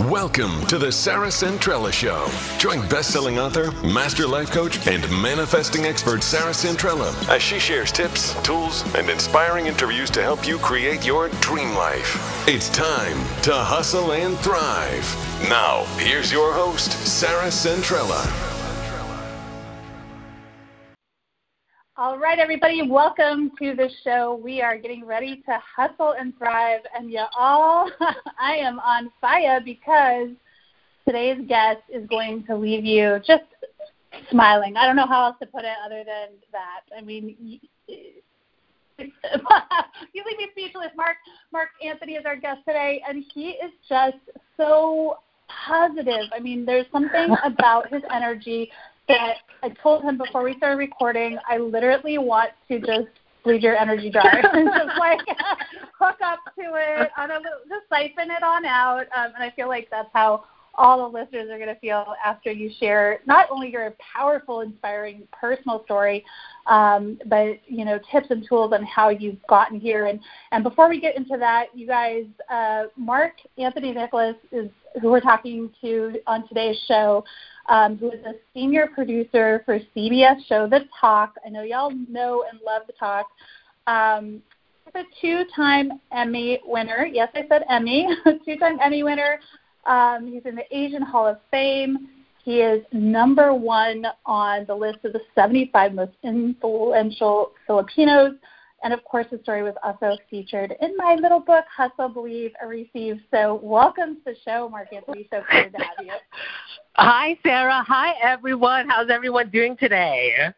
Welcome 0.00 0.66
to 0.66 0.76
the 0.76 0.92
Sarah 0.92 1.28
Centrella 1.28 1.90
Show. 1.90 2.28
Join 2.58 2.86
best-selling 2.86 3.38
author, 3.38 3.70
master 3.80 4.26
life 4.26 4.50
coach, 4.50 4.86
and 4.86 5.02
manifesting 5.22 5.86
expert 5.86 6.22
Sarah 6.22 6.52
Centrella 6.52 7.14
as 7.30 7.40
she 7.40 7.58
shares 7.58 7.90
tips, 7.92 8.34
tools, 8.42 8.84
and 8.94 9.08
inspiring 9.08 9.68
interviews 9.68 10.10
to 10.10 10.22
help 10.22 10.46
you 10.46 10.58
create 10.58 11.06
your 11.06 11.30
dream 11.40 11.74
life. 11.74 12.46
It's 12.46 12.68
time 12.68 13.16
to 13.40 13.54
hustle 13.54 14.12
and 14.12 14.36
thrive. 14.40 15.48
Now, 15.48 15.84
here's 15.96 16.30
your 16.30 16.52
host, 16.52 16.92
Sarah 17.06 17.48
Centrella. 17.48 18.45
Right, 22.18 22.38
everybody, 22.38 22.80
welcome 22.88 23.50
to 23.58 23.74
the 23.74 23.90
show. 24.02 24.40
We 24.42 24.62
are 24.62 24.78
getting 24.78 25.04
ready 25.04 25.42
to 25.46 25.60
hustle 25.76 26.14
and 26.18 26.36
thrive, 26.38 26.80
and 26.96 27.10
you 27.10 27.22
all, 27.38 27.90
I 28.40 28.54
am 28.54 28.78
on 28.78 29.12
fire 29.20 29.60
because 29.62 30.30
today's 31.06 31.46
guest 31.46 31.82
is 31.92 32.06
going 32.08 32.44
to 32.44 32.56
leave 32.56 32.86
you 32.86 33.18
just 33.26 33.44
smiling. 34.30 34.78
I 34.78 34.86
don't 34.86 34.96
know 34.96 35.06
how 35.06 35.26
else 35.26 35.36
to 35.42 35.46
put 35.46 35.64
it 35.64 35.76
other 35.84 36.04
than 36.04 36.28
that. 36.52 36.84
I 36.96 37.02
mean, 37.02 37.36
you 37.88 38.00
leave 38.98 39.08
me 40.38 40.48
speechless. 40.52 40.92
Marc 40.96 41.18
Marc 41.52 41.68
Anthony 41.84 42.14
is 42.14 42.24
our 42.24 42.36
guest 42.36 42.60
today, 42.66 43.02
and 43.06 43.24
he 43.34 43.50
is 43.50 43.72
just 43.90 44.16
so 44.56 45.18
positive. 45.48 46.30
I 46.34 46.40
mean, 46.40 46.64
there's 46.64 46.86
something 46.90 47.36
about 47.44 47.92
his 47.92 48.02
energy 48.10 48.70
that 49.08 49.36
I 49.62 49.70
told 49.82 50.02
him 50.02 50.18
before 50.18 50.42
we 50.42 50.56
started 50.56 50.76
recording, 50.76 51.38
I 51.48 51.58
literally 51.58 52.18
want 52.18 52.50
to 52.68 52.78
just 52.78 53.08
bleed 53.44 53.62
your 53.62 53.76
energy 53.76 54.10
dry 54.10 54.42
and 54.52 54.68
just 54.68 54.98
like 54.98 55.20
hook 55.98 56.16
up 56.24 56.40
to 56.58 56.74
it 56.74 57.10
on 57.16 57.30
a 57.30 57.40
just 57.68 57.88
siphon 57.88 58.30
it 58.30 58.42
on 58.42 58.64
out. 58.64 59.06
Um, 59.16 59.32
and 59.34 59.42
I 59.42 59.52
feel 59.54 59.68
like 59.68 59.88
that's 59.90 60.10
how 60.12 60.44
all 60.76 61.10
the 61.10 61.18
listeners 61.18 61.48
are 61.50 61.58
going 61.58 61.72
to 61.72 61.80
feel 61.80 62.14
after 62.24 62.50
you 62.50 62.70
share 62.78 63.20
not 63.26 63.48
only 63.50 63.70
your 63.70 63.94
powerful, 64.14 64.60
inspiring 64.60 65.26
personal 65.32 65.82
story, 65.84 66.24
um, 66.66 67.18
but 67.26 67.58
you 67.66 67.84
know 67.84 67.98
tips 68.10 68.28
and 68.30 68.46
tools 68.48 68.72
on 68.72 68.84
how 68.84 69.08
you've 69.08 69.44
gotten 69.48 69.80
here. 69.80 70.06
And 70.06 70.20
and 70.52 70.62
before 70.62 70.88
we 70.88 71.00
get 71.00 71.16
into 71.16 71.36
that, 71.38 71.66
you 71.74 71.86
guys, 71.86 72.24
uh, 72.50 72.84
Marc 72.96 73.34
Anthony 73.58 73.92
Nicolas 73.92 74.36
is 74.52 74.70
who 75.00 75.10
we're 75.10 75.20
talking 75.20 75.70
to 75.82 76.20
on 76.26 76.48
today's 76.48 76.78
show 76.88 77.24
um, 77.68 77.96
who 77.96 78.10
is 78.10 78.24
a 78.24 78.34
senior 78.54 78.88
producer 78.94 79.62
for 79.64 79.78
CBS 79.94 80.46
show 80.48 80.68
The 80.68 80.80
Talk. 81.00 81.34
I 81.44 81.48
know 81.48 81.62
y'all 81.62 81.92
know 82.08 82.44
and 82.50 82.60
love 82.64 82.82
The 82.86 82.92
Talk. 82.94 83.26
Um, 83.86 84.42
a 84.94 85.02
two-time 85.20 86.00
Emmy 86.12 86.58
winner. 86.64 87.06
Yes, 87.10 87.28
I 87.34 87.44
said 87.48 87.64
Emmy. 87.68 88.08
two-time 88.46 88.78
Emmy 88.82 89.02
winner. 89.02 89.38
Um, 89.86 90.30
he's 90.32 90.42
in 90.44 90.54
the 90.56 90.64
Asian 90.76 91.02
Hall 91.02 91.26
of 91.26 91.38
Fame. 91.50 92.08
He 92.44 92.60
is 92.60 92.84
number 92.92 93.52
one 93.54 94.06
on 94.24 94.66
the 94.66 94.74
list 94.74 94.98
of 95.04 95.12
the 95.12 95.20
75 95.34 95.94
most 95.94 96.12
influential 96.22 97.52
Filipinos. 97.66 98.34
And 98.82 98.92
of 98.92 99.02
course, 99.04 99.26
the 99.30 99.38
story 99.42 99.62
was 99.62 99.74
also 99.82 100.16
featured 100.30 100.74
in 100.80 100.96
my 100.96 101.16
little 101.20 101.40
book, 101.40 101.64
Hustle, 101.74 102.08
Believe, 102.08 102.52
Receive. 102.64 103.16
So, 103.32 103.58
welcome 103.62 104.16
to 104.16 104.20
the 104.26 104.36
show, 104.44 104.68
Marc 104.68 104.92
Anthony. 104.92 105.26
So 105.30 105.42
good 105.50 105.72
to 105.72 105.78
have 105.78 106.04
you. 106.04 106.12
Hi, 106.96 107.36
Sarah. 107.42 107.82
Hi, 107.88 108.14
everyone. 108.22 108.88
How's 108.88 109.10
everyone 109.10 109.50
doing 109.50 109.76
today? 109.76 110.52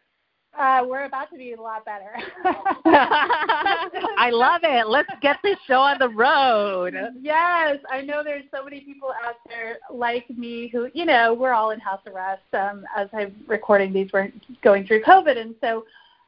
Uh, 0.57 0.83
we're 0.85 1.05
about 1.05 1.29
to 1.31 1.37
be 1.37 1.53
a 1.53 1.61
lot 1.61 1.85
better. 1.85 2.11
I 2.85 4.29
love 4.31 4.61
it. 4.63 4.87
Let's 4.87 5.09
get 5.21 5.37
this 5.43 5.57
show 5.67 5.79
on 5.79 5.97
the 5.99 6.09
road. 6.09 6.95
Yes, 7.21 7.77
I 7.89 8.01
know 8.01 8.23
there's 8.23 8.43
so 8.53 8.63
many 8.63 8.81
people 8.81 9.13
out 9.25 9.35
there 9.47 9.77
like 9.91 10.29
me 10.29 10.67
who, 10.67 10.89
you 10.93 11.05
know, 11.05 11.33
we're 11.33 11.53
all 11.53 11.71
in 11.71 11.79
house 11.79 12.01
arrest. 12.07 12.41
Um, 12.53 12.83
as 12.97 13.07
I'm 13.13 13.35
recording 13.47 13.93
these, 13.93 14.11
we're 14.11 14.31
going 14.61 14.85
through 14.85 15.03
COVID, 15.03 15.37
and 15.37 15.55
so 15.61 15.85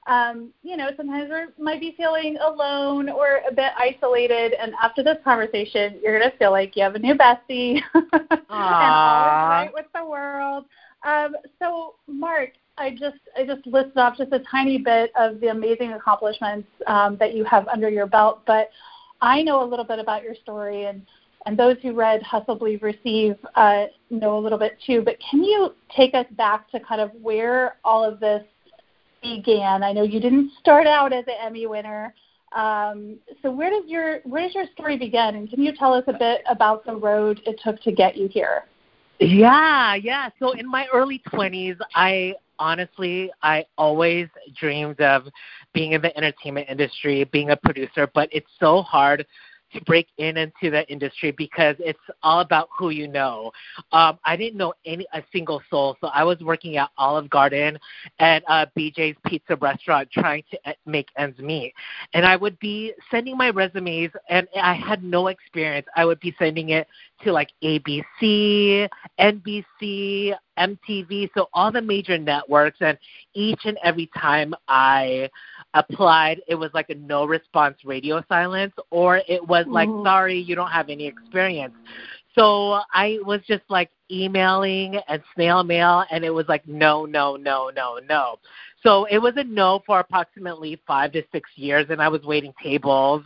um, 0.08 0.50
you 0.64 0.78
know, 0.78 0.90
sometimes 0.98 1.30
we 1.30 1.64
might 1.64 1.80
be 1.80 1.94
feeling 1.96 2.38
alone 2.38 3.08
or 3.08 3.42
a 3.48 3.54
bit 3.54 3.72
isolated. 3.78 4.54
And 4.54 4.74
after 4.82 5.04
this 5.04 5.18
conversation, 5.24 6.00
you're 6.02 6.18
going 6.18 6.32
to 6.32 6.38
feel 6.38 6.52
like 6.52 6.76
you 6.76 6.84
have 6.84 6.96
a 6.96 7.00
new 7.00 7.14
bestie 7.14 7.80
and 7.94 8.06
all 8.14 8.26
is 8.26 8.48
right 8.50 9.70
with 9.74 9.86
the 9.94 10.04
world. 10.04 10.66
Um, 11.04 11.36
so, 11.60 11.96
Marc, 12.08 12.52
I 12.78 12.92
just 12.92 13.18
I 13.38 13.46
just 13.46 13.66
listed 13.68 13.98
off 13.98 14.18
just 14.18 14.32
a 14.32 14.40
tiny 14.50 14.78
bit 14.78 15.12
of 15.18 15.40
the 15.40 15.48
amazing 15.48 15.94
accomplishments 15.94 16.68
um, 16.88 17.18
that 17.20 17.36
you 17.36 17.44
have 17.46 17.68
under 17.68 17.90
your 17.90 18.08
belt, 18.08 18.42
but 18.48 18.70
I 19.22 19.42
know 19.42 19.64
a 19.64 19.68
little 19.68 19.86
bit 19.86 20.00
about 20.00 20.24
your 20.24 20.36
story, 20.36 20.86
and 20.86 21.06
and 21.46 21.58
those 21.58 21.78
who 21.82 21.94
read 21.94 22.22
Hustle, 22.24 22.56
Believe, 22.56 22.84
Receive 22.84 23.36
uh, 23.56 23.86
know 24.10 24.38
a 24.38 24.40
little 24.40 24.58
bit 24.58 24.78
too. 24.86 25.02
But 25.04 25.18
can 25.30 25.44
you 25.44 25.74
take 25.96 26.14
us 26.14 26.26
back 26.32 26.70
to 26.72 26.80
kind 26.80 27.02
of 27.02 27.12
where 27.22 27.78
all 27.84 28.04
of 28.04 28.20
this 28.20 28.44
began? 29.22 29.84
I 29.84 29.92
know 29.92 30.04
you 30.04 30.20
didn't 30.20 30.52
start 30.60 30.88
out 30.88 31.14
as 31.14 31.26
an 31.28 31.36
Emmy 31.44 31.68
winner. 31.68 32.14
Um, 32.56 33.18
so 33.42 33.52
where 33.52 33.70
does 33.70 33.84
your 33.88 34.20
where 34.24 34.44
does 34.44 34.56
your 34.56 34.66
story 34.74 34.98
begin? 34.98 35.36
And 35.36 35.50
can 35.50 35.62
you 35.64 35.74
tell 35.74 35.94
us 35.94 36.04
a 36.08 36.14
bit 36.14 36.42
about 36.50 36.86
the 36.86 36.96
road 36.96 37.42
it 37.46 37.60
took 37.64 37.82
to 37.84 37.92
get 37.92 38.18
you 38.18 38.28
here? 38.28 38.64
Yeah, 39.20 39.96
yeah. 39.96 40.30
So 40.40 40.54
in 40.54 40.68
my 40.68 40.88
early 40.92 41.22
20s, 41.32 41.78
I 41.94 42.34
honestly 42.62 43.32
I 43.42 43.66
always 43.78 44.28
dreamed 44.58 45.02
of 45.02 45.24
being 45.74 45.94
in 45.94 46.02
the 46.02 46.16
entertainment 46.16 46.68
industry, 46.70 47.24
being 47.26 47.50
a 47.50 47.58
producer, 47.58 48.08
but 48.14 48.30
it's 48.32 48.50
so 48.60 48.84
hard 48.84 49.26
to 49.74 49.82
break 49.86 50.08
in 50.18 50.38
into 50.38 50.70
the 50.70 50.88
industry 50.92 51.32
because 51.32 51.76
it's 51.80 52.00
all 52.24 52.40
about 52.40 52.70
who 52.78 52.90
you 52.90 53.08
know. 53.08 53.52
Um, 53.92 54.20
I 54.26 54.36
didn't 54.36 54.58
know 54.58 54.74
any 54.86 55.06
a 55.14 55.24
single 55.32 55.62
soul, 55.70 55.98
so 56.02 56.08
I 56.08 56.24
was 56.24 56.40
working 56.42 56.78
at 56.78 56.90
Olive 56.98 57.30
Garden 57.30 57.78
and 58.20 58.44
uh, 58.48 58.66
BJ's 58.78 59.18
Pizza 59.26 59.56
Restaurant 59.56 60.10
trying 60.12 60.44
to 60.52 60.60
uh, 60.66 60.74
make 60.86 61.10
ends 61.18 61.40
meet. 61.40 61.74
And 62.14 62.26
I 62.26 62.36
would 62.36 62.58
be 62.60 62.94
sending 63.10 63.38
my 63.38 63.50
resumes, 63.50 64.12
and 64.30 64.48
I 64.62 64.74
had 64.74 65.04
no 65.04 65.28
experience. 65.28 65.88
I 65.96 66.06
would 66.06 66.20
be 66.20 66.36
sending 66.38 66.70
it 66.70 66.88
to 67.24 67.32
like 67.32 67.50
ABC, 67.64 68.88
NBC, 69.20 70.34
MTV, 70.58 71.30
so 71.36 71.50
all 71.54 71.72
the 71.72 71.82
major 71.82 72.18
networks. 72.18 72.78
And 72.82 72.98
each 73.34 73.62
and 73.66 73.78
every 73.84 74.10
time 74.18 74.54
I 74.68 75.30
applied, 75.74 76.42
it 76.48 76.56
was 76.56 76.72
like 76.74 76.90
a 76.90 76.96
no 76.96 77.26
response 77.26 77.78
radio 77.86 78.24
silence, 78.28 78.74
or 78.90 79.22
it 79.28 79.46
was 79.46 79.66
like, 79.68 79.90
mm-hmm. 79.90 80.06
sorry, 80.06 80.40
you 80.40 80.56
don't 80.56 80.72
have 80.72 80.90
any 80.90 81.08
experience. 81.08 81.74
So 82.36 82.80
I 82.94 83.20
was 83.24 83.42
just 83.48 83.64
like 83.70 83.90
emailing 84.10 85.00
and 85.08 85.22
snail 85.36 85.64
mail, 85.64 86.06
and 86.12 86.24
it 86.24 86.30
was 86.30 86.46
like, 86.48 86.68
no, 86.68 87.06
no, 87.06 87.36
no, 87.36 87.72
no, 87.76 88.00
no. 88.10 88.36
So 88.84 89.06
it 89.06 89.20
was 89.20 89.34
a 89.38 89.44
no 89.44 89.82
for 89.86 90.00
approximately 90.00 90.82
five 90.88 91.12
to 91.14 91.24
six 91.32 91.50
years, 91.56 91.88
and 91.90 92.02
I 92.02 92.08
was 92.08 92.24
waiting 92.24 92.54
tables 92.64 93.24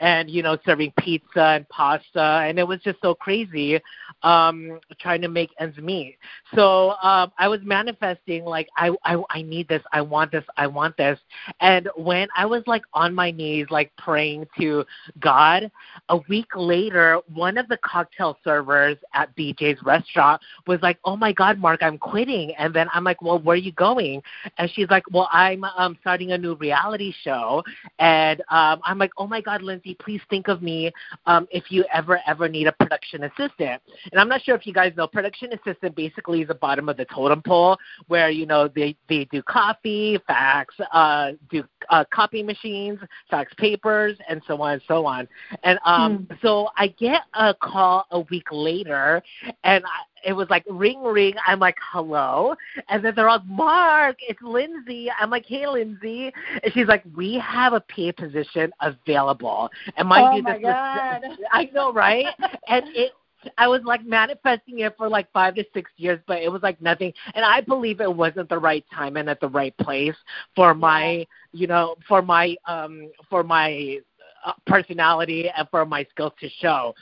and, 0.00 0.30
you 0.30 0.42
know, 0.42 0.58
serving 0.64 0.92
pizza 0.98 1.40
and 1.40 1.68
pasta, 1.68 2.20
and 2.20 2.58
it 2.58 2.66
was 2.66 2.80
just 2.80 3.00
so 3.00 3.14
crazy 3.14 3.80
um, 4.22 4.80
trying 5.00 5.20
to 5.22 5.28
make 5.28 5.50
ends 5.58 5.76
meet. 5.78 6.18
So 6.54 6.90
um, 7.02 7.32
I 7.38 7.48
was 7.48 7.60
manifesting, 7.62 8.44
like, 8.44 8.68
I, 8.76 8.90
I, 9.04 9.22
I 9.30 9.42
need 9.42 9.68
this, 9.68 9.82
I 9.92 10.00
want 10.00 10.32
this, 10.32 10.44
I 10.56 10.66
want 10.66 10.96
this. 10.96 11.18
And 11.60 11.88
when 11.96 12.28
I 12.36 12.46
was, 12.46 12.62
like, 12.66 12.82
on 12.94 13.14
my 13.14 13.30
knees, 13.30 13.66
like, 13.70 13.92
praying 13.96 14.46
to 14.58 14.84
God, 15.20 15.70
a 16.08 16.18
week 16.28 16.48
later, 16.54 17.20
one 17.32 17.58
of 17.58 17.68
the 17.68 17.78
cocktail 17.78 18.38
servers 18.44 18.96
at 19.14 19.34
BJ's 19.36 19.82
restaurant 19.82 20.40
was 20.66 20.80
like, 20.82 20.98
oh, 21.04 21.16
my 21.16 21.32
God, 21.32 21.58
Marc, 21.58 21.82
I'm 21.82 21.98
quitting. 21.98 22.52
And 22.58 22.74
then 22.74 22.88
I'm 22.92 23.04
like, 23.04 23.22
well, 23.22 23.38
where 23.38 23.54
are 23.54 23.56
you 23.56 23.72
going? 23.72 24.22
And 24.58 24.70
she's 24.74 24.88
like, 24.90 25.04
well, 25.10 25.28
I'm 25.32 25.64
um, 25.64 25.96
starting 26.00 26.32
a 26.32 26.38
new 26.38 26.54
reality 26.54 27.12
show, 27.22 27.62
and 27.98 28.40
um, 28.50 28.80
I'm 28.84 28.98
like, 28.98 29.12
oh 29.18 29.26
my 29.26 29.40
God, 29.40 29.62
Lindsay, 29.72 29.96
please 30.00 30.20
think 30.28 30.48
of 30.48 30.62
me 30.62 30.92
um, 31.26 31.48
if 31.50 31.70
you 31.70 31.84
ever 31.92 32.20
ever 32.26 32.48
need 32.48 32.66
a 32.66 32.72
production 32.72 33.24
assistant. 33.24 33.82
And 34.10 34.20
I'm 34.20 34.28
not 34.28 34.42
sure 34.42 34.54
if 34.54 34.66
you 34.66 34.72
guys 34.72 34.92
know, 34.96 35.06
production 35.06 35.50
assistant 35.52 35.96
basically 35.96 36.42
is 36.42 36.48
the 36.48 36.54
bottom 36.54 36.88
of 36.88 36.96
the 36.96 37.06
totem 37.06 37.42
pole, 37.42 37.78
where 38.08 38.30
you 38.30 38.46
know 38.46 38.68
they 38.68 38.96
they 39.08 39.24
do 39.26 39.42
copy, 39.42 40.18
fax, 40.26 40.74
uh, 40.92 41.32
do 41.50 41.64
uh, 41.88 42.04
copy 42.12 42.42
machines, 42.42 42.98
fax 43.30 43.52
papers, 43.54 44.16
and 44.28 44.42
so 44.46 44.60
on 44.60 44.74
and 44.74 44.82
so 44.86 45.06
on. 45.06 45.26
And 45.64 45.78
um, 45.84 46.26
mm. 46.30 46.38
so 46.42 46.68
I 46.76 46.88
get 46.88 47.22
a 47.34 47.54
call 47.54 48.06
a 48.10 48.20
week 48.20 48.48
later, 48.50 49.22
and 49.64 49.84
I, 49.84 50.11
it 50.24 50.32
was 50.32 50.48
like 50.50 50.64
ring 50.68 51.02
ring. 51.02 51.34
I'm 51.46 51.58
like 51.58 51.76
hello, 51.92 52.54
and 52.88 53.04
then 53.04 53.14
they're 53.14 53.28
like 53.28 53.44
Marc, 53.46 54.16
it's 54.20 54.40
Lindsay. 54.42 55.08
I'm 55.18 55.30
like 55.30 55.46
hey 55.46 55.66
Lindsay, 55.66 56.32
and 56.62 56.72
she's 56.72 56.86
like 56.86 57.04
we 57.16 57.38
have 57.38 57.72
a 57.72 57.80
PA 57.80 58.12
position 58.16 58.72
available. 58.80 59.70
And 59.96 60.08
mind 60.08 60.28
oh 60.30 60.36
you, 60.36 60.42
this 60.42 60.62
was 60.62 61.38
I 61.52 61.70
know 61.72 61.92
right, 61.92 62.26
and 62.68 62.84
it 62.94 63.12
I 63.58 63.68
was 63.68 63.82
like 63.84 64.04
manifesting 64.04 64.80
it 64.80 64.96
for 64.96 65.08
like 65.08 65.30
five 65.32 65.54
to 65.56 65.64
six 65.74 65.90
years, 65.96 66.20
but 66.26 66.42
it 66.42 66.50
was 66.50 66.62
like 66.62 66.80
nothing. 66.80 67.12
And 67.34 67.44
I 67.44 67.60
believe 67.60 68.00
it 68.00 68.14
wasn't 68.14 68.48
the 68.48 68.58
right 68.58 68.84
time 68.94 69.16
and 69.16 69.28
at 69.28 69.40
the 69.40 69.48
right 69.48 69.76
place 69.78 70.14
for 70.54 70.74
my, 70.74 71.26
you 71.52 71.66
know, 71.66 71.96
for 72.08 72.22
my, 72.22 72.56
um, 72.66 73.10
for 73.28 73.42
my 73.42 73.98
uh, 74.44 74.52
personality 74.66 75.50
and 75.56 75.68
for 75.70 75.84
my 75.84 76.06
skills 76.10 76.32
to 76.40 76.48
show. 76.60 76.94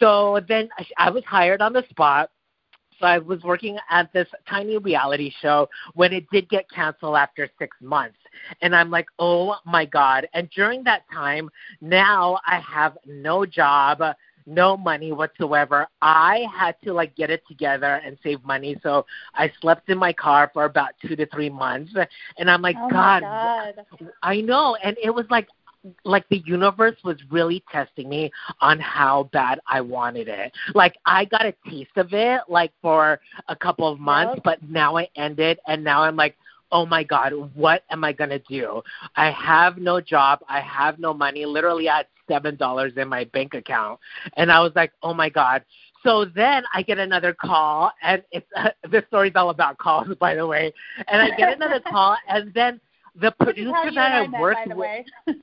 So 0.00 0.40
then 0.48 0.68
I 0.98 1.10
was 1.10 1.24
hired 1.24 1.62
on 1.62 1.72
the 1.72 1.84
spot. 1.90 2.30
So 3.00 3.06
I 3.06 3.18
was 3.18 3.42
working 3.42 3.78
at 3.90 4.12
this 4.12 4.28
tiny 4.48 4.78
reality 4.78 5.32
show 5.40 5.68
when 5.94 6.12
it 6.12 6.24
did 6.30 6.48
get 6.48 6.70
canceled 6.70 7.16
after 7.16 7.48
six 7.58 7.76
months. 7.80 8.18
And 8.62 8.74
I'm 8.74 8.90
like, 8.90 9.06
oh 9.18 9.56
my 9.64 9.84
God. 9.84 10.26
And 10.34 10.48
during 10.50 10.84
that 10.84 11.02
time, 11.12 11.50
now 11.80 12.38
I 12.46 12.60
have 12.60 12.96
no 13.06 13.46
job, 13.46 14.02
no 14.46 14.76
money 14.76 15.12
whatsoever. 15.12 15.86
I 16.02 16.46
had 16.54 16.76
to 16.84 16.92
like 16.92 17.16
get 17.16 17.30
it 17.30 17.42
together 17.48 18.00
and 18.04 18.18
save 18.22 18.44
money. 18.44 18.76
So 18.82 19.06
I 19.34 19.50
slept 19.60 19.88
in 19.88 19.98
my 19.98 20.12
car 20.12 20.50
for 20.52 20.64
about 20.64 20.90
two 21.00 21.16
to 21.16 21.26
three 21.26 21.50
months. 21.50 21.92
And 22.38 22.50
I'm 22.50 22.62
like, 22.62 22.76
oh 22.78 22.88
God, 22.90 23.22
God, 23.22 23.86
I 24.22 24.40
know. 24.40 24.76
And 24.82 24.96
it 25.02 25.10
was 25.10 25.26
like, 25.30 25.48
like 26.04 26.28
the 26.28 26.42
universe 26.46 26.96
was 27.04 27.16
really 27.30 27.62
testing 27.70 28.08
me 28.08 28.30
on 28.60 28.78
how 28.78 29.28
bad 29.32 29.60
I 29.66 29.80
wanted 29.80 30.28
it. 30.28 30.52
Like 30.74 30.96
I 31.06 31.24
got 31.26 31.46
a 31.46 31.54
taste 31.68 31.96
of 31.96 32.12
it 32.12 32.42
like 32.48 32.72
for 32.80 33.20
a 33.48 33.56
couple 33.56 33.90
of 33.90 34.00
months, 34.00 34.40
but 34.44 34.62
now 34.68 34.96
I 34.96 35.08
ended 35.16 35.58
and 35.66 35.84
now 35.84 36.02
I'm 36.02 36.16
like, 36.16 36.36
"Oh 36.72 36.86
my 36.86 37.02
god, 37.02 37.32
what 37.54 37.84
am 37.90 38.04
I 38.04 38.12
going 38.12 38.30
to 38.30 38.38
do? 38.40 38.82
I 39.16 39.30
have 39.30 39.78
no 39.78 40.00
job, 40.00 40.40
I 40.48 40.60
have 40.60 40.98
no 40.98 41.12
money. 41.12 41.44
Literally 41.44 41.88
I 41.88 41.98
had 41.98 42.06
$7 42.28 42.96
in 42.96 43.08
my 43.08 43.24
bank 43.24 43.54
account." 43.54 44.00
And 44.36 44.50
I 44.50 44.60
was 44.60 44.72
like, 44.74 44.92
"Oh 45.02 45.14
my 45.14 45.28
god." 45.28 45.64
So 46.02 46.26
then 46.26 46.64
I 46.74 46.82
get 46.82 46.98
another 46.98 47.32
call, 47.32 47.90
and 48.02 48.22
it's 48.30 48.46
uh, 48.56 48.70
this 48.90 49.04
story's 49.08 49.32
all 49.34 49.50
about 49.50 49.78
calls, 49.78 50.08
by 50.20 50.34
the 50.34 50.46
way. 50.46 50.72
And 51.08 51.20
I 51.20 51.34
get 51.36 51.54
another 51.54 51.80
call, 51.90 52.16
and 52.28 52.52
then 52.54 52.80
the 53.20 53.30
producer 53.32 53.90
that 53.94 54.12
I 54.12 54.22
I 54.22 54.26
met, 54.26 54.40
worked 54.40 54.74
with. 54.74 55.06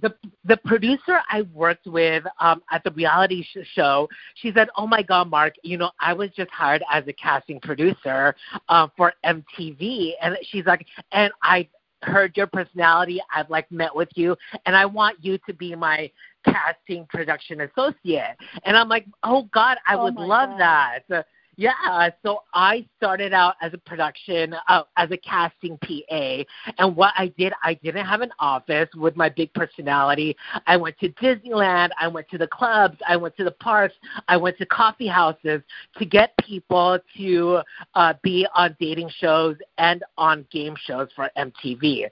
The 0.00 0.14
the 0.44 0.56
producer 0.58 1.18
I 1.28 1.42
worked 1.52 1.86
with 1.86 2.24
um, 2.38 2.62
at 2.70 2.84
the 2.84 2.90
reality 2.92 3.42
sh- 3.42 3.66
show, 3.74 4.08
she 4.36 4.52
said, 4.52 4.68
"Oh 4.76 4.86
my 4.86 5.02
God, 5.02 5.28
Marc, 5.28 5.54
you 5.62 5.76
know 5.76 5.90
I 6.00 6.12
was 6.12 6.30
just 6.36 6.50
hired 6.50 6.82
as 6.90 7.04
a 7.08 7.12
casting 7.12 7.58
producer 7.60 8.34
uh, 8.68 8.88
for 8.96 9.12
MTV," 9.24 10.12
and 10.22 10.36
she's 10.50 10.66
like, 10.66 10.86
"And 11.10 11.32
I 11.42 11.68
heard 12.02 12.36
your 12.36 12.46
personality. 12.46 13.20
I've 13.34 13.50
like 13.50 13.70
met 13.72 13.94
with 13.94 14.08
you, 14.14 14.36
and 14.66 14.76
I 14.76 14.86
want 14.86 15.16
you 15.22 15.38
to 15.46 15.54
be 15.54 15.74
my." 15.74 16.10
casting 16.44 17.06
production 17.06 17.60
associate 17.60 18.34
and 18.64 18.76
i'm 18.76 18.88
like 18.88 19.06
oh 19.22 19.48
god 19.54 19.78
i 19.86 19.94
Oh 19.94 20.02
would 20.02 20.16
love 20.16 20.58
God. 20.58 21.00
that 21.08 21.26
yeah, 21.56 22.08
so 22.24 22.42
I 22.54 22.86
started 22.96 23.34
out 23.34 23.56
as 23.60 23.74
a 23.74 23.78
production, 23.78 24.54
uh, 24.68 24.84
as 24.96 25.10
a 25.10 25.18
casting 25.18 25.76
PA, 25.78 26.44
and 26.78 26.96
what 26.96 27.12
I 27.16 27.32
did, 27.36 27.52
I 27.62 27.74
didn't 27.74 28.06
have 28.06 28.22
an 28.22 28.32
office 28.38 28.88
with 28.96 29.16
my 29.16 29.28
big 29.28 29.52
personality. 29.52 30.34
I 30.66 30.78
went 30.78 30.98
to 31.00 31.10
Disneyland, 31.10 31.90
I 32.00 32.08
went 32.08 32.28
to 32.30 32.38
the 32.38 32.46
clubs, 32.46 32.96
I 33.06 33.16
went 33.16 33.36
to 33.36 33.44
the 33.44 33.50
parks, 33.50 33.94
I 34.28 34.36
went 34.38 34.56
to 34.58 34.66
coffee 34.66 35.06
houses 35.06 35.60
to 35.98 36.04
get 36.06 36.32
people 36.38 36.98
to 37.18 37.60
uh, 37.94 38.14
be 38.22 38.46
on 38.54 38.74
dating 38.80 39.10
shows 39.18 39.56
and 39.76 40.02
on 40.16 40.46
game 40.50 40.74
shows 40.86 41.08
for 41.14 41.30
MTV. 41.36 42.08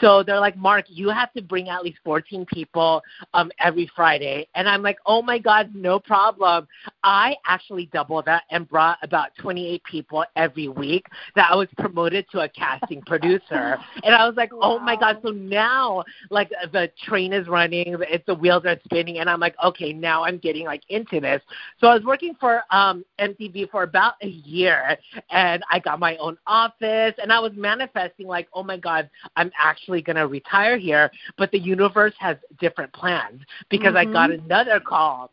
So 0.00 0.22
they're 0.22 0.40
like, 0.40 0.56
Marc, 0.56 0.84
you 0.88 1.08
have 1.08 1.32
to 1.32 1.42
bring 1.42 1.68
at 1.68 1.82
least 1.82 1.98
14 2.04 2.46
people 2.46 3.02
um, 3.32 3.50
every 3.58 3.90
Friday, 3.96 4.46
and 4.54 4.68
I'm 4.68 4.82
like, 4.82 4.98
oh 5.04 5.20
my 5.20 5.38
God, 5.38 5.74
no 5.74 5.98
problem. 5.98 6.68
I 7.02 7.34
actually 7.44 7.86
doubled 7.86 8.26
that 8.26 8.44
and 8.50 8.68
brought 8.68 8.93
about 9.02 9.34
28 9.38 9.82
people 9.84 10.24
every 10.36 10.68
week 10.68 11.06
that 11.36 11.50
I 11.50 11.54
was 11.54 11.68
promoted 11.78 12.26
to 12.32 12.40
a 12.40 12.48
casting 12.48 13.02
producer. 13.06 13.78
And 14.02 14.14
I 14.14 14.26
was 14.26 14.36
like, 14.36 14.50
oh 14.52 14.78
my 14.78 14.96
God. 14.96 15.18
So 15.22 15.30
now, 15.30 16.04
like, 16.30 16.50
the 16.72 16.90
train 17.04 17.32
is 17.32 17.46
running, 17.48 17.96
it's, 18.00 18.24
the 18.26 18.34
wheels 18.34 18.64
are 18.64 18.78
spinning, 18.84 19.18
and 19.18 19.28
I'm 19.28 19.40
like, 19.40 19.54
okay, 19.62 19.92
now 19.92 20.24
I'm 20.24 20.38
getting, 20.38 20.64
like, 20.66 20.82
into 20.88 21.20
this. 21.20 21.42
So 21.80 21.86
I 21.88 21.94
was 21.94 22.04
working 22.04 22.34
for 22.38 22.62
um, 22.70 23.04
MTV 23.20 23.70
for 23.70 23.82
about 23.82 24.14
a 24.22 24.28
year, 24.28 24.96
and 25.30 25.62
I 25.70 25.78
got 25.78 25.98
my 25.98 26.16
own 26.16 26.38
office, 26.46 27.14
and 27.22 27.32
I 27.32 27.38
was 27.38 27.52
manifesting, 27.54 28.26
like, 28.26 28.48
oh 28.54 28.62
my 28.62 28.76
God, 28.76 29.08
I'm 29.36 29.50
actually 29.58 30.02
going 30.02 30.16
to 30.16 30.26
retire 30.26 30.78
here. 30.78 31.10
But 31.36 31.50
the 31.50 31.58
universe 31.58 32.14
has 32.18 32.36
different 32.60 32.92
plans 32.92 33.40
because 33.68 33.94
I 33.96 34.04
got 34.04 34.30
another 34.30 34.80
call 34.80 35.30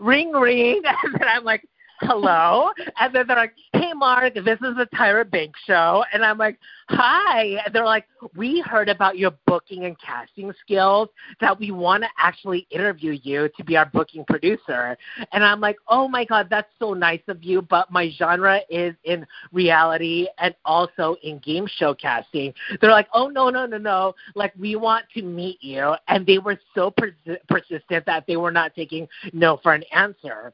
ring 0.00 0.32
ring 0.32 0.82
and 1.04 1.14
then 1.14 1.28
I'm 1.28 1.44
like, 1.44 1.64
Hello 2.00 2.70
and 3.00 3.12
then 3.12 3.26
they're 3.26 3.36
like, 3.36 3.54
Hey 3.72 3.92
Marc, 3.92 4.34
this 4.34 4.58
is 4.62 4.76
the 4.76 4.88
Tyra 4.94 5.28
Banks 5.28 5.58
show 5.66 6.04
and 6.12 6.24
I'm 6.24 6.38
like, 6.38 6.58
Hi 6.90 7.60
and 7.64 7.74
they're 7.74 7.84
like, 7.84 8.06
We 8.36 8.60
heard 8.60 8.88
about 8.88 9.18
your 9.18 9.32
booking 9.46 9.84
and 9.84 9.96
casting 10.00 10.52
skills 10.62 11.08
that 11.40 11.58
we 11.58 11.72
want 11.72 12.04
to 12.04 12.08
actually 12.16 12.68
interview 12.70 13.18
you 13.22 13.48
to 13.56 13.64
be 13.64 13.76
our 13.76 13.86
booking 13.86 14.24
producer 14.24 14.96
and 15.32 15.44
I'm 15.44 15.60
like, 15.60 15.76
Oh 15.88 16.06
my 16.06 16.24
god, 16.24 16.46
that's 16.48 16.70
so 16.78 16.94
nice 16.94 17.22
of 17.26 17.42
you, 17.42 17.62
but 17.62 17.90
my 17.90 18.10
genre 18.16 18.60
is 18.70 18.94
in 19.02 19.26
reality 19.52 20.28
and 20.38 20.54
also 20.64 21.16
in 21.24 21.38
game 21.38 21.66
show 21.66 21.94
casting. 21.94 22.54
They're 22.80 22.92
like, 22.92 23.08
Oh 23.12 23.26
no, 23.26 23.50
no, 23.50 23.66
no, 23.66 23.78
no. 23.78 24.14
Like 24.36 24.52
we 24.56 24.76
want 24.76 25.06
to 25.14 25.22
meet 25.22 25.58
you 25.60 25.94
and 26.06 26.24
they 26.24 26.38
were 26.38 26.60
so 26.76 26.92
persi- 26.92 27.38
persistent 27.48 28.06
that 28.06 28.24
they 28.28 28.36
were 28.36 28.52
not 28.52 28.76
taking 28.76 29.08
no 29.32 29.56
for 29.56 29.74
an 29.74 29.82
answer. 29.92 30.52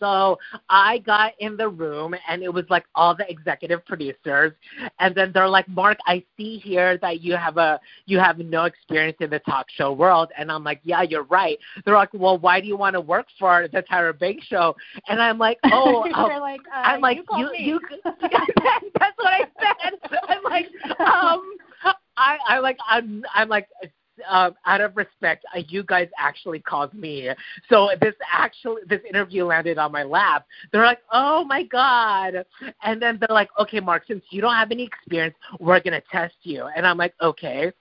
So 0.00 0.38
I 0.68 0.98
got 0.98 1.32
in 1.38 1.56
the 1.56 1.68
room 1.68 2.14
and 2.28 2.42
it 2.42 2.52
was 2.52 2.64
like 2.70 2.84
all 2.94 3.14
the 3.14 3.30
executive 3.30 3.84
producers 3.86 4.52
and 4.98 5.14
then 5.14 5.30
they're 5.32 5.48
like, 5.48 5.68
Marc, 5.68 5.98
I 6.06 6.24
see 6.36 6.58
here 6.58 6.98
that 6.98 7.20
you 7.20 7.36
have 7.36 7.58
a 7.58 7.78
you 8.06 8.18
have 8.18 8.38
no 8.38 8.64
experience 8.64 9.18
in 9.20 9.30
the 9.30 9.38
talk 9.40 9.66
show 9.70 9.92
world 9.92 10.30
and 10.36 10.50
I'm 10.50 10.64
like, 10.64 10.80
Yeah, 10.82 11.02
you're 11.02 11.24
right. 11.24 11.58
They're 11.84 11.94
like, 11.94 12.12
Well, 12.14 12.38
why 12.38 12.60
do 12.60 12.66
you 12.66 12.76
want 12.76 12.94
to 12.94 13.00
work 13.00 13.26
for 13.38 13.68
the 13.72 13.82
Tyra 13.82 14.18
Banks 14.18 14.46
show? 14.46 14.74
And 15.08 15.20
I'm 15.20 15.38
like, 15.38 15.58
Oh 15.64 16.02
um, 16.14 16.40
like, 16.40 16.60
uh, 16.74 16.80
I'm 16.80 17.00
like, 17.00 17.18
you, 17.36 17.50
you, 17.58 17.58
you, 17.58 17.80
that's 18.04 19.16
what 19.16 19.32
I 19.32 19.44
said. 19.60 19.98
I'm 20.28 20.42
like, 20.44 20.66
um, 21.00 21.56
I, 22.16 22.38
I 22.48 22.58
like, 22.58 22.78
I'm, 22.88 23.24
I'm 23.34 23.48
like, 23.48 23.68
uh, 24.28 24.50
out 24.66 24.80
of 24.80 24.96
respect, 24.96 25.44
uh, 25.54 25.60
you 25.68 25.82
guys 25.82 26.08
actually 26.18 26.60
called 26.60 26.94
me. 26.94 27.28
So 27.68 27.90
this 28.00 28.14
actually, 28.32 28.82
this 28.88 29.00
interview 29.08 29.44
landed 29.44 29.78
on 29.78 29.92
my 29.92 30.02
lap. 30.02 30.46
They're 30.72 30.84
like, 30.84 31.00
oh 31.12 31.44
my 31.44 31.64
god, 31.64 32.44
and 32.82 33.00
then 33.00 33.18
they're 33.18 33.34
like, 33.34 33.50
okay, 33.58 33.80
Marc, 33.80 34.06
since 34.06 34.22
you 34.30 34.40
don't 34.40 34.54
have 34.54 34.70
any 34.70 34.84
experience, 34.84 35.34
we're 35.58 35.80
gonna 35.80 36.02
test 36.10 36.34
you. 36.42 36.68
And 36.76 36.86
I'm 36.86 36.98
like, 36.98 37.14
okay 37.20 37.72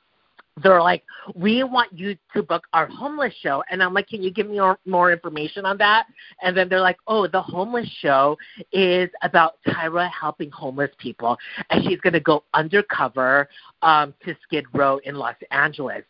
they're 0.61 0.81
like, 0.81 1.03
we 1.35 1.63
want 1.63 1.91
you 1.97 2.17
to 2.33 2.43
book 2.43 2.63
our 2.73 2.87
homeless 2.87 3.33
show. 3.41 3.63
And 3.69 3.81
I'm 3.81 3.93
like, 3.93 4.07
can 4.07 4.21
you 4.21 4.31
give 4.31 4.49
me 4.49 4.59
more, 4.85 5.11
information 5.11 5.65
on 5.65 5.77
that? 5.77 6.07
And 6.41 6.55
then 6.55 6.69
they're 6.69 6.81
like, 6.81 6.97
oh, 7.07 7.27
the 7.27 7.41
homeless 7.41 7.89
show 7.99 8.37
is 8.71 9.09
about 9.21 9.55
Tyra 9.67 10.09
helping 10.09 10.51
homeless 10.51 10.91
people. 10.97 11.37
And 11.69 11.83
she's 11.83 11.99
going 12.01 12.13
to 12.13 12.19
go 12.19 12.43
undercover 12.53 13.47
um, 13.81 14.13
to 14.25 14.35
Skid 14.43 14.65
Row 14.73 14.99
in 15.03 15.15
Los 15.15 15.35
Angeles. 15.51 16.03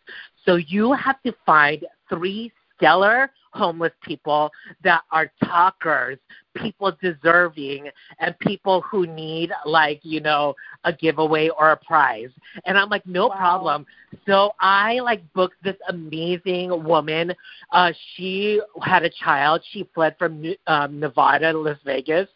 So 0.46 0.56
you 0.56 0.94
have 0.94 1.22
to 1.24 1.34
find 1.46 1.86
three 2.10 2.52
stellar 2.76 3.32
homeless 3.52 3.94
people 4.04 4.52
that 4.84 5.02
are 5.12 5.32
talkers, 5.44 6.18
people 6.62 6.92
deserving, 7.02 7.90
and 8.20 8.38
people 8.40 8.82
who 8.82 9.06
need, 9.08 9.52
like, 9.66 10.00
you 10.04 10.20
know, 10.20 10.56
a 10.84 10.94
giveaway 10.94 11.50
or 11.50 11.72
a 11.72 11.78
prize. 11.78 12.30
And 12.66 12.78
I'm 12.78 12.90
like, 12.90 13.06
no 13.06 13.28
Wow. 13.28 13.36
problem. 13.38 13.86
So 14.26 14.54
I, 14.60 15.00
like, 15.00 15.22
booked 15.34 15.62
this 15.64 15.76
amazing 15.90 16.84
woman. 16.84 17.34
Uh, 17.72 17.92
she 18.16 18.62
had 18.82 19.04
a 19.04 19.10
child. 19.10 19.62
She 19.72 19.88
fled 19.94 20.16
from 20.18 20.44
um, 20.68 21.00
Nevada 21.00 21.52
to 21.52 21.60
Las 21.60 21.78
Vegas 21.86 22.28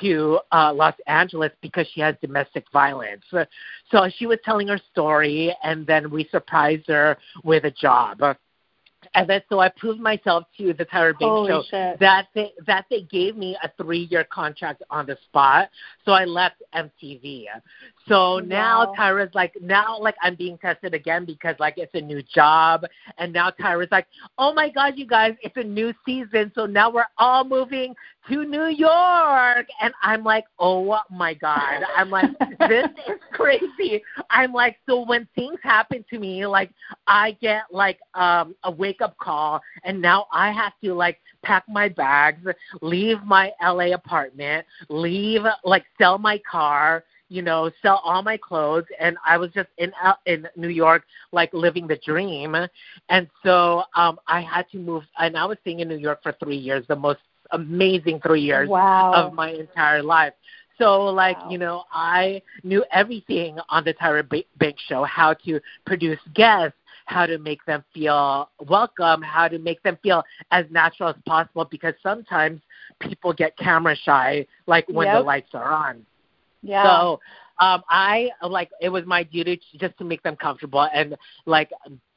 to 0.00 0.38
uh, 0.52 0.72
Los 0.72 0.94
Angeles 1.06 1.50
because 1.62 1.86
she 1.94 2.00
has 2.00 2.14
domestic 2.20 2.64
violence. 2.72 3.22
So 3.90 4.08
she 4.16 4.26
was 4.26 4.38
telling 4.44 4.68
her 4.68 4.78
story, 4.92 5.54
and 5.62 5.86
then 5.86 6.10
we 6.10 6.26
surprised 6.30 6.88
her 6.88 7.16
with 7.44 7.64
a 7.64 7.70
job. 7.70 8.20
And 9.14 9.28
then 9.28 9.42
so 9.48 9.60
I 9.60 9.68
proved 9.68 10.00
myself 10.00 10.44
to 10.58 10.72
the 10.72 10.84
Tyra 10.84 11.12
Banks 11.12 11.22
Holy 11.22 11.50
show 11.50 11.62
shit. 11.70 12.00
that 12.00 12.28
they 12.34 12.52
that 12.66 12.86
they 12.90 13.02
gave 13.02 13.36
me 13.36 13.56
a 13.62 13.70
three 13.76 14.08
year 14.10 14.24
contract 14.24 14.82
on 14.90 15.06
the 15.06 15.16
spot. 15.24 15.70
So 16.04 16.12
I 16.12 16.24
left 16.24 16.62
MTV. 16.74 17.46
So 18.08 18.34
oh, 18.34 18.38
now 18.38 18.86
Wow. 18.86 18.94
Tyra's 18.98 19.34
like 19.34 19.54
now 19.60 19.98
like 19.98 20.16
I'm 20.22 20.34
being 20.34 20.58
tested 20.58 20.94
again 20.94 21.24
because 21.24 21.56
like 21.58 21.74
it's 21.76 21.94
a 21.94 22.00
new 22.00 22.22
job 22.22 22.84
and 23.18 23.32
now 23.32 23.50
Tyra's 23.50 23.90
like, 23.90 24.06
Oh 24.38 24.52
my 24.52 24.68
god, 24.70 24.94
you 24.96 25.06
guys, 25.06 25.34
it's 25.42 25.56
a 25.56 25.62
new 25.62 25.92
season, 26.04 26.52
so 26.54 26.66
now 26.66 26.90
we're 26.90 27.06
all 27.18 27.44
moving 27.44 27.94
to 28.28 28.44
New 28.44 28.66
York 28.66 29.66
and 29.80 29.92
I'm 30.02 30.24
like, 30.24 30.44
Oh 30.58 30.98
my 31.10 31.34
god. 31.34 31.82
I'm 31.96 32.10
like, 32.10 32.30
This 32.68 32.86
is 33.08 33.20
crazy. 33.32 34.02
I'm 34.30 34.52
like, 34.52 34.76
so 34.88 35.04
when 35.06 35.28
things 35.34 35.58
happen 35.62 36.04
to 36.10 36.18
me, 36.18 36.46
like 36.46 36.70
I 37.06 37.32
get 37.40 37.62
like 37.70 37.98
um 38.14 38.54
a 38.64 38.70
wake 38.70 39.00
up 39.02 39.16
call 39.18 39.60
and 39.84 40.00
now 40.00 40.26
I 40.32 40.52
have 40.52 40.72
to 40.82 40.94
like 40.94 41.20
pack 41.42 41.64
my 41.68 41.88
bags, 41.88 42.46
leave 42.80 43.22
my 43.24 43.52
LA 43.62 43.94
apartment, 43.94 44.66
leave 44.88 45.42
like 45.64 45.84
sell 45.98 46.18
my 46.18 46.40
car, 46.50 47.04
you 47.28 47.42
know, 47.42 47.70
sell 47.82 48.00
all 48.04 48.22
my 48.22 48.36
clothes, 48.36 48.84
and 49.00 49.16
I 49.26 49.36
was 49.36 49.50
just 49.52 49.68
in 49.78 49.92
in 50.26 50.46
New 50.56 50.68
York, 50.68 51.04
like 51.32 51.52
living 51.52 51.86
the 51.86 51.98
dream. 52.04 52.54
And 53.08 53.28
so 53.42 53.82
um, 53.96 54.18
I 54.26 54.40
had 54.40 54.68
to 54.72 54.78
move, 54.78 55.04
and 55.18 55.36
I 55.36 55.44
was 55.44 55.58
staying 55.62 55.80
in 55.80 55.88
New 55.88 55.96
York 55.96 56.22
for 56.22 56.32
three 56.32 56.56
years, 56.56 56.84
the 56.88 56.96
most 56.96 57.20
amazing 57.52 58.20
three 58.20 58.42
years 58.42 58.68
wow. 58.68 59.12
of 59.14 59.32
my 59.34 59.50
entire 59.50 60.02
life. 60.02 60.32
So, 60.78 61.04
like, 61.04 61.38
wow. 61.38 61.50
you 61.50 61.58
know, 61.58 61.84
I 61.92 62.42
knew 62.64 62.84
everything 62.92 63.58
on 63.68 63.84
the 63.84 63.94
Tyra 63.94 64.28
Banks 64.58 64.82
show 64.88 65.04
how 65.04 65.34
to 65.44 65.60
produce 65.86 66.18
guests, 66.34 66.76
how 67.06 67.26
to 67.26 67.38
make 67.38 67.64
them 67.64 67.84
feel 67.92 68.50
welcome, 68.66 69.22
how 69.22 69.46
to 69.48 69.58
make 69.58 69.82
them 69.82 69.98
feel 70.02 70.24
as 70.50 70.64
natural 70.70 71.10
as 71.10 71.16
possible 71.26 71.66
because 71.70 71.94
sometimes 72.02 72.60
people 73.00 73.32
get 73.32 73.56
camera 73.56 73.94
shy, 73.94 74.46
like 74.66 74.88
when 74.88 75.06
yep. 75.06 75.18
the 75.18 75.22
lights 75.22 75.50
are 75.54 75.70
on. 75.70 76.04
Yeah. 76.62 76.84
So 76.84 77.20
um 77.60 77.82
I 77.88 78.30
like 78.42 78.70
it 78.80 78.88
was 78.88 79.04
my 79.06 79.22
duty 79.22 79.56
to, 79.56 79.78
just 79.78 79.96
to 79.98 80.04
make 80.04 80.22
them 80.22 80.34
comfortable 80.34 80.88
and 80.92 81.14
like 81.46 81.70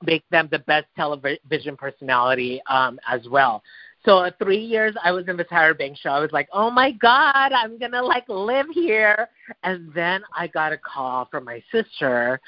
make 0.03 0.27
them 0.29 0.47
the 0.51 0.59
best 0.59 0.87
television 0.95 1.77
personality 1.77 2.61
um 2.69 2.99
as 3.07 3.27
well. 3.29 3.61
So 4.07 4.19
uh, 4.19 4.31
three 4.41 4.63
years 4.63 4.95
I 5.03 5.11
was 5.11 5.27
in 5.27 5.35
the 5.35 5.43
Tyra 5.43 5.77
Banks 5.77 5.99
show. 5.99 6.11
I 6.11 6.19
was 6.19 6.31
like, 6.31 6.47
oh 6.53 6.71
my 6.71 6.91
god, 6.91 7.51
I'm 7.51 7.77
gonna 7.77 8.01
like 8.01 8.23
live 8.29 8.67
here. 8.71 9.27
And 9.63 9.93
then 9.93 10.23
I 10.33 10.47
got 10.47 10.71
a 10.71 10.77
call 10.77 11.27
from 11.29 11.43
my 11.43 11.61
sister 11.73 12.39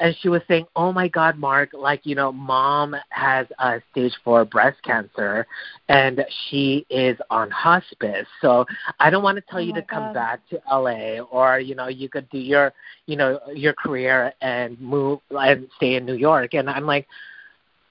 and 0.00 0.16
she 0.20 0.28
was 0.28 0.40
saying, 0.48 0.66
"Oh 0.74 0.92
my 0.92 1.08
God, 1.08 1.38
Marc! 1.38 1.70
Like 1.74 2.00
you 2.04 2.14
know, 2.14 2.32
mom 2.32 2.96
has 3.10 3.46
a 3.58 3.80
stage 3.92 4.14
four 4.24 4.44
breast 4.44 4.82
cancer, 4.82 5.46
and 5.88 6.24
she 6.48 6.86
is 6.88 7.18
on 7.30 7.50
hospice. 7.50 8.26
So 8.40 8.64
I 8.98 9.10
don't 9.10 9.22
want 9.22 9.36
to 9.36 9.42
tell 9.42 9.60
oh 9.60 9.62
you 9.62 9.74
to 9.74 9.82
God. 9.82 9.88
come 9.88 10.12
back 10.14 10.40
to 10.48 10.60
LA, 10.70 11.20
or 11.20 11.60
you 11.60 11.74
know, 11.74 11.88
you 11.88 12.08
could 12.08 12.28
do 12.30 12.38
your, 12.38 12.72
you 13.06 13.16
know, 13.16 13.38
your 13.54 13.74
career 13.74 14.32
and 14.40 14.80
move 14.80 15.20
and 15.30 15.68
stay 15.76 15.96
in 15.96 16.06
New 16.06 16.14
York." 16.14 16.54
And 16.54 16.68
I'm 16.70 16.86
like, 16.86 17.06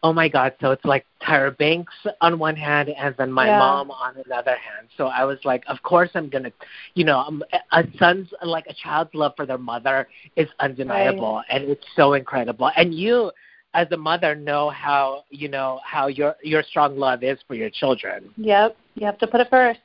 oh 0.04 0.14
my 0.14 0.30
god 0.30 0.54
so 0.62 0.72
it's 0.72 0.86
like 0.86 1.06
tyra 1.22 1.56
banks 1.58 1.94
on 2.22 2.40
one 2.40 2.56
hand 2.56 2.90
and 2.90 3.16
then 3.18 3.32
my 3.32 3.48
yeah. 3.48 3.60
mom 3.60 3.92
on 3.92 4.16
another 4.26 4.56
hand 4.56 4.88
so 4.98 5.08
i 5.08 5.24
was 5.24 5.38
like 5.44 5.64
of 5.68 5.82
course 5.84 6.10
i'm 6.14 6.30
going 6.30 6.44
to 6.44 6.52
you 6.94 7.04
know 7.04 7.20
um, 7.20 7.44
a 7.72 7.84
son's 7.98 8.28
like 8.44 8.66
a 8.68 8.74
child's 8.74 9.14
love 9.14 9.34
for 9.36 9.46
their 9.46 9.58
mother 9.58 10.08
is 10.36 10.48
undeniable 10.60 11.36
right. 11.36 11.46
and 11.50 11.66
it's 11.66 11.86
so 11.96 12.14
incredible 12.14 12.72
and 12.78 12.94
you 12.94 13.32
as 13.74 13.88
a 13.92 13.98
mother 13.98 14.36
know 14.36 14.70
how 14.70 15.24
you 15.30 15.48
know 15.48 15.80
how 15.84 16.08
your 16.08 16.36
your 16.44 16.64
strong 16.64 16.98
love 16.98 17.24
is 17.24 17.38
for 17.48 17.56
your 17.56 17.70
children 17.70 18.30
yep 18.38 18.76
you 18.96 19.06
have 19.06 19.18
to 19.18 19.28
put 19.28 19.42
it 19.42 19.48
first 19.50 19.80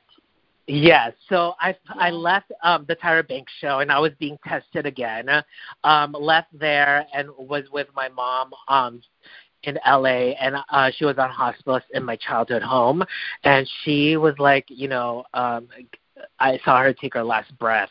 Yes. 0.67 1.13
So 1.29 1.53
I 1.59 1.75
I 1.89 2.09
left 2.09 2.51
um, 2.63 2.85
the 2.87 2.95
Tyra 2.95 3.27
Banks 3.27 3.53
show 3.61 3.79
and 3.79 3.91
I 3.91 3.99
was 3.99 4.13
being 4.19 4.37
tested 4.47 4.85
again. 4.85 5.29
Um, 5.83 6.15
left 6.19 6.57
there 6.57 7.05
and 7.13 7.29
was 7.37 7.65
with 7.71 7.87
my 7.95 8.09
mom 8.09 8.51
um, 8.67 9.01
in 9.65 9.77
LA 9.85 10.33
and 10.39 10.55
uh 10.69 10.91
she 10.95 11.05
was 11.05 11.17
on 11.17 11.29
hospice 11.29 11.83
in 11.93 12.03
my 12.03 12.15
childhood 12.15 12.61
home 12.61 13.03
and 13.43 13.69
she 13.83 14.17
was 14.17 14.35
like, 14.39 14.65
you 14.67 14.87
know, 14.87 15.23
um 15.33 15.67
I 16.39 16.59
saw 16.63 16.81
her 16.81 16.93
take 16.93 17.13
her 17.13 17.23
last 17.23 17.57
breath 17.57 17.89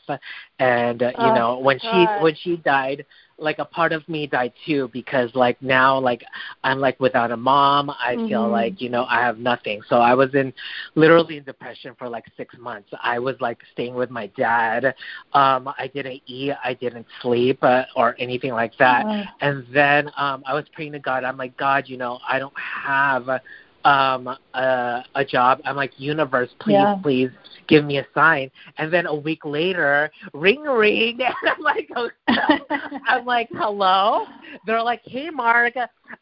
and 0.58 1.02
uh, 1.02 1.06
you 1.06 1.14
oh, 1.18 1.34
know 1.34 1.58
when 1.58 1.78
God. 1.78 2.18
she 2.18 2.22
when 2.22 2.34
she 2.36 2.56
died 2.58 3.04
like 3.36 3.58
a 3.58 3.64
part 3.64 3.92
of 3.92 4.08
me 4.08 4.26
died 4.26 4.52
too 4.64 4.88
because 4.92 5.30
like 5.34 5.60
now 5.60 5.98
like 5.98 6.22
I'm 6.62 6.78
like 6.78 6.98
without 7.00 7.32
a 7.32 7.36
mom 7.36 7.90
I 7.90 8.14
mm-hmm. 8.14 8.28
feel 8.28 8.48
like 8.48 8.80
you 8.80 8.88
know 8.88 9.06
I 9.08 9.20
have 9.20 9.38
nothing 9.38 9.82
so 9.88 9.96
I 9.96 10.14
was 10.14 10.34
in 10.34 10.52
literally 10.94 11.38
in 11.38 11.44
depression 11.44 11.94
for 11.98 12.08
like 12.08 12.24
6 12.36 12.56
months 12.58 12.90
I 13.02 13.18
was 13.18 13.36
like 13.40 13.58
staying 13.72 13.94
with 13.94 14.10
my 14.10 14.28
dad 14.36 14.94
um 15.32 15.68
I 15.78 15.90
didn't 15.92 16.22
eat 16.26 16.52
I 16.62 16.74
didn't 16.74 17.06
sleep 17.22 17.58
uh, 17.62 17.84
or 17.96 18.14
anything 18.18 18.52
like 18.52 18.76
that 18.78 19.04
oh. 19.06 19.22
and 19.40 19.66
then 19.72 20.10
um 20.16 20.44
I 20.46 20.54
was 20.54 20.64
praying 20.72 20.92
to 20.92 21.00
God 21.00 21.24
I'm 21.24 21.36
like 21.36 21.56
God 21.56 21.88
you 21.88 21.96
know 21.96 22.20
I 22.28 22.38
don't 22.38 22.54
have 22.58 23.28
um 23.84 24.28
a, 24.54 25.04
a 25.14 25.24
job. 25.24 25.60
I'm 25.64 25.76
like 25.76 25.92
universe 25.98 26.50
please 26.60 26.72
yeah. 26.72 26.96
please 27.02 27.30
give 27.66 27.84
me 27.84 27.98
a 27.98 28.06
sign. 28.14 28.50
And 28.78 28.92
then 28.92 29.06
a 29.06 29.14
week 29.14 29.44
later 29.44 30.10
ring 30.32 30.62
ring. 30.62 31.20
And 31.42 31.50
i'm 31.50 31.60
like 31.60 31.90
oh, 31.96 32.10
i'm 33.08 33.24
like 33.24 33.48
hello? 33.52 34.26
They're 34.66 34.82
like 34.82 35.02
hey 35.04 35.30
marc 35.30 35.74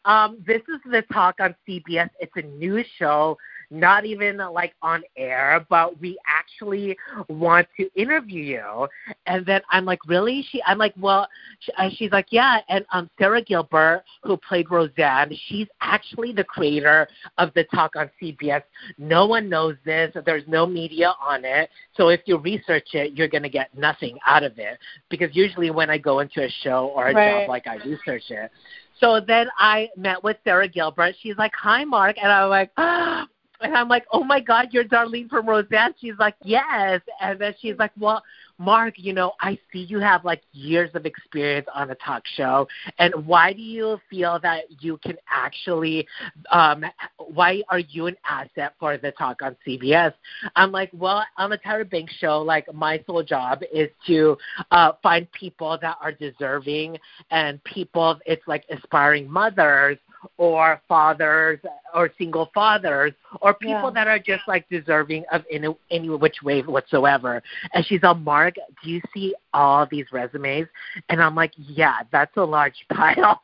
um 0.05 0.43
this 0.45 0.61
is 0.61 0.79
the 0.91 1.03
talk 1.13 1.35
on 1.39 1.55
cbs 1.67 2.09
it's 2.19 2.33
a 2.35 2.41
news 2.41 2.85
show 2.97 3.37
not 3.73 4.05
even 4.05 4.37
like 4.37 4.73
on 4.81 5.03
air, 5.17 5.65
but 5.69 5.99
we 5.99 6.17
actually 6.27 6.95
want 7.27 7.67
to 7.77 7.89
interview 7.95 8.43
you. 8.43 8.87
And 9.25 9.45
then 9.45 9.61
I'm 9.71 9.83
like, 9.83 9.99
really? 10.07 10.45
She, 10.51 10.61
I'm 10.65 10.77
like, 10.77 10.93
well, 10.97 11.27
she, 11.59 11.71
uh, 11.77 11.89
she's 11.95 12.11
like, 12.11 12.27
yeah. 12.29 12.59
And 12.69 12.85
um, 12.93 13.09
Sara 13.17 13.41
Gilbert, 13.41 14.03
who 14.21 14.37
played 14.37 14.69
Roseanne, 14.69 15.31
she's 15.47 15.67
actually 15.81 16.31
the 16.31 16.43
creator 16.43 17.07
of 17.37 17.53
the 17.55 17.63
talk 17.65 17.95
on 17.95 18.09
CBS. 18.21 18.61
No 18.97 19.25
one 19.25 19.49
knows 19.49 19.75
this. 19.83 20.15
There's 20.25 20.47
no 20.47 20.65
media 20.65 21.13
on 21.19 21.43
it. 21.43 21.69
So 21.97 22.09
if 22.09 22.21
you 22.25 22.37
research 22.37 22.89
it, 22.93 23.13
you're 23.13 23.27
going 23.27 23.43
to 23.43 23.49
get 23.49 23.75
nothing 23.75 24.17
out 24.25 24.43
of 24.43 24.59
it. 24.59 24.77
Because 25.09 25.29
usually 25.33 25.71
when 25.71 25.89
I 25.89 25.97
go 25.97 26.19
into 26.19 26.43
a 26.43 26.49
show 26.61 26.91
or 26.95 27.07
a 27.07 27.13
right. 27.13 27.41
job, 27.41 27.49
like 27.49 27.65
I 27.67 27.75
research 27.77 28.23
it. 28.29 28.51
So 28.99 29.19
then 29.19 29.47
I 29.57 29.89
met 29.97 30.23
with 30.23 30.37
Sara 30.43 30.67
Gilbert. 30.67 31.15
She's 31.21 31.35
like, 31.37 31.51
"Hi, 31.55 31.83
Marc," 31.83 32.17
and 32.21 32.31
I'm 32.31 32.49
like, 32.49 32.71
oh, 32.77 33.25
and 33.63 33.75
I'm 33.75 33.87
like, 33.87 34.05
oh 34.11 34.23
my 34.23 34.39
God, 34.39 34.69
you're 34.71 34.83
Darlene 34.83 35.29
from 35.29 35.47
Roseanne. 35.47 35.93
She's 35.99 36.17
like, 36.19 36.35
yes. 36.43 37.01
And 37.21 37.39
then 37.39 37.53
she's 37.61 37.77
like, 37.77 37.91
well, 37.97 38.23
Marc, 38.59 38.95
you 38.97 39.13
know, 39.13 39.33
I 39.39 39.57
see 39.71 39.79
you 39.79 39.99
have 39.99 40.23
like 40.23 40.41
years 40.51 40.91
of 40.93 41.05
experience 41.05 41.67
on 41.73 41.89
a 41.89 41.95
talk 41.95 42.23
show. 42.35 42.67
And 42.99 43.13
why 43.25 43.53
do 43.53 43.61
you 43.61 43.99
feel 44.09 44.39
that 44.43 44.65
you 44.79 44.97
can 44.97 45.17
actually, 45.29 46.07
um, 46.51 46.85
why 47.17 47.63
are 47.69 47.79
you 47.79 48.07
an 48.07 48.15
asset 48.25 48.73
for 48.79 48.97
the 48.97 49.11
talk 49.11 49.41
on 49.41 49.55
CBS? 49.65 50.13
I'm 50.55 50.71
like, 50.71 50.91
well, 50.93 51.23
on 51.37 51.49
the 51.49 51.57
Tyra 51.57 51.89
Banks 51.89 52.13
show, 52.19 52.41
like 52.41 52.71
my 52.73 53.03
sole 53.07 53.23
job 53.23 53.61
is 53.73 53.89
to 54.07 54.37
uh, 54.71 54.93
find 55.01 55.31
people 55.31 55.77
that 55.81 55.97
are 56.01 56.11
deserving 56.11 56.97
and 57.31 57.63
people, 57.63 58.19
it's 58.25 58.47
like 58.47 58.65
aspiring 58.69 59.29
mothers 59.29 59.97
or 60.37 60.81
fathers 60.87 61.59
or 61.93 62.09
single 62.17 62.49
fathers 62.53 63.13
or 63.41 63.53
people 63.53 63.85
Yeah. 63.85 63.91
that 63.91 64.07
are 64.07 64.19
just 64.19 64.47
like 64.47 64.67
deserving 64.69 65.25
of 65.31 65.43
any 65.51 65.67
any 65.91 66.09
which 66.09 66.41
way 66.43 66.61
whatsoever. 66.61 67.41
And 67.73 67.85
she's 67.85 68.03
all, 68.03 68.15
Marc, 68.15 68.55
do 68.83 68.89
you 68.89 69.01
see 69.13 69.35
all 69.53 69.85
these 69.89 70.05
resumes? 70.11 70.67
And 71.09 71.21
I'm 71.21 71.35
like, 71.35 71.51
yeah, 71.57 71.99
that's 72.11 72.35
a 72.37 72.43
large 72.43 72.85
pile. 72.93 73.41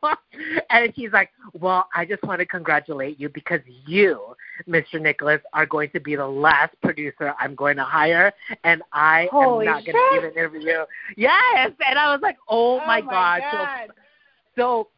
and 0.70 0.92
she's 0.94 1.12
like, 1.12 1.30
well, 1.52 1.88
I 1.94 2.04
just 2.04 2.22
want 2.24 2.40
to 2.40 2.46
congratulate 2.46 3.18
you 3.20 3.28
because 3.28 3.60
you, 3.86 4.34
Mr. 4.68 5.00
Nicolas, 5.00 5.40
are 5.52 5.66
going 5.66 5.90
to 5.90 6.00
be 6.00 6.16
the 6.16 6.26
last 6.26 6.74
producer 6.82 7.34
I'm 7.38 7.54
going 7.54 7.76
to 7.76 7.84
hire, 7.84 8.32
and 8.64 8.82
I 8.92 9.28
Holy 9.30 9.66
am 9.66 9.72
not 9.74 9.84
going 9.84 9.96
to 9.96 10.08
give 10.14 10.24
an 10.24 10.32
interview. 10.32 10.84
Yes, 11.16 11.72
and 11.86 11.98
I 11.98 12.12
was 12.12 12.20
like, 12.22 12.36
oh, 12.48 12.80
Oh 12.80 12.86
my 12.86 13.00
my 13.00 13.10
god. 13.10 13.42
God. 13.52 13.88
So, 13.88 13.94
so 14.56 14.88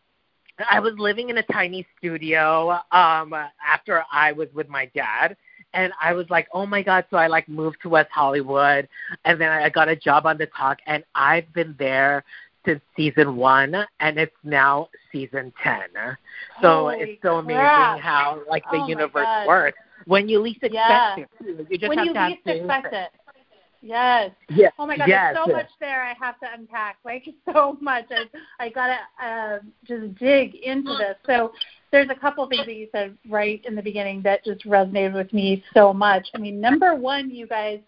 I 0.71 0.81
was 0.81 0.95
living 0.99 1.31
in 1.31 1.39
a 1.39 1.43
tiny 1.45 1.87
studio 1.99 2.71
um 2.93 3.35
after 3.67 4.03
I 4.13 4.33
was 4.33 4.49
with 4.55 4.69
my 4.69 4.87
dad 4.95 5.37
and 5.75 5.93
I 6.01 6.13
was 6.13 6.29
like, 6.31 6.49
"Oh 6.53 6.67
my 6.67 6.83
god." 6.83 7.05
So 7.11 7.17
I 7.17 7.27
like 7.27 7.49
moved 7.49 7.79
to 7.83 7.89
West 7.89 8.11
Hollywood 8.13 8.89
and 9.25 9.41
then 9.41 9.51
I 9.51 9.69
got 9.71 9.89
a 9.89 9.97
job 9.97 10.27
on 10.27 10.37
the 10.39 10.47
talk 10.47 10.79
and 10.87 11.03
I've 11.15 11.53
been 11.53 11.75
there 11.79 12.25
since 12.65 12.81
season 12.97 13.37
1 13.37 13.75
and 14.01 14.19
it's 14.19 14.37
now 14.45 14.89
season 15.11 15.53
10. 15.63 15.89
So 16.61 16.89
Holy 16.89 17.03
it's 17.05 17.23
so 17.23 17.37
amazing 17.39 17.67
crap. 17.67 17.99
how 17.99 18.43
like 18.49 18.65
the 18.71 18.79
Oh 18.79 18.87
universe 18.89 19.29
works 19.47 19.79
when 20.07 20.29
you 20.29 20.41
least 20.41 20.63
expect 20.63 20.75
Yeah. 20.75 21.17
it. 21.17 21.29
You 21.71 21.79
just 21.79 21.89
when 21.89 21.99
have 21.99 22.09
you 22.09 22.15
to 22.15 22.21
least 22.21 22.47
expect 22.47 22.93
it. 22.93 23.11
Yes. 23.83 24.31
Yeah. 24.49 24.69
Oh 24.79 24.87
my 24.87 24.97
God, 24.97 25.09
yes. 25.09 25.35
there's 25.35 25.47
so 25.47 25.53
much 25.53 25.67
there 25.81 26.03
I 26.03 26.15
have 26.15 26.39
to 26.41 26.47
unpack. 26.55 26.99
Like 27.05 27.25
so 27.53 27.77
much. 27.81 28.07
I 28.11 28.65
I 28.65 28.69
gotta 28.69 28.99
uh, 29.23 29.59
just 29.87 30.15
dig 30.15 30.55
into 30.55 30.95
this. 30.97 31.17
So 31.27 31.53
there's 31.91 32.09
a 32.11 32.15
couple 32.15 32.49
things 32.49 32.65
that 32.65 32.77
you 32.77 32.89
said 32.93 33.19
right 33.29 33.63
in 33.67 33.75
the 33.75 33.83
beginning 33.83 34.23
that 34.23 34.45
just 34.45 34.65
resonated 34.65 35.15
with 35.15 35.33
me 35.33 35.65
so 35.75 35.93
much. 35.93 36.29
I 36.35 36.39
mean, 36.39 36.61
number 36.61 36.95
one, 36.95 37.29
you 37.31 37.47
guys, 37.47 37.81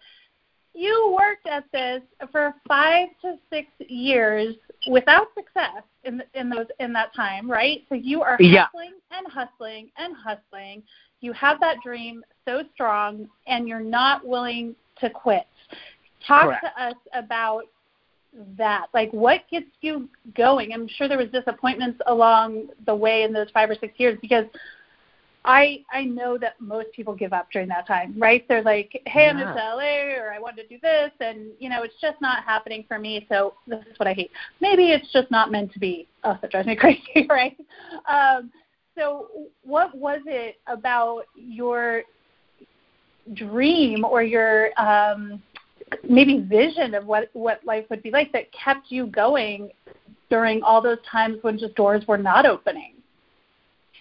you 0.75 1.17
worked 1.17 1.47
at 1.47 1.65
this 1.73 2.03
for 2.33 2.55
five 2.69 3.09
to 3.23 3.37
six 3.49 3.69
years 3.79 4.57
without 4.91 5.29
success 5.35 5.85
in 6.03 6.23
in 6.35 6.51
those 6.51 6.67
in 6.81 6.93
that 6.95 7.15
time, 7.15 7.49
right? 7.49 7.85
So 7.89 7.95
you 7.95 8.21
are 8.23 8.37
Yeah. 8.41 8.65
hustling 8.67 8.95
and 9.13 9.27
hustling 9.29 9.91
and 9.97 10.15
hustling. 10.17 10.83
You 11.21 11.33
have 11.35 11.61
that 11.61 11.77
dream 11.83 12.25
so 12.45 12.65
strong, 12.75 13.29
and 13.47 13.69
you're 13.69 13.81
not 13.81 14.27
willing 14.27 14.75
to 15.01 15.09
quit. 15.09 15.47
Talk 16.27 16.47
Correct. 16.47 16.65
to 16.65 16.83
us 16.83 16.97
about 17.13 17.65
that. 18.57 18.87
Like, 18.93 19.11
what 19.13 19.43
gets 19.51 19.67
you 19.81 20.09
going? 20.35 20.73
I'm 20.73 20.89
sure 20.89 21.09
there 21.09 21.19
was 21.19 21.29
disappointments 21.29 22.01
along 22.07 22.69
the 22.87 22.95
way 22.95 23.23
in 23.23 23.33
those 23.33 23.49
five 23.53 23.71
or 23.71 23.77
six 23.81 23.95
years 23.99 24.19
because 24.21 24.47
I 25.45 25.85
I 25.93 26.05
know 26.05 26.39
that 26.39 26.59
most 26.59 26.89
people 26.93 27.15
give 27.15 27.33
up 27.33 27.51
during 27.53 27.69
that 27.69 27.87
time, 27.87 28.15
right? 28.17 28.47
They're 28.49 28.63
like, 28.63 29.03
"Hey, 29.07 29.29
I'm 29.29 29.39
in 29.39 29.49
LA, 29.49 30.15
or 30.17 30.33
I 30.33 30.39
want 30.39 30.57
to 30.57 30.67
do 30.67 30.79
this, 30.83 31.11
and 31.21 31.49
you 31.59 31.69
know, 31.69 31.83
it's 31.83 32.01
just 32.01 32.21
not 32.21 32.45
happening 32.45 32.85
for 32.89 32.99
me. 32.99 33.27
So 33.29 33.55
this 33.67 33.81
is 33.91 33.99
what 33.99 34.09
I 34.09 34.15
hate. 34.15 34.31
Maybe 34.61 34.91
it's 34.91 35.13
just 35.13 35.31
not 35.31 35.53
meant 35.53 35.73
to 35.75 35.79
be. 35.79 36.09
Oh, 36.25 36.39
that 36.41 36.51
drives 36.51 36.67
me 36.67 36.77
crazy, 36.81 37.27
right? 37.29 37.57
Um, 38.09 38.51
so, 38.97 39.29
what 39.63 39.95
was 39.95 40.21
it 40.25 40.57
about 40.67 41.25
your 41.35 42.05
dream 43.35 44.05
or 44.05 44.23
your 44.23 44.71
um, 44.81 45.43
maybe 46.09 46.41
vision 46.41 46.95
of 46.95 47.07
what 47.07 47.31
what 47.33 47.65
life 47.65 47.85
would 47.91 48.03
be 48.03 48.11
like 48.11 48.33
that 48.33 48.47
kept 48.53 48.91
you 48.91 49.07
going 49.07 49.71
during 50.31 50.63
all 50.63 50.81
those 50.81 50.99
times 51.11 51.39
when 51.43 51.59
just 51.59 51.75
doors 51.75 52.07
were 52.07 52.19
not 52.19 52.47
opening? 52.47 52.94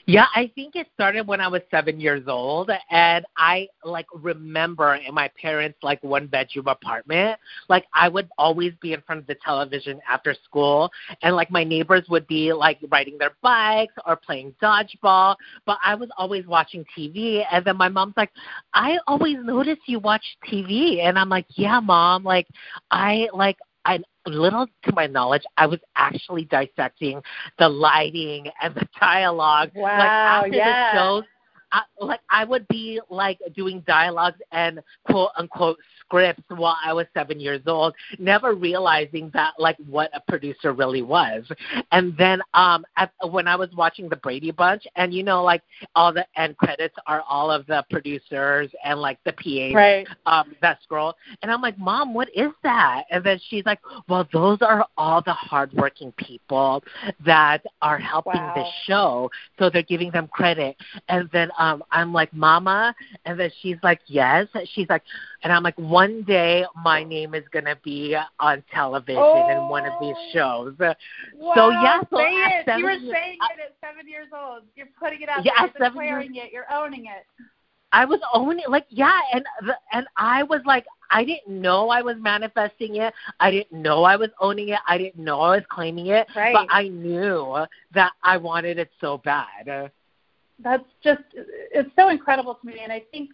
Yeah, 0.05 0.25
I 0.36 0.51
think 0.53 0.75
it 0.75 0.88
started 0.93 1.27
when 1.27 1.39
I 1.39 1.48
was 1.48 1.62
seven 1.72 1.98
years 1.98 2.24
old, 2.27 2.69
and 2.91 3.25
I 3.38 3.69
like 3.86 4.05
remember 4.13 4.95
in 4.95 5.13
my 5.13 5.31
parents' 5.41 5.77
like 5.81 6.03
one 6.03 6.27
bedroom 6.27 6.67
apartment, 6.67 7.39
like 7.69 7.86
I 7.93 8.10
would 8.10 8.27
always 8.38 8.74
be 8.81 8.91
in 8.91 9.01
front 9.03 9.22
of 9.22 9.27
the 9.27 9.36
television 9.36 10.01
after 10.10 10.36
school, 10.43 10.91
and 11.22 11.38
like 11.38 11.50
my 11.51 11.63
neighbors 11.63 12.03
would 12.10 12.27
be 12.27 12.51
like 12.51 12.79
riding 12.91 13.17
their 13.17 13.31
bikes 13.41 13.93
or 14.05 14.17
playing 14.17 14.53
dodgeball, 14.62 15.38
but 15.65 15.77
I 15.81 15.95
was 15.95 16.10
always 16.17 16.45
watching 16.48 16.83
TV, 16.98 17.45
and 17.50 17.63
then 17.63 17.77
my 17.77 17.88
mom's 17.88 18.15
like, 18.17 18.31
I 18.74 18.98
always 19.07 19.38
notice 19.41 19.79
you 19.86 20.00
watch 20.00 20.25
TV, 20.51 21.00
and 21.00 21.17
I'm 21.17 21.29
like, 21.29 21.45
yeah, 21.51 21.79
mom, 21.79 22.25
like 22.25 22.48
I 22.91 23.29
like 23.33 23.57
I 23.85 23.99
little 24.25 24.67
to 24.83 24.93
my 24.95 25.07
knowledge, 25.07 25.43
I 25.57 25.67
was 25.67 25.79
actually 25.95 26.45
dissecting 26.45 27.21
the 27.59 27.67
lighting 27.67 28.47
and 28.61 28.73
the 28.73 28.87
dialogue. 28.99 29.71
Wow, 29.75 29.83
like 29.83 30.07
after 30.07 30.55
yeah. 30.55 30.93
the 30.93 30.97
shows, 30.97 31.23
I, 31.73 31.81
like 31.99 32.21
I 32.29 32.45
would 32.45 32.67
be 32.67 33.01
like 33.09 33.39
doing 33.55 33.83
dialogues 33.87 34.39
and 34.51 34.79
quote 35.05 35.31
unquote 35.37 35.77
scripts 35.99 36.43
while 36.49 36.77
I 36.85 36.93
was 36.93 37.07
seven 37.13 37.39
years 37.39 37.61
old, 37.65 37.95
never 38.19 38.53
realizing 38.53 39.31
that 39.33 39.53
like 39.57 39.77
what 39.89 40.11
a 40.13 40.21
producer 40.21 40.71
really 40.71 41.01
was. 41.01 41.43
And 41.91 42.15
then 42.17 42.41
um 42.53 42.85
at, 42.95 43.11
when 43.29 43.47
I 43.47 43.55
was 43.55 43.69
watching 43.75 44.07
the 44.07 44.15
Brady 44.17 44.51
Bunch, 44.51 44.83
and 44.95 45.13
you 45.13 45.23
know 45.23 45.43
like 45.43 45.63
all 45.95 46.13
the 46.13 46.25
end 46.37 46.57
credits 46.57 46.95
are 47.07 47.23
all 47.27 47.49
of 47.49 47.65
the 47.65 47.83
producers 47.89 48.69
and 48.85 48.99
like 48.99 49.17
the 49.25 49.33
PA 49.33 49.77
right. 49.77 50.07
um 50.27 50.55
that 50.61 50.77
scroll, 50.83 51.15
and 51.41 51.51
I'm 51.51 51.61
like, 51.61 51.77
Mom, 51.79 52.13
what 52.13 52.29
is 52.35 52.51
that? 52.61 53.03
And 53.09 53.23
then 53.23 53.39
she's 53.49 53.65
like, 53.65 53.79
Well, 54.07 54.27
those 54.31 54.59
are 54.61 54.85
all 54.97 55.21
the 55.23 55.33
hardworking 55.33 56.13
people 56.17 56.83
that 57.25 57.63
are 57.81 57.97
helping 57.97 58.33
Wow. 58.33 58.53
the 58.55 58.65
show, 58.85 59.31
so 59.57 59.69
they're 59.69 59.81
giving 59.81 60.11
them 60.11 60.27
credit. 60.27 60.75
And 61.09 61.27
then 61.33 61.49
um 61.57 61.62
Um, 61.63 61.84
I'm 61.91 62.12
like, 62.12 62.34
Mama, 62.34 62.93
and 63.25 63.39
then 63.39 63.50
she's 63.62 63.77
like, 63.84 64.01
Yes. 64.08 64.48
She's 64.74 64.89
like, 64.89 65.03
and 65.43 65.53
I'm 65.53 65.63
like, 65.63 65.77
one 65.77 66.24
day 66.24 66.65
my 66.84 67.03
name 67.03 67.34
is 67.34 67.43
gonna 67.53 67.77
be 67.84 68.15
on 68.39 68.63
television 68.74 69.50
in 69.50 69.70
one 69.70 69.86
of 69.86 69.93
these 70.01 70.15
oh. 70.17 70.29
shows. 70.34 70.75
Wow, 70.79 71.53
So, 71.55 71.70
yeah, 71.70 72.01
so 72.10 72.17
say 72.17 72.41
at 72.43 72.67
it. 72.67 72.79
You 72.79 72.84
were 72.84 72.91
years- 72.91 73.13
saying 73.13 73.38
it 73.55 73.60
at 73.60 73.75
seven 73.89 74.10
years 74.10 74.27
old. 74.38 74.63
You're 74.75 74.88
putting 75.00 75.22
it 75.22 75.29
out 75.29 75.46
Yeah, 75.46 75.53
there. 75.58 75.72
You're 75.79 75.89
declaring 75.89 76.36
it. 76.36 76.51
You're 76.51 76.72
owning 76.72 77.05
it. 77.05 77.25
I 77.93 78.05
was 78.05 78.20
owning 78.34 78.63
it. 78.65 78.70
like 78.70 78.88
yeah, 78.89 79.20
and 79.34 79.46
the, 79.62 79.75
and 79.93 80.05
I 80.17 80.43
was 80.43 80.62
like 80.65 80.86
I 81.12 81.24
didn't 81.24 81.62
know 81.62 81.89
I 81.89 82.01
was 82.01 82.17
manifesting 82.20 82.98
it. 82.98 83.13
I 83.39 83.51
didn't 83.51 83.82
know 83.82 84.03
I 84.03 84.15
was 84.17 84.29
owning 84.41 84.70
it. 84.70 84.79
I 84.88 84.98
didn't 84.98 85.24
know 85.24 85.39
I 85.39 85.55
was 85.58 85.65
claiming 85.70 86.08
it. 86.08 86.27
Right. 86.36 86.53
But 86.53 86.67
I 86.70 86.88
knew 86.89 87.65
that 87.93 88.12
I 88.24 88.38
wanted 88.38 88.79
it 88.79 88.89
so 89.00 89.20
bad. 89.20 89.91
That's 90.63 90.86
just 91.03 91.24
it's 91.34 91.89
so 91.96 92.10
incredible 92.10 92.55
to 92.55 92.67
me. 92.67 92.79
And 92.84 92.91
i 92.91 93.03
think 93.12 93.29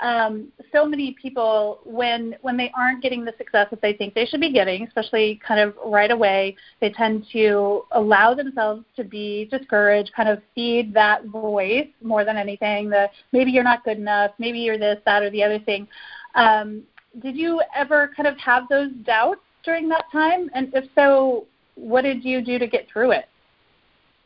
um, 0.00 0.48
so 0.72 0.84
many 0.84 1.14
people 1.20 1.80
when 1.84 2.34
when 2.40 2.56
they 2.56 2.72
aren't 2.76 3.02
getting 3.02 3.24
the 3.24 3.34
success 3.38 3.68
that 3.70 3.80
they 3.80 3.92
think 3.92 4.14
they 4.14 4.26
should 4.26 4.40
be 4.40 4.50
getting 4.50 4.84
especially 4.84 5.40
kind 5.46 5.60
of 5.60 5.74
right 5.86 6.10
away 6.10 6.56
they 6.80 6.90
tend 6.90 7.24
to 7.32 7.84
allow 7.92 8.34
themselves 8.34 8.84
to 8.96 9.04
be 9.04 9.44
discouraged 9.50 10.10
kind 10.16 10.28
of 10.28 10.42
feed 10.54 10.92
that 10.92 11.24
voice 11.26 11.86
more 12.02 12.24
than 12.24 12.36
anything 12.36 12.90
the 12.90 13.08
maybe 13.32 13.52
you're 13.52 13.62
not 13.62 13.84
good 13.84 13.98
enough 13.98 14.32
maybe 14.38 14.58
you're 14.58 14.78
this 14.78 14.98
that 15.04 15.22
or 15.22 15.30
the 15.30 15.42
other 15.42 15.58
thing. 15.60 15.86
Um, 16.34 16.82
did 17.20 17.36
you 17.36 17.62
ever 17.74 18.10
kind 18.16 18.26
of 18.26 18.38
have 18.38 18.68
those 18.68 18.90
doubts 19.04 19.40
during 19.64 19.88
that 19.90 20.06
time? 20.10 20.50
And 20.54 20.72
if 20.74 20.84
so 20.94 21.46
what 21.74 22.02
did 22.02 22.24
you 22.24 22.42
do 22.42 22.58
to 22.58 22.66
get 22.66 22.88
through 22.90 23.12
it 23.12 23.26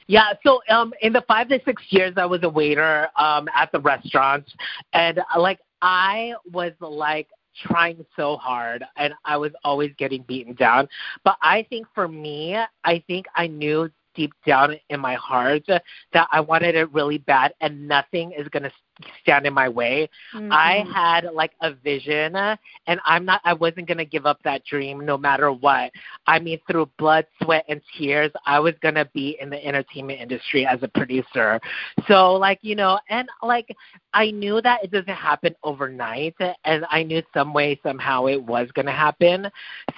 Yeah, 0.07 0.33
so 0.45 0.61
um 0.71 0.92
in 1.03 1.12
the 1.12 1.23
5 1.27 1.49
to 1.49 1.61
6 1.64 1.83
years 1.90 2.14
I 2.16 2.27
was 2.27 2.42
a 2.42 2.49
waiter 2.49 3.09
um 3.19 3.49
at 3.55 3.73
the 3.73 3.81
restaurants 3.81 4.53
and 4.92 5.21
like 5.37 5.59
I 5.83 6.35
was 6.53 6.73
like 6.81 7.29
trying 7.62 8.05
so 8.16 8.37
hard 8.37 8.85
and 8.97 9.14
I 9.25 9.37
was 9.37 9.53
always 9.64 9.90
getting 9.99 10.23
beaten 10.23 10.55
down. 10.55 10.88
But 11.25 11.37
I 11.40 11.66
think 11.71 11.87
for 11.95 12.07
me, 12.07 12.57
I 12.85 13.03
think 13.07 13.27
I 13.35 13.47
knew 13.47 13.90
deep 14.14 14.33
down 14.47 14.77
in 14.88 15.01
my 15.01 15.14
heart 15.14 15.62
that 15.66 16.29
I 16.33 16.40
wanted 16.40 16.75
it 16.75 16.92
really 16.92 17.19
bad 17.19 17.53
and 17.61 17.87
nothing 17.87 18.33
is 18.33 18.49
going 18.49 18.62
to 18.62 18.73
stand 19.20 19.46
in 19.46 19.52
my 19.54 19.68
way. 19.68 20.09
I 20.50 20.85
Mhm. 20.85 20.92
had 20.92 21.24
like 21.32 21.52
a 21.61 21.72
vision 21.72 22.35
and 22.37 23.00
I'm 23.04 23.24
not 23.24 23.40
I 23.44 23.52
wasn't 23.54 23.87
going 23.87 23.98
to 23.98 24.04
give 24.04 24.26
up 24.26 24.42
that 24.44 24.64
dream 24.64 25.04
no 25.04 25.16
matter 25.16 25.50
what. 25.52 25.90
I 26.26 26.38
mean 26.38 26.61
through 26.70 26.90
blood, 26.98 27.26
sweat 27.42 27.64
and 27.68 27.80
tears, 27.96 28.30
I 28.46 28.59
was 28.61 28.74
going 28.80 28.94
to 28.94 29.04
be 29.12 29.37
in 29.40 29.50
the 29.50 29.64
entertainment 29.64 30.20
industry 30.20 30.66
as 30.66 30.82
a 30.82 30.88
producer. 30.88 31.61
So 32.09 32.35
like, 32.35 32.59
you 32.62 32.74
know, 32.74 32.98
and 33.09 33.28
like 33.42 33.74
I 34.12 34.30
knew 34.30 34.61
that 34.62 34.82
it 34.85 34.90
doesn't 34.90 35.09
happen 35.09 35.54
overnight 35.62 36.35
and 36.64 36.85
I 36.90 37.02
knew 37.02 37.22
some 37.35 37.52
way 37.52 37.78
somehow 37.82 38.26
it 38.26 38.42
was 38.42 38.68
going 38.72 38.87
to 38.87 38.92
happen. 38.92 39.48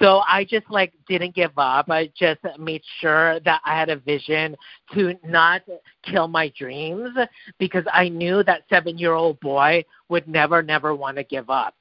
So 0.01 0.21
I 0.27 0.43
just 0.43 0.69
like 0.69 0.93
didn't 1.07 1.35
give 1.35 1.57
up. 1.57 1.89
I 1.89 2.09
just 2.17 2.39
made 2.57 2.81
sure 2.99 3.39
that 3.41 3.61
I 3.65 3.77
had 3.79 3.89
a 3.89 3.97
vision 3.97 4.55
to 4.93 5.13
not 5.25 5.61
kill 6.03 6.27
my 6.27 6.51
dreams 6.57 7.09
because 7.59 7.83
I 7.91 8.09
knew 8.09 8.43
that 8.43 8.63
7-year-old 8.93 9.39
boy 9.39 9.83
would 10.09 10.27
never 10.27 10.61
never 10.61 10.93
want 10.95 11.17
to 11.17 11.23
give 11.23 11.49
up. 11.49 11.75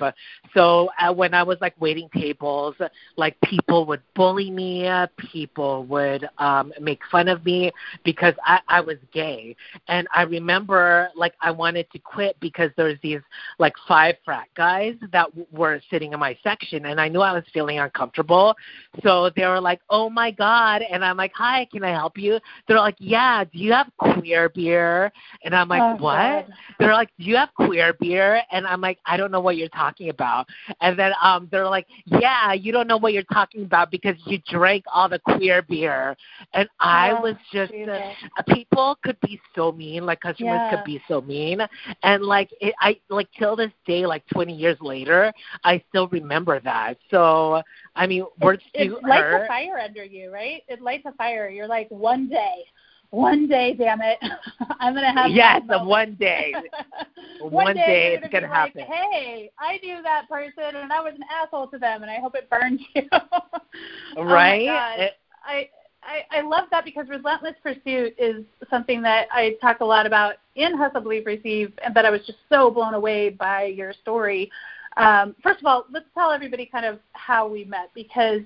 So 0.55 0.91
uh, 0.99 1.13
when 1.13 1.35
I 1.35 1.43
was 1.43 1.59
like 1.61 1.75
waiting 1.81 2.09
tables, 2.15 2.75
like 3.17 3.37
people 3.43 3.85
would 3.87 4.03
bully 4.15 4.51
me, 4.51 4.89
people 5.17 5.85
would 5.85 6.29
um 6.39 6.73
make 6.81 7.01
fun 7.11 7.29
of 7.29 7.45
me 7.45 7.73
because 8.05 8.35
I 8.45 8.61
I 8.69 8.81
was 8.81 8.97
gay. 9.13 9.57
And 9.89 10.07
I 10.15 10.23
remember 10.23 11.09
like 11.15 11.35
I 11.41 11.51
wanted 11.51 11.91
to 11.93 11.99
quit 11.99 12.37
because 12.41 12.71
there's 12.77 12.99
these 13.03 13.21
like 13.59 13.75
five 13.87 14.17
frat 14.25 14.49
guys 14.55 14.95
that 15.13 15.27
w- 15.29 15.47
were 15.53 15.81
sitting 15.91 16.13
in 16.13 16.21
my 16.21 16.37
section 16.43 16.87
and 16.87 17.01
I 17.01 17.09
knew 17.09 17.21
I 17.21 17.33
was 17.33 17.45
feeling 17.53 17.79
uncomfortable. 17.79 18.55
So 19.03 19.31
they 19.35 19.47
were 19.47 19.61
like, 19.61 19.81
"Oh 19.91 20.09
my 20.11 20.31
god." 20.31 20.83
And 20.83 21.05
I'm 21.05 21.17
like, 21.17 21.33
"Hi, 21.35 21.67
can 21.73 21.85
I 21.85 21.91
help 21.91 22.17
you?" 22.19 22.39
They're 22.67 22.79
like, 22.79 22.97
"Yeah, 22.99 23.45
do 23.45 23.59
you 23.59 23.73
have 23.73 23.89
queer 23.99 24.49
beer?" 24.49 25.13
And 25.45 25.55
I'm 25.55 25.69
like, 25.69 25.83
Oh, 25.83 25.97
"What?" 25.97 26.19
God. 26.19 26.53
they're 26.79 26.93
like, 26.93 27.11
"Do 27.19 27.25
you 27.25 27.37
have 27.37 27.51
queer 27.55 27.93
beer?" 28.01 28.18
And 28.27 28.49
I'm 28.53 28.63
like, 28.63 28.83
"I 29.05 29.17
don't 29.17 29.17
know 29.31 29.41
what 29.41 29.57
you're 29.57 29.69
talking 29.69 30.09
about." 30.09 30.47
And 30.81 30.99
then 30.99 31.13
um 31.23 31.49
they're 31.51 31.69
like, 31.69 31.87
"Yeah, 32.05 32.53
you 32.53 32.73
don't 32.73 32.87
know 32.87 32.97
what 32.97 33.13
you're 33.13 33.23
talking 33.33 33.65
about 33.65 33.91
because 33.91 34.17
you 34.27 34.39
drank 34.49 34.85
all 34.93 35.09
the 35.09 35.19
queer 35.19 35.63
beer." 35.63 36.17
And 36.53 36.69
I 36.81 37.13
Oh, 37.13 37.15
was 37.15 37.35
just 37.53 37.73
uh, 37.91 38.01
people 38.49 38.97
could 39.03 39.19
be 39.21 39.41
so 39.55 39.73
mean, 39.73 40.05
like 40.07 40.21
customers 40.21 40.63
Yeah. 40.63 40.69
could 40.69 40.83
be 40.85 41.03
so 41.09 41.21
mean, 41.21 41.61
and 42.03 42.23
like 42.25 42.51
it, 42.61 42.75
I 42.81 42.99
like 43.09 43.29
till 43.39 43.57
this 43.57 43.73
day, 43.87 44.07
like 44.07 44.25
20 44.33 44.55
years 44.55 44.77
later, 44.81 45.33
I 45.65 45.83
still 45.89 46.09
remember 46.09 46.61
that. 46.61 46.97
So 47.11 47.63
I 47.97 48.07
mean, 48.07 48.25
words 48.41 48.63
it, 48.75 48.91
it 48.91 48.93
lights 49.03 49.33
a 49.33 49.41
fire 49.47 49.79
under 49.79 50.05
you, 50.05 50.31
right? 50.33 50.63
It 50.69 50.81
lights 50.81 51.05
a 51.07 51.13
fire. 51.13 51.49
You're 51.49 51.67
like, 51.69 51.89
one 51.91 52.29
day, 52.29 52.65
one 53.11 53.49
day, 53.49 53.75
damn 53.75 54.01
it, 54.03 54.19
I'm 54.81 54.95
gonna 54.95 55.13
have. 55.13 55.31
Yes, 55.31 55.63
that 55.69 55.85
one 55.85 56.15
day. 56.15 56.53
one, 57.41 57.53
One 57.53 57.75
day 57.75 58.13
you're 58.13 58.15
it's 58.15 58.29
gonna 58.33 58.47
gonna 58.49 58.49
be 58.49 58.53
like, 58.53 58.77
happen. 58.77 58.83
hey, 59.13 59.51
I 59.59 59.79
knew 59.83 60.03
that 60.03 60.29
person, 60.29 60.77
and 60.77 60.93
I 60.93 61.01
was 61.01 61.15
an 61.15 61.25
asshole 61.31 61.69
to 61.69 61.79
them, 61.79 62.03
and 62.03 62.11
I 62.11 62.19
hope 62.21 62.35
it 62.35 62.49
burns 62.51 62.81
you. 62.95 63.03
Oh 64.17 64.25
Right? 64.25 64.99
It- 64.99 65.15
I, 65.47 65.69
I 66.03 66.39
I 66.39 66.41
love 66.43 66.65
that 66.71 66.85
because 66.85 67.09
relentless 67.09 67.55
pursuit 67.63 68.15
is 68.19 68.45
something 68.71 69.03
that 69.03 69.29
I 69.33 69.57
talk 69.61 69.81
a 69.81 69.85
lot 69.85 70.07
about 70.07 70.35
in 70.57 70.77
Hustle 70.77 71.01
Believe 71.01 71.27
Receive, 71.27 71.73
and 71.85 71.95
that 71.95 72.05
I 72.05 72.11
was 72.11 72.21
just 72.27 72.39
so 72.49 72.71
blown 72.71 72.95
away 72.95 73.31
by 73.31 73.65
your 73.65 73.93
story. 73.93 74.51
Um, 74.97 75.35
first 75.43 75.61
of 75.61 75.67
all, 75.67 75.87
let's 75.93 76.07
tell 76.15 76.31
everybody 76.33 76.67
kind 76.67 76.85
of 76.85 76.99
how 77.13 77.47
we 77.49 77.65
met 77.65 77.91
because 77.95 78.41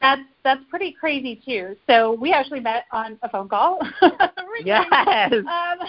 that's 0.00 0.22
that's 0.44 0.60
pretty 0.70 0.92
crazy 0.98 1.40
too. 1.44 1.76
So 1.86 2.12
we 2.12 2.32
actually 2.32 2.60
met 2.60 2.84
on 2.92 3.18
a 3.22 3.28
phone 3.28 3.48
call. 3.48 3.80
Yes. 4.64 5.32
Um, 5.32 5.46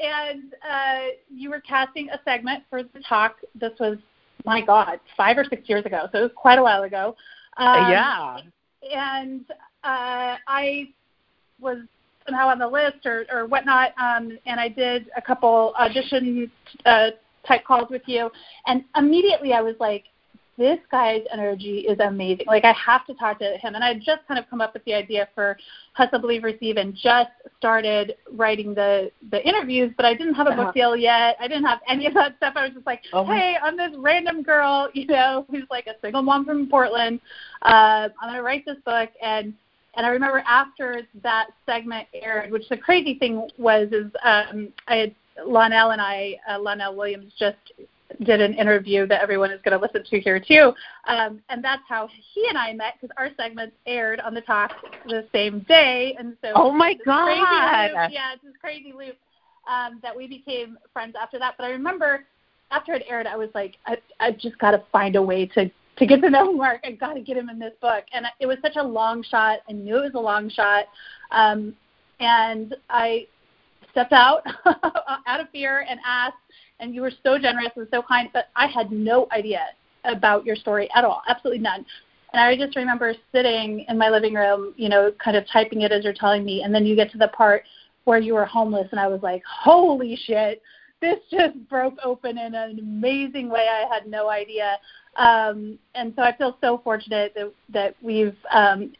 and 0.00 0.54
uh, 0.68 0.98
you 1.28 1.50
were 1.50 1.60
casting 1.60 2.08
a 2.10 2.20
segment 2.24 2.62
for 2.70 2.84
the 2.84 3.00
talk. 3.08 3.36
This 3.56 3.72
was 3.80 3.98
my 4.44 4.60
God, 4.60 5.00
five 5.16 5.36
or 5.36 5.44
six 5.44 5.68
years 5.68 5.84
ago. 5.84 6.06
So 6.12 6.18
it 6.18 6.22
was 6.22 6.30
quite 6.36 6.58
a 6.58 6.62
while 6.62 6.82
ago. 6.84 7.16
Um, 7.56 7.90
yeah. 7.90 8.38
and 8.94 9.44
uh, 9.84 10.36
I 10.46 10.90
was 11.60 11.78
somehow 12.26 12.48
on 12.48 12.58
the 12.58 12.68
list 12.68 13.04
or 13.04 13.26
or 13.32 13.46
whatnot. 13.46 13.92
Um, 14.00 14.38
and 14.46 14.60
I 14.60 14.68
did 14.68 15.10
a 15.16 15.22
couple 15.22 15.74
audition 15.78 16.50
uh, 16.84 17.10
type 17.46 17.64
calls 17.64 17.90
with 17.90 18.02
you, 18.06 18.30
and 18.66 18.84
immediately 18.96 19.52
I 19.52 19.60
was 19.60 19.74
like, 19.80 20.04
this 20.62 20.78
guy's 20.92 21.22
energy 21.32 21.80
is 21.88 21.98
amazing. 21.98 22.46
Like 22.46 22.64
I 22.64 22.72
have 22.72 23.04
to 23.06 23.14
talk 23.14 23.40
to 23.40 23.56
him. 23.58 23.74
And 23.74 23.82
I 23.82 23.94
just 23.94 24.20
kind 24.28 24.38
of 24.38 24.48
come 24.48 24.60
up 24.60 24.74
with 24.74 24.84
the 24.84 24.94
idea 24.94 25.28
for 25.34 25.56
Hustle 25.94 26.20
Believe 26.20 26.44
Receive 26.44 26.76
and 26.76 26.94
just 26.94 27.30
started 27.58 28.14
writing 28.32 28.72
the 28.72 29.10
the 29.32 29.44
interviews, 29.46 29.92
but 29.96 30.06
I 30.06 30.14
didn't 30.14 30.34
have 30.34 30.46
a 30.46 30.50
book 30.50 30.60
uh-huh. 30.60 30.72
deal 30.72 30.96
yet. 30.96 31.36
I 31.40 31.48
didn't 31.48 31.64
have 31.64 31.80
any 31.88 32.06
of 32.06 32.14
that 32.14 32.36
stuff. 32.36 32.54
I 32.54 32.66
was 32.66 32.74
just 32.74 32.86
like, 32.86 33.00
oh. 33.12 33.24
hey, 33.24 33.56
I'm 33.60 33.76
this 33.76 33.90
random 33.98 34.44
girl, 34.44 34.88
you 34.94 35.08
know, 35.08 35.46
who's 35.50 35.66
like 35.68 35.88
a 35.88 35.94
single 36.00 36.22
mom 36.22 36.44
from 36.44 36.68
Portland. 36.68 37.20
Uh, 37.62 38.08
I'm 38.20 38.30
gonna 38.30 38.42
write 38.42 38.64
this 38.64 38.78
book 38.84 39.10
and 39.20 39.52
and 39.96 40.06
I 40.06 40.10
remember 40.10 40.44
after 40.46 41.02
that 41.24 41.48
segment 41.66 42.06
aired, 42.14 42.52
which 42.52 42.68
the 42.68 42.76
crazy 42.76 43.18
thing 43.18 43.48
was 43.58 43.88
is 43.90 44.12
um, 44.24 44.68
I 44.86 44.94
had 44.94 45.14
Lonnell 45.44 45.90
and 45.90 46.00
I, 46.00 46.36
uh, 46.48 46.60
Lonnell 46.60 46.94
Williams, 46.96 47.32
just 47.38 47.56
did 48.22 48.40
an 48.40 48.54
interview 48.54 49.06
that 49.06 49.22
everyone 49.22 49.50
is 49.50 49.60
going 49.62 49.78
to 49.78 49.84
listen 49.84 50.04
to 50.08 50.20
here 50.20 50.40
too. 50.40 50.72
Um, 51.06 51.40
and 51.48 51.62
that's 51.62 51.82
how 51.88 52.08
he 52.08 52.46
and 52.48 52.56
I 52.58 52.72
met 52.72 52.94
because 53.00 53.14
our 53.18 53.28
segments 53.36 53.76
aired 53.86 54.20
on 54.20 54.34
the 54.34 54.40
talk 54.40 54.72
the 55.06 55.26
same 55.32 55.60
day. 55.68 56.16
And 56.18 56.36
so, 56.42 56.52
oh 56.54 56.70
my 56.70 56.94
god, 57.04 57.90
loop, 57.90 58.12
yeah, 58.12 58.34
it's 58.34 58.42
this 58.42 58.54
crazy 58.60 58.92
loop 58.96 59.16
um, 59.68 60.00
that 60.02 60.16
we 60.16 60.26
became 60.26 60.78
friends 60.92 61.14
after 61.20 61.38
that. 61.38 61.54
But 61.56 61.64
I 61.64 61.70
remember 61.70 62.24
after 62.70 62.94
it 62.94 63.04
aired, 63.08 63.26
I 63.26 63.36
was 63.36 63.50
like, 63.54 63.76
I, 63.86 63.96
I 64.18 64.32
just 64.32 64.58
got 64.58 64.72
to 64.72 64.82
find 64.90 65.16
a 65.16 65.22
way 65.22 65.46
to 65.46 65.70
to 65.98 66.06
get 66.06 66.22
to 66.22 66.30
know 66.30 66.52
Marc. 66.52 66.80
I've 66.84 66.98
got 66.98 67.14
to 67.14 67.20
get 67.20 67.36
him 67.36 67.48
in 67.48 67.58
this 67.58 67.74
book. 67.80 68.04
And 68.12 68.26
it 68.40 68.46
was 68.46 68.56
such 68.62 68.76
a 68.76 68.82
long 68.82 69.22
shot. 69.22 69.58
I 69.68 69.72
knew 69.72 69.98
it 69.98 70.12
was 70.12 70.14
a 70.14 70.20
long 70.20 70.48
shot. 70.48 70.86
Um, 71.30 71.76
and 72.18 72.74
I 72.88 73.26
stepped 73.90 74.12
out 74.12 74.42
out 75.26 75.40
of 75.40 75.50
fear 75.50 75.84
and 75.88 76.00
asked 76.06 76.36
and 76.80 76.94
you 76.94 77.02
were 77.02 77.12
so 77.22 77.38
generous 77.38 77.70
and 77.76 77.86
so 77.92 78.02
kind, 78.02 78.28
but 78.32 78.46
I 78.56 78.66
had 78.66 78.90
no 78.90 79.28
idea 79.32 79.60
about 80.04 80.44
your 80.44 80.56
story 80.56 80.88
at 80.94 81.04
all, 81.04 81.22
absolutely 81.28 81.62
none. 81.62 81.84
And 82.32 82.42
I 82.42 82.56
just 82.56 82.76
remember 82.76 83.14
sitting 83.30 83.84
in 83.88 83.98
my 83.98 84.08
living 84.08 84.34
room, 84.34 84.74
you 84.76 84.88
know, 84.88 85.12
kind 85.22 85.36
of 85.36 85.44
typing 85.52 85.82
it 85.82 85.92
as 85.92 86.02
you're 86.04 86.14
telling 86.14 86.44
me, 86.44 86.62
and 86.62 86.74
then 86.74 86.86
you 86.86 86.96
get 86.96 87.10
to 87.12 87.18
the 87.18 87.28
part 87.28 87.64
where 88.04 88.18
you 88.18 88.34
were 88.34 88.46
homeless, 88.46 88.88
and 88.90 88.98
I 88.98 89.06
was 89.06 89.20
like, 89.22 89.42
holy 89.46 90.18
shit, 90.24 90.62
this 91.00 91.18
just 91.30 91.56
broke 91.68 91.96
open 92.04 92.38
in 92.38 92.54
an 92.54 92.78
amazing 92.78 93.48
way. 93.50 93.68
I 93.68 93.92
had 93.92 94.06
no 94.06 94.30
idea. 94.30 94.78
Um, 95.16 95.78
and 95.94 96.12
so 96.16 96.22
I 96.22 96.34
feel 96.36 96.56
so 96.60 96.80
fortunate 96.82 97.32
that, 97.34 97.52
that 97.72 97.94
we've 98.02 98.36
um, 98.52 98.92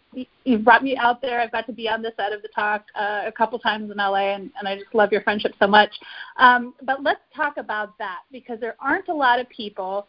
you've 0.44 0.64
brought 0.64 0.82
me 0.82 0.96
out 0.96 1.22
there. 1.22 1.40
I've 1.40 1.52
got 1.52 1.66
to 1.66 1.72
be 1.72 1.88
on 1.88 2.02
the 2.02 2.12
set 2.16 2.32
of 2.32 2.42
the 2.42 2.48
talk 2.48 2.84
uh, 2.94 3.22
a 3.26 3.32
couple 3.32 3.58
times 3.58 3.90
in 3.90 3.96
LA, 3.96 4.34
and, 4.34 4.50
and 4.58 4.68
I 4.68 4.76
just 4.76 4.94
love 4.94 5.10
your 5.10 5.22
friendship 5.22 5.52
so 5.58 5.66
much. 5.66 5.90
Um, 6.36 6.74
but 6.82 7.02
let's 7.02 7.20
talk 7.34 7.56
about 7.56 7.96
that 7.98 8.20
because 8.30 8.60
there 8.60 8.76
aren't 8.80 9.08
a 9.08 9.14
lot 9.14 9.40
of 9.40 9.48
people 9.48 10.06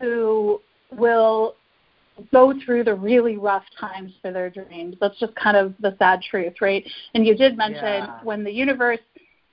who 0.00 0.60
will 0.92 1.54
go 2.32 2.52
through 2.64 2.84
the 2.84 2.94
really 2.94 3.36
rough 3.36 3.64
times 3.78 4.12
for 4.20 4.30
their 4.32 4.50
dreams. 4.50 4.96
That's 5.00 5.18
just 5.18 5.34
kind 5.36 5.56
of 5.56 5.74
the 5.80 5.96
sad 5.98 6.20
truth, 6.22 6.54
right? 6.60 6.84
And 7.14 7.26
you 7.26 7.34
did 7.34 7.56
mention 7.56 7.82
yeah. 7.82 8.22
when 8.22 8.44
the 8.44 8.52
universe 8.52 8.98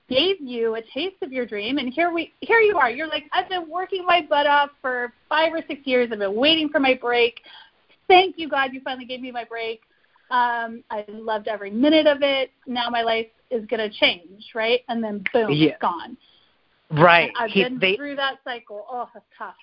gave 0.10 0.40
you 0.40 0.76
a 0.76 0.82
taste 0.94 1.18
of 1.22 1.32
your 1.32 1.46
dream 1.46 1.78
and 1.78 1.94
here 1.94 2.12
we 2.12 2.34
here 2.42 2.60
you 2.60 2.78
are. 2.78 2.90
You're 2.90 3.08
like 3.08 3.26
i've 3.34 3.50
been 3.50 3.70
working 3.70 4.06
my 4.06 4.26
butt 4.28 4.48
off 4.48 4.70
for 4.82 5.14
five 5.30 5.54
or 5.54 5.62
six 5.68 5.86
years. 5.86 6.10
I've 6.12 6.20
been 6.20 6.36
waiting 6.36 6.70
for 6.70 6.80
my 6.80 6.94
break. 6.94 7.42
Thank 8.08 8.38
you 8.38 8.50
god 8.50 8.74
you 8.74 8.82
finally 8.84 9.06
gave 9.06 9.22
me 9.22 9.32
my 9.32 9.44
break. 9.44 9.82
Um 10.32 10.84
i 10.90 11.06
loved 11.08 11.48
every 11.48 11.72
minute 11.72 12.08
of 12.08 12.20
it. 12.22 12.52
Now 12.66 12.90
my 12.90 13.02
life 13.02 13.28
is 13.50 13.66
going 13.66 13.80
to 13.80 13.90
change 13.90 14.46
right? 14.56 14.82
And 14.88 15.04
then 15.04 15.24
boom 15.34 15.52
yeah. 15.52 15.70
it's 15.70 15.82
gone. 15.82 16.18
Right. 16.92 17.30
And 17.30 17.38
i've 17.40 17.52
he, 17.52 17.64
been 17.64 17.80
they, 17.80 17.96
through 17.96 18.16
that 18.16 18.40
cycle. 18.44 18.86
Oh 18.90 19.08
it's 19.16 19.26
tough. 19.38 19.56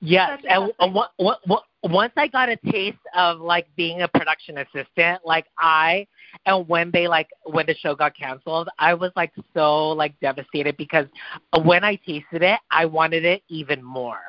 Yes, 0.00 0.40
and 0.48 0.94
what, 0.94 1.12
what, 1.16 1.40
what, 1.46 1.64
once 1.84 2.12
I 2.16 2.26
got 2.26 2.48
a 2.48 2.56
taste 2.56 2.98
of 3.14 3.40
like 3.40 3.66
being 3.76 4.02
a 4.02 4.08
production 4.08 4.58
assistant, 4.58 5.20
like 5.24 5.46
I 5.58 6.06
and 6.46 6.68
when 6.68 6.90
they 6.90 7.06
like 7.06 7.28
when 7.44 7.66
the 7.66 7.74
show 7.74 7.94
got 7.94 8.16
canceled, 8.16 8.68
I 8.78 8.94
was 8.94 9.12
like 9.14 9.32
so 9.54 9.90
like 9.90 10.18
devastated 10.20 10.76
because 10.76 11.06
when 11.64 11.84
I 11.84 11.96
tasted 11.96 12.42
it, 12.42 12.58
I 12.70 12.84
wanted 12.84 13.24
it 13.24 13.42
even 13.48 13.82
more. 13.82 14.20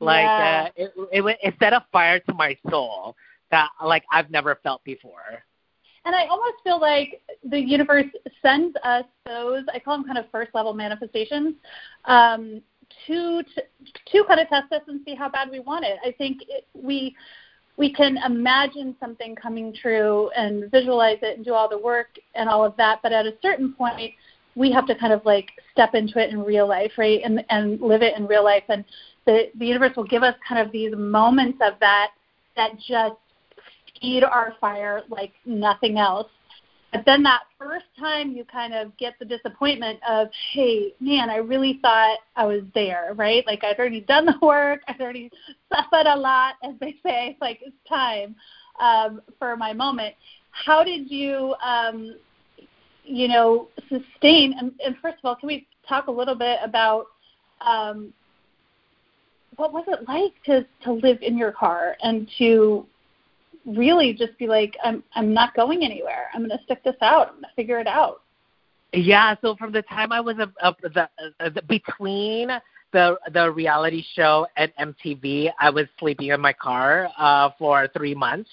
Like 0.00 0.24
yeah. 0.24 0.68
uh, 0.68 0.70
it, 0.76 0.92
it 1.12 1.38
it 1.42 1.54
set 1.58 1.72
a 1.72 1.84
fire 1.90 2.20
to 2.20 2.34
my 2.34 2.56
soul 2.70 3.16
that 3.50 3.70
like 3.82 4.04
I've 4.12 4.30
never 4.30 4.58
felt 4.62 4.84
before. 4.84 5.42
And 6.06 6.14
I 6.14 6.26
almost 6.26 6.56
feel 6.62 6.78
like 6.78 7.22
the 7.48 7.58
universe 7.58 8.06
sends 8.42 8.76
us 8.84 9.04
those 9.24 9.64
I 9.72 9.78
call 9.78 9.96
them 9.96 10.04
kind 10.04 10.18
of 10.18 10.26
first 10.30 10.54
level 10.54 10.74
manifestations 10.74 11.54
um, 12.04 12.60
to, 13.06 13.42
to 13.42 13.62
to 14.12 14.24
kind 14.24 14.40
of 14.40 14.48
test 14.48 14.72
us 14.72 14.82
and 14.88 15.00
see 15.04 15.14
how 15.14 15.28
bad 15.28 15.50
we 15.50 15.60
want 15.60 15.84
it. 15.84 15.98
I 16.04 16.12
think 16.12 16.42
it, 16.48 16.66
we 16.74 17.14
we 17.76 17.92
can 17.92 18.18
imagine 18.24 18.94
something 19.00 19.34
coming 19.34 19.74
true 19.74 20.30
and 20.36 20.70
visualize 20.70 21.18
it 21.22 21.36
and 21.36 21.44
do 21.44 21.54
all 21.54 21.68
the 21.68 21.78
work 21.78 22.08
and 22.34 22.48
all 22.48 22.64
of 22.64 22.76
that, 22.76 23.00
but 23.02 23.12
at 23.12 23.26
a 23.26 23.34
certain 23.42 23.72
point 23.72 24.12
we 24.56 24.70
have 24.70 24.86
to 24.86 24.94
kind 24.94 25.12
of 25.12 25.24
like 25.24 25.48
step 25.72 25.94
into 25.94 26.20
it 26.20 26.30
in 26.30 26.40
real 26.40 26.68
life, 26.68 26.92
right? 26.96 27.20
And 27.24 27.44
and 27.50 27.80
live 27.80 28.02
it 28.02 28.16
in 28.16 28.26
real 28.26 28.44
life 28.44 28.64
and 28.68 28.84
the 29.26 29.50
the 29.58 29.66
universe 29.66 29.96
will 29.96 30.04
give 30.04 30.22
us 30.22 30.34
kind 30.46 30.64
of 30.64 30.72
these 30.72 30.94
moments 30.96 31.58
of 31.62 31.74
that 31.80 32.10
that 32.56 32.72
just 32.78 33.16
feed 34.00 34.22
our 34.22 34.54
fire 34.60 35.02
like 35.08 35.32
nothing 35.44 35.98
else 35.98 36.28
but 36.94 37.04
then 37.04 37.24
that 37.24 37.42
first 37.58 37.86
time 37.98 38.30
you 38.30 38.44
kind 38.44 38.72
of 38.72 38.96
get 38.98 39.14
the 39.18 39.24
disappointment 39.24 39.98
of, 40.08 40.28
hey, 40.52 40.94
man, 41.00 41.28
I 41.28 41.38
really 41.38 41.80
thought 41.82 42.18
I 42.36 42.46
was 42.46 42.62
there, 42.72 43.14
right? 43.16 43.44
Like 43.48 43.64
I've 43.64 43.78
already 43.80 44.00
done 44.00 44.26
the 44.26 44.38
work, 44.40 44.80
I've 44.86 45.00
already 45.00 45.28
suffered 45.74 46.06
a 46.06 46.16
lot, 46.16 46.54
as 46.62 46.74
they 46.80 46.92
say, 47.02 47.30
it's 47.30 47.40
like 47.40 47.58
it's 47.62 47.76
time 47.88 48.36
um, 48.78 49.20
for 49.40 49.56
my 49.56 49.72
moment. 49.72 50.14
How 50.52 50.84
did 50.84 51.10
you, 51.10 51.56
um, 51.64 52.16
you 53.02 53.26
know, 53.26 53.66
sustain? 53.88 54.54
And, 54.56 54.72
and 54.84 54.96
first 55.02 55.16
of 55.18 55.24
all, 55.24 55.34
can 55.34 55.48
we 55.48 55.66
talk 55.88 56.06
a 56.06 56.12
little 56.12 56.36
bit 56.36 56.60
about 56.62 57.06
um, 57.60 58.14
what 59.56 59.72
was 59.72 59.84
it 59.88 60.06
like 60.06 60.32
to 60.44 60.64
to 60.84 60.92
live 60.92 61.18
in 61.22 61.36
your 61.36 61.52
car 61.52 61.96
and 62.02 62.28
to 62.38 62.86
really 63.66 64.12
just 64.12 64.36
be 64.38 64.46
like, 64.46 64.76
I'm 64.84 65.02
I'm 65.14 65.32
not 65.32 65.54
going 65.54 65.84
anywhere. 65.84 66.28
I'm 66.34 66.40
going 66.40 66.56
to 66.56 66.64
stick 66.64 66.82
this 66.84 66.96
out. 67.00 67.34
I'm 67.34 67.42
to 67.42 67.48
figure 67.56 67.78
it 67.78 67.86
out. 67.86 68.22
Yeah. 68.92 69.34
So 69.40 69.56
from 69.56 69.72
the 69.72 69.82
time 69.82 70.12
I 70.12 70.20
was 70.20 70.36
a, 70.38 70.52
a, 70.66 70.74
the, 70.82 71.08
a, 71.40 71.50
the, 71.50 71.62
between 71.62 72.50
the 72.92 73.16
the 73.32 73.50
reality 73.50 74.04
show 74.14 74.46
at 74.56 74.76
MTV, 74.78 75.50
I 75.58 75.70
was 75.70 75.86
sleeping 75.98 76.28
in 76.28 76.40
my 76.40 76.52
car 76.52 77.08
uh, 77.18 77.50
for 77.58 77.88
three 77.96 78.14
months, 78.14 78.50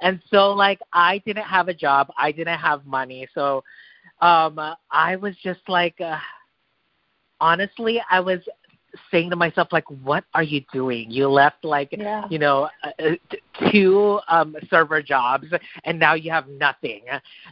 and 0.00 0.20
so 0.30 0.52
like 0.52 0.80
I 0.92 1.18
didn't 1.26 1.44
have 1.44 1.68
a 1.68 1.74
job, 1.74 2.08
I 2.16 2.32
didn't 2.32 2.58
have 2.58 2.86
money, 2.86 3.28
so 3.34 3.62
um 4.20 4.58
I 4.90 5.16
was 5.16 5.34
just 5.42 5.60
like. 5.68 6.00
Uh, 6.00 6.18
honestly, 7.40 8.00
I 8.10 8.20
was 8.20 8.38
saying 9.10 9.30
to 9.30 9.36
myself 9.36 9.68
like 9.72 9.88
what 10.02 10.24
are 10.34 10.42
you 10.42 10.62
doing? 10.72 11.10
You 11.10 11.28
left 11.28 11.64
like 11.64 11.88
yeah. 11.92 12.24
you 12.30 12.38
know 12.38 12.68
uh, 12.82 12.90
uh, 12.98 13.70
two 13.70 14.20
um 14.28 14.56
server 14.68 15.02
jobs 15.02 15.46
and 15.84 15.98
now 15.98 16.14
you 16.14 16.30
have 16.30 16.48
nothing. 16.48 17.02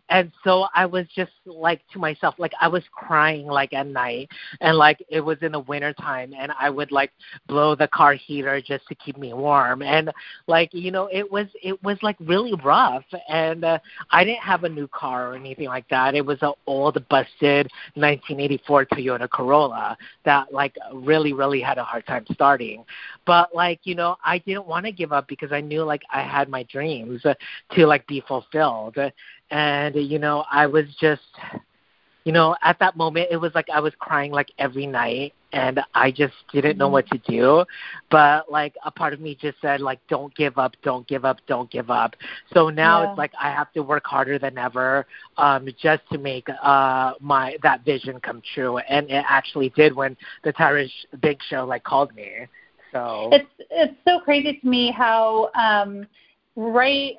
And 0.09 0.33
so 0.45 0.67
i 0.75 0.87
was 0.87 1.07
just 1.15 1.33
like 1.47 1.81
to 1.93 1.99
myself 1.99 2.35
like 2.39 2.53
i 2.61 2.69
was 2.69 2.83
crying 2.93 3.47
like 3.47 3.73
at 3.73 3.87
night 3.87 4.29
and 4.61 4.77
like 4.77 5.03
it 5.09 5.21
was 5.21 5.39
in 5.43 5.53
the 5.53 5.61
winter 5.61 5.93
time 5.95 6.33
and 6.39 6.53
i 6.59 6.69
would 6.71 6.93
like 6.93 7.13
blow 7.47 7.75
the 7.75 7.89
car 7.89 8.15
heater 8.15 8.61
just 8.61 8.87
to 8.89 8.95
keep 8.95 9.17
me 9.17 9.33
warm. 9.33 9.83
And 9.83 10.11
like 10.47 10.71
you 10.73 10.91
know 10.91 11.09
it 11.13 11.31
was 11.31 11.47
it 11.63 11.83
was 11.83 11.99
like 12.03 12.17
really 12.21 12.55
rough 12.65 13.05
and 13.29 13.65
uh, 13.65 13.79
i 14.11 14.25
didn't 14.25 14.43
have 14.43 14.65
a 14.65 14.69
new 14.69 14.89
car 14.89 15.33
or 15.33 15.35
anything 15.35 15.67
like 15.67 15.89
that. 15.89 16.15
It 16.15 16.25
was 16.25 16.39
an 16.43 16.53
old 16.67 16.95
busted 17.09 17.71
1984 17.95 18.87
toyota 18.87 19.29
corolla 19.29 19.97
that 20.25 20.53
like 20.53 20.77
really 20.93 21.32
really, 21.33 21.61
had 21.61 21.79
a 21.79 21.85
hard 21.85 22.07
time 22.07 22.25
starting. 22.33 22.85
But 23.27 23.55
like, 23.55 23.81
you 23.85 23.95
know, 23.95 24.17
I 24.25 24.39
didn't 24.39 24.67
want 24.67 24.87
to 24.87 24.93
give 24.93 25.13
up 25.13 25.29
because 25.29 25.53
I 25.53 25.61
knew 25.61 25.85
like 25.85 26.03
I 26.11 26.23
had 26.23 26.49
my 26.49 26.63
dreams 26.65 27.25
uh, 27.25 27.35
to 27.73 27.87
like 27.87 28.07
be 28.07 28.23
fulfilled. 28.27 28.97
And, 29.51 29.95
you 29.95 30.19
know, 30.19 30.45
I 30.51 30.67
was 30.67 30.87
just 31.01 31.23
you 32.25 32.33
know, 32.33 32.57
at 32.63 32.79
that 32.79 32.97
moment 32.97 33.29
it 33.31 33.37
was 33.37 33.53
like 33.55 33.69
I 33.69 33.81
was 33.81 33.93
crying 33.99 34.31
like 34.33 34.53
every 34.59 34.87
night 34.87 35.35
and 35.53 35.81
I 35.95 36.11
just 36.11 36.35
didn't 36.53 36.79
know 36.79 36.89
what 36.89 37.07
to 37.09 37.19
do. 37.19 37.65
But 38.11 38.51
like 38.51 38.75
a 38.85 38.91
part 38.91 39.13
of 39.13 39.21
me 39.21 39.37
just 39.41 39.61
said 39.61 39.81
like 39.81 40.01
don't 40.09 40.35
give 40.35 40.59
up, 40.59 40.75
don't 40.83 41.07
give 41.07 41.25
up, 41.25 41.39
don't 41.47 41.71
give 41.71 41.91
up. 41.91 42.17
So 42.53 42.71
now 42.71 43.03
yeah. 43.03 43.11
it's 43.11 43.19
like 43.19 43.33
I 43.41 43.51
have 43.51 43.73
to 43.73 43.83
work 43.83 44.05
harder 44.07 44.39
than 44.39 44.59
ever 44.59 45.07
um 45.37 45.69
just 45.81 46.03
to 46.13 46.19
make 46.19 46.49
uh 46.63 47.15
my 47.21 47.57
that 47.63 47.85
vision 47.85 48.21
come 48.21 48.43
true. 48.55 48.79
And 48.79 49.11
it 49.11 49.25
actually 49.29 49.71
did 49.71 49.95
when 49.95 50.17
the 50.45 50.53
Tyra 50.53 50.89
Banks 51.21 51.47
Show 51.47 51.65
like 51.65 51.85
called 51.85 52.15
me. 52.15 52.47
So 52.93 53.31
it's 53.33 53.47
it's 53.71 53.95
so 54.07 54.21
crazy 54.21 54.59
to 54.59 54.67
me 54.67 54.91
how 54.91 55.51
um 55.55 56.07
right 56.57 57.17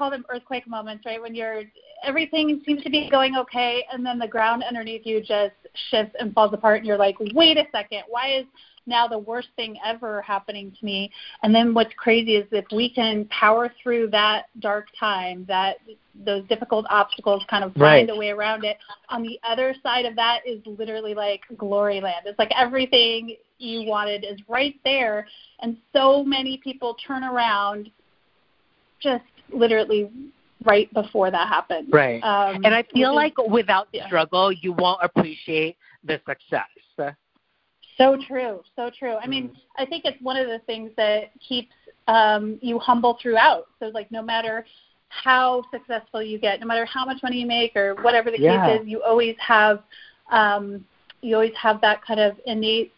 call 0.00 0.10
them 0.10 0.24
earthquake 0.30 0.66
moments, 0.66 1.04
right? 1.04 1.20
When 1.20 1.34
you're 1.34 1.64
everything 2.02 2.62
seems 2.64 2.82
to 2.82 2.88
be 2.88 3.10
going 3.10 3.36
okay, 3.36 3.84
and 3.92 4.04
then 4.04 4.18
the 4.18 4.26
ground 4.26 4.64
underneath 4.66 5.04
you 5.04 5.20
just 5.20 5.52
shifts 5.90 6.16
and 6.18 6.32
falls 6.32 6.54
apart, 6.54 6.78
and 6.78 6.86
you're 6.86 6.96
like, 6.96 7.16
wait 7.34 7.58
a 7.58 7.64
second, 7.70 8.04
why 8.08 8.38
is 8.38 8.46
now 8.86 9.06
the 9.06 9.18
worst 9.18 9.48
thing 9.56 9.76
ever 9.84 10.22
happening 10.22 10.74
to 10.80 10.84
me? 10.86 11.10
And 11.42 11.54
then 11.54 11.74
what's 11.74 11.92
crazy 11.98 12.36
is 12.36 12.46
if 12.50 12.64
we 12.72 12.88
can 12.88 13.26
power 13.26 13.70
through 13.82 14.08
that 14.12 14.46
dark 14.60 14.86
time, 14.98 15.44
that 15.48 15.76
those 16.24 16.48
difficult 16.48 16.86
obstacles, 16.88 17.42
kind 17.50 17.62
of 17.62 17.74
find 17.74 18.08
Right. 18.08 18.10
a 18.10 18.16
way 18.16 18.30
around 18.30 18.64
it. 18.64 18.78
On 19.10 19.22
the 19.22 19.38
other 19.42 19.74
side 19.82 20.06
of 20.06 20.16
that 20.16 20.40
is 20.46 20.60
literally 20.64 21.12
like 21.12 21.42
glory 21.58 22.00
land. 22.00 22.24
It's 22.24 22.38
like 22.38 22.52
everything 22.56 23.36
you 23.58 23.82
wanted 23.86 24.24
is 24.24 24.40
right 24.48 24.80
there, 24.82 25.26
and 25.60 25.76
so 25.92 26.24
many 26.24 26.56
people 26.56 26.96
turn 27.06 27.22
around 27.22 27.90
just 29.00 29.24
literally 29.52 30.10
right 30.64 30.92
before 30.92 31.30
that 31.30 31.48
happened. 31.48 31.88
Right. 31.92 32.22
Um, 32.22 32.64
and 32.64 32.74
I 32.74 32.82
feel 32.82 33.14
which 33.14 33.32
is 33.32 33.36
like 33.38 33.50
without 33.50 33.88
yeah. 33.92 34.06
struggle, 34.06 34.52
you 34.52 34.72
won't 34.72 35.00
appreciate 35.02 35.76
the 36.04 36.20
success. 36.26 36.66
so 37.96 38.16
true, 38.26 38.62
so 38.76 38.90
true. 38.98 39.16
I 39.16 39.26
Mm. 39.26 39.28
mean, 39.28 39.56
I 39.76 39.84
think 39.84 40.04
it's 40.06 40.20
one 40.22 40.36
of 40.36 40.46
the 40.48 40.58
things 40.60 40.90
that 40.96 41.30
keeps 41.40 41.72
um, 42.08 42.58
you 42.62 42.78
humble 42.78 43.18
throughout. 43.20 43.66
So 43.78 43.86
like 43.86 44.10
no 44.10 44.22
matter 44.22 44.64
how 45.08 45.62
successful 45.70 46.22
you 46.22 46.38
get, 46.38 46.60
no 46.60 46.66
matter 46.66 46.86
how 46.86 47.04
much 47.04 47.22
money 47.22 47.40
you 47.40 47.46
make 47.46 47.76
or 47.76 47.94
whatever 47.96 48.30
the 48.30 48.40
Yeah. 48.40 48.66
case 48.66 48.80
is, 48.80 48.88
you 48.88 49.02
always 49.02 49.36
have 49.38 49.82
um, 50.30 50.84
you 51.20 51.34
always 51.34 51.54
have 51.56 51.80
that 51.82 52.02
kind 52.02 52.20
of 52.20 52.40
innate 52.46 52.92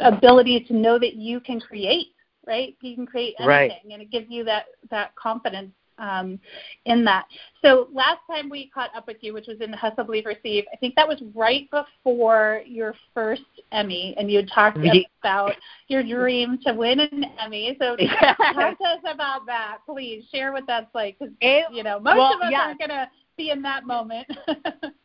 ability 0.00 0.60
to 0.60 0.74
know 0.74 0.98
that 0.98 1.14
you 1.14 1.40
can 1.40 1.60
create, 1.60 2.11
right? 2.46 2.76
You 2.80 2.94
can 2.94 3.06
create 3.06 3.34
anything, 3.38 3.48
Right. 3.48 3.72
and 3.90 4.02
it 4.02 4.10
gives 4.10 4.26
you 4.28 4.44
that 4.44 4.66
that 4.90 5.14
confidence 5.16 5.72
um, 5.98 6.38
in 6.86 7.04
that. 7.04 7.26
So 7.62 7.88
last 7.92 8.20
time 8.28 8.48
we 8.48 8.70
caught 8.70 8.90
up 8.96 9.06
with 9.06 9.18
you, 9.20 9.32
which 9.32 9.46
was 9.46 9.60
in 9.60 9.70
the 9.70 9.76
Hustle 9.76 10.04
Believe 10.04 10.26
Receive, 10.26 10.64
I 10.72 10.76
think 10.76 10.94
that 10.96 11.06
was 11.06 11.22
right 11.34 11.68
before 11.70 12.62
your 12.66 12.94
first 13.14 13.42
Emmy, 13.70 14.14
and 14.18 14.30
you 14.30 14.38
had 14.38 14.48
talked 14.52 14.78
about 15.20 15.52
your 15.88 16.02
dream 16.02 16.58
to 16.66 16.72
win 16.72 17.00
an 17.00 17.24
Emmy. 17.40 17.76
So 17.80 17.96
Yeah. 17.98 18.34
talk 18.34 18.78
to 18.78 18.84
us 18.84 19.00
about 19.06 19.46
that, 19.46 19.78
please. 19.86 20.24
Share 20.32 20.52
what 20.52 20.64
that's 20.66 20.92
like, 20.94 21.18
because 21.18 21.34
you 21.40 21.82
know 21.82 22.00
most 22.00 22.16
well, 22.16 22.34
of 22.34 22.40
us 22.40 22.50
yeah. 22.50 22.62
aren't 22.62 22.80
gonna 22.80 23.10
be 23.36 23.50
in 23.50 23.62
that 23.62 23.86
moment. 23.86 24.26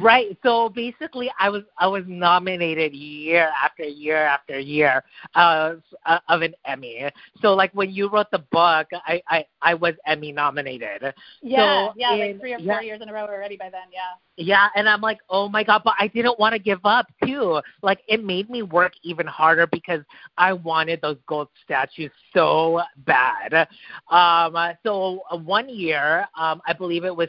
Right. 0.00 0.36
So 0.42 0.68
basically, 0.68 1.30
I 1.38 1.48
was 1.50 1.62
I 1.78 1.86
was 1.86 2.04
nominated 2.06 2.94
year 2.94 3.50
after 3.62 3.82
year 3.84 4.16
after 4.16 4.58
year 4.58 5.02
of 5.34 5.82
uh, 6.06 6.18
of 6.28 6.42
an 6.42 6.54
Emmy. 6.64 7.10
So 7.40 7.54
like 7.54 7.72
when 7.72 7.90
you 7.90 8.08
wrote 8.08 8.30
the 8.30 8.38
book, 8.50 8.86
I 8.92 9.22
I, 9.28 9.44
I 9.60 9.74
was 9.74 9.94
Emmy 10.06 10.32
nominated. 10.32 11.12
yeah, 11.42 11.88
So 11.88 11.92
yeah, 11.96 12.14
in- 12.14 12.20
like 12.20 12.40
three 12.40 12.54
or 12.54 12.58
four 12.58 12.80
yeah. 12.80 12.80
years 12.80 13.00
in 13.02 13.08
a 13.08 13.12
row 13.12 13.22
already 13.26 13.56
by 13.56 13.70
then. 13.70 13.82
Yeah. 13.92 14.00
Yeah, 14.36 14.68
and 14.74 14.88
I'm 14.88 15.00
like, 15.02 15.18
oh 15.28 15.48
my 15.48 15.62
god, 15.62 15.82
but 15.84 15.94
I 15.98 16.06
didn't 16.06 16.38
want 16.38 16.54
to 16.54 16.58
give 16.58 16.80
up 16.84 17.06
too. 17.24 17.60
Like 17.82 18.00
it 18.08 18.24
made 18.24 18.48
me 18.48 18.62
work 18.62 18.92
even 19.02 19.26
harder 19.26 19.66
because 19.66 20.00
I 20.38 20.52
wanted 20.54 21.00
those 21.02 21.18
gold 21.28 21.48
statues 21.64 22.10
so 22.34 22.80
bad. 23.04 23.68
Um, 24.10 24.56
so 24.84 25.20
uh, 25.30 25.36
one 25.36 25.68
year, 25.68 26.26
um, 26.38 26.62
I 26.66 26.72
believe 26.72 27.04
it 27.04 27.14
was 27.14 27.28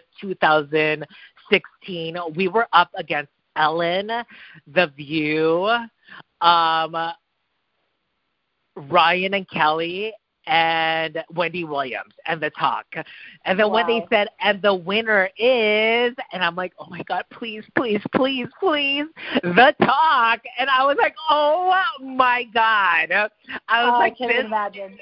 2016, 1.50 2.18
we 2.36 2.48
were 2.48 2.68
up 2.74 2.90
against 2.96 3.32
Ellen, 3.56 4.10
The 4.74 4.88
View, 4.96 5.70
um, 6.42 7.14
Ryan 8.76 9.34
and 9.36 9.50
Kelly, 9.50 10.14
and 10.46 11.24
Wendy 11.34 11.64
Williams 11.64 12.14
and 12.26 12.42
the 12.42 12.50
talk. 12.52 12.86
And 13.46 13.60
then 13.60 13.72
when 13.72 13.88
they 13.88 14.06
said, 14.10 14.28
and 14.42 14.62
the 14.62 14.74
winner 14.74 15.30
is, 15.38 16.14
and 16.34 16.44
I'm 16.44 16.56
like, 16.56 16.74
oh 16.80 16.88
my 16.90 17.02
God, 17.04 17.24
please, 17.32 17.64
please, 17.78 18.02
please, 18.14 18.48
please, 18.60 19.06
the 19.42 19.74
talk. 19.82 20.42
And 20.60 20.70
I 20.70 20.86
was 20.86 20.98
like, 21.00 21.16
oh 21.30 21.74
my 22.02 22.44
God. 22.54 23.12
I 23.68 23.84
was 23.84 23.94
oh, 23.96 24.00
like, 24.00 24.14
I 24.14 24.16
can 24.18 24.28
this, 24.28 24.46
imagine. 24.46 24.98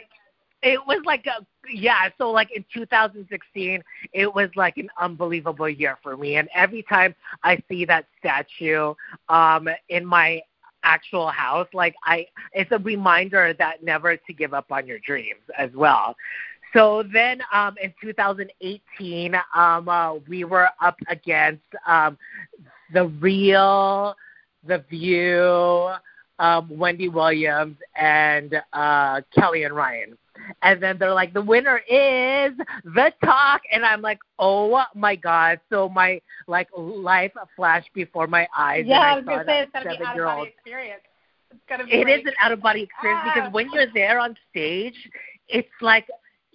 It 0.63 0.80
was 0.86 1.02
like 1.06 1.26
a, 1.26 1.45
yeah, 1.71 2.10
so 2.17 2.30
like 2.32 2.50
in 2.56 2.63
2016, 2.74 3.84
it 4.13 4.34
was 4.34 4.50
like 4.56 4.78
an 4.78 4.89
unbelievable 5.00 5.69
year 5.69 5.97
for 6.04 6.17
me. 6.17 6.36
And 6.36 6.50
every 6.54 6.84
time 6.84 7.15
I 7.43 7.62
see 7.69 7.86
that 7.86 8.06
statue 8.19 8.93
um, 9.30 9.67
in 9.89 10.06
my 10.06 10.41
actual 10.84 11.30
house, 11.30 11.67
like 11.74 11.95
I, 12.04 12.28
it's 12.54 12.71
a 12.71 12.80
reminder 12.80 13.54
that 13.58 13.84
never 13.84 14.17
to 14.17 14.34
give 14.34 14.54
up 14.54 14.71
on 14.71 14.88
your 14.88 15.00
dreams 15.00 15.41
as 15.58 15.71
well. 15.74 16.15
So 16.74 17.04
then 17.12 17.41
um, 17.54 17.76
in 17.82 17.93
2018, 18.02 19.36
um, 19.56 19.89
uh, 19.89 20.15
we 20.28 20.43
were 20.45 20.69
up 20.82 20.97
against 21.10 21.63
um, 21.86 22.17
The 22.93 23.08
Real, 23.08 24.15
The 24.65 24.84
View, 24.89 25.89
um, 26.39 26.69
Wendy 26.78 27.10
Williams, 27.10 27.78
and 27.95 28.62
uh, 28.74 29.21
Kelly 29.36 29.63
and 29.63 29.76
Ryan. 29.76 30.17
And 30.62 30.82
then 30.82 30.97
they're 30.97 31.13
like, 31.13 31.34
the 31.34 31.41
winner 31.41 31.77
is 31.89 32.54
the 32.84 33.12
talk, 33.23 33.62
and 33.71 33.86
I'm 33.86 34.01
like, 34.01 34.19
oh 34.39 34.84
my 34.95 35.15
god! 35.15 35.60
So 35.69 35.89
my 35.89 36.21
like 36.47 36.67
life 36.75 37.32
flashed 37.56 37.89
before 37.93 38.27
my 38.27 38.47
eyes. 38.56 38.84
Yeah, 38.86 38.99
I 38.99 39.17
and 39.17 39.25
was 39.25 39.36
gonna 39.36 39.45
say 39.45 39.62
it's 39.62 39.71
gotta 39.71 39.89
be 39.89 40.06
out 40.06 40.19
of 40.19 40.25
body 40.25 40.49
experience. 40.49 41.01
It's 41.51 41.62
gotta 41.67 41.86
be. 41.86 41.91
it 41.91 42.08
like, 42.08 42.19
is 42.19 42.25
an 42.25 42.34
out 42.41 42.51
of 42.51 42.62
body 42.62 42.84
experience 42.84 43.21
Ah. 43.25 43.32
because 43.34 43.54
when 43.54 43.71
you're 43.71 43.91
there 43.93 44.19
on 44.19 44.36
stage, 44.49 44.95
it's 45.47 45.67
like 45.82 46.06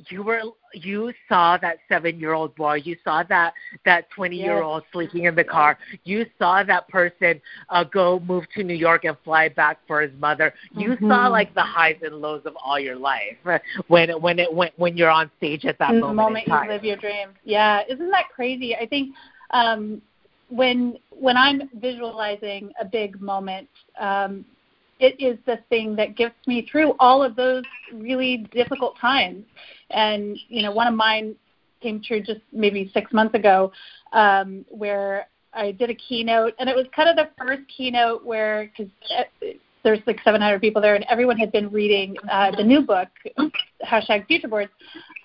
you 0.08 0.22
were 0.22 0.40
you 0.74 1.12
saw 1.28 1.56
that 1.58 1.78
seven 1.88 2.18
year 2.20 2.32
old 2.32 2.54
boy, 2.54 2.74
you 2.76 2.96
saw 3.04 3.22
that 3.24 3.54
that 3.84 4.08
twenty 4.10 4.36
year 4.36 4.60
old 4.60 4.82
sleeping 4.92 5.24
in 5.24 5.34
the 5.34 5.44
car, 5.44 5.78
you 6.04 6.24
saw 6.38 6.62
that 6.64 6.88
person 6.88 7.40
uh, 7.70 7.84
go 7.84 8.20
move 8.20 8.44
to 8.54 8.62
New 8.62 8.74
York 8.74 9.04
and 9.04 9.16
fly 9.24 9.48
back 9.48 9.78
for 9.86 10.00
his 10.02 10.12
mother. 10.20 10.52
You 10.72 10.96
saw 11.06 11.26
Mhm. 11.26 11.30
like 11.30 11.54
the 11.54 11.62
highs 11.62 11.96
and 12.02 12.16
lows 12.16 12.42
of 12.44 12.54
all 12.64 12.78
your 12.78 12.96
life 12.96 13.36
uh, 13.46 13.58
when 13.88 14.10
when 14.20 14.38
it 14.38 14.52
when 14.52 14.70
when 14.76 14.96
you're 14.96 15.10
on 15.10 15.30
stage 15.38 15.64
at 15.64 15.78
that 15.78 15.94
the 15.94 16.00
moment, 16.00 16.16
moment 16.16 16.46
you 16.48 16.68
live 16.68 16.84
your 16.84 16.96
dream. 16.96 17.30
Yeah, 17.44 17.82
isn't 17.88 18.10
that 18.10 18.28
crazy? 18.34 18.74
I 18.76 18.86
think 18.86 19.14
um, 19.50 20.00
when 20.48 20.98
when 21.10 21.36
I'm 21.36 21.68
visualizing 21.80 22.72
a 22.80 22.84
big 22.84 23.20
moment, 23.20 23.68
um, 23.98 24.44
it 24.98 25.20
is 25.20 25.38
the 25.46 25.58
thing 25.68 25.96
that 25.96 26.16
gets 26.16 26.34
me 26.46 26.66
through 26.70 26.94
all 26.98 27.22
of 27.22 27.36
those 27.36 27.64
really 27.92 28.46
difficult 28.52 28.98
times. 28.98 29.44
And 29.90 30.38
you 30.48 30.62
know, 30.62 30.72
one 30.72 30.86
of 30.86 30.94
mine 30.94 31.36
came 31.82 32.02
true 32.02 32.20
just 32.20 32.40
maybe 32.52 32.90
six 32.94 33.12
months 33.12 33.34
ago, 33.34 33.72
um, 34.12 34.64
where 34.68 35.28
I 35.52 35.72
did 35.72 35.90
a 35.90 35.94
keynote, 35.94 36.54
and 36.58 36.68
it 36.68 36.76
was 36.76 36.86
kind 36.94 37.08
of 37.08 37.16
the 37.16 37.30
first 37.38 37.62
keynote 37.74 38.24
where 38.24 38.70
because 38.76 38.92
there's 39.86 40.00
like 40.04 40.18
700 40.24 40.60
people 40.60 40.82
there, 40.82 40.96
and 40.96 41.04
everyone 41.08 41.36
had 41.36 41.52
been 41.52 41.70
reading 41.70 42.16
uh, 42.30 42.50
the 42.56 42.64
new 42.64 42.82
book, 42.82 43.08
hashtag 43.86 44.26
Future 44.26 44.48
Boards, 44.48 44.72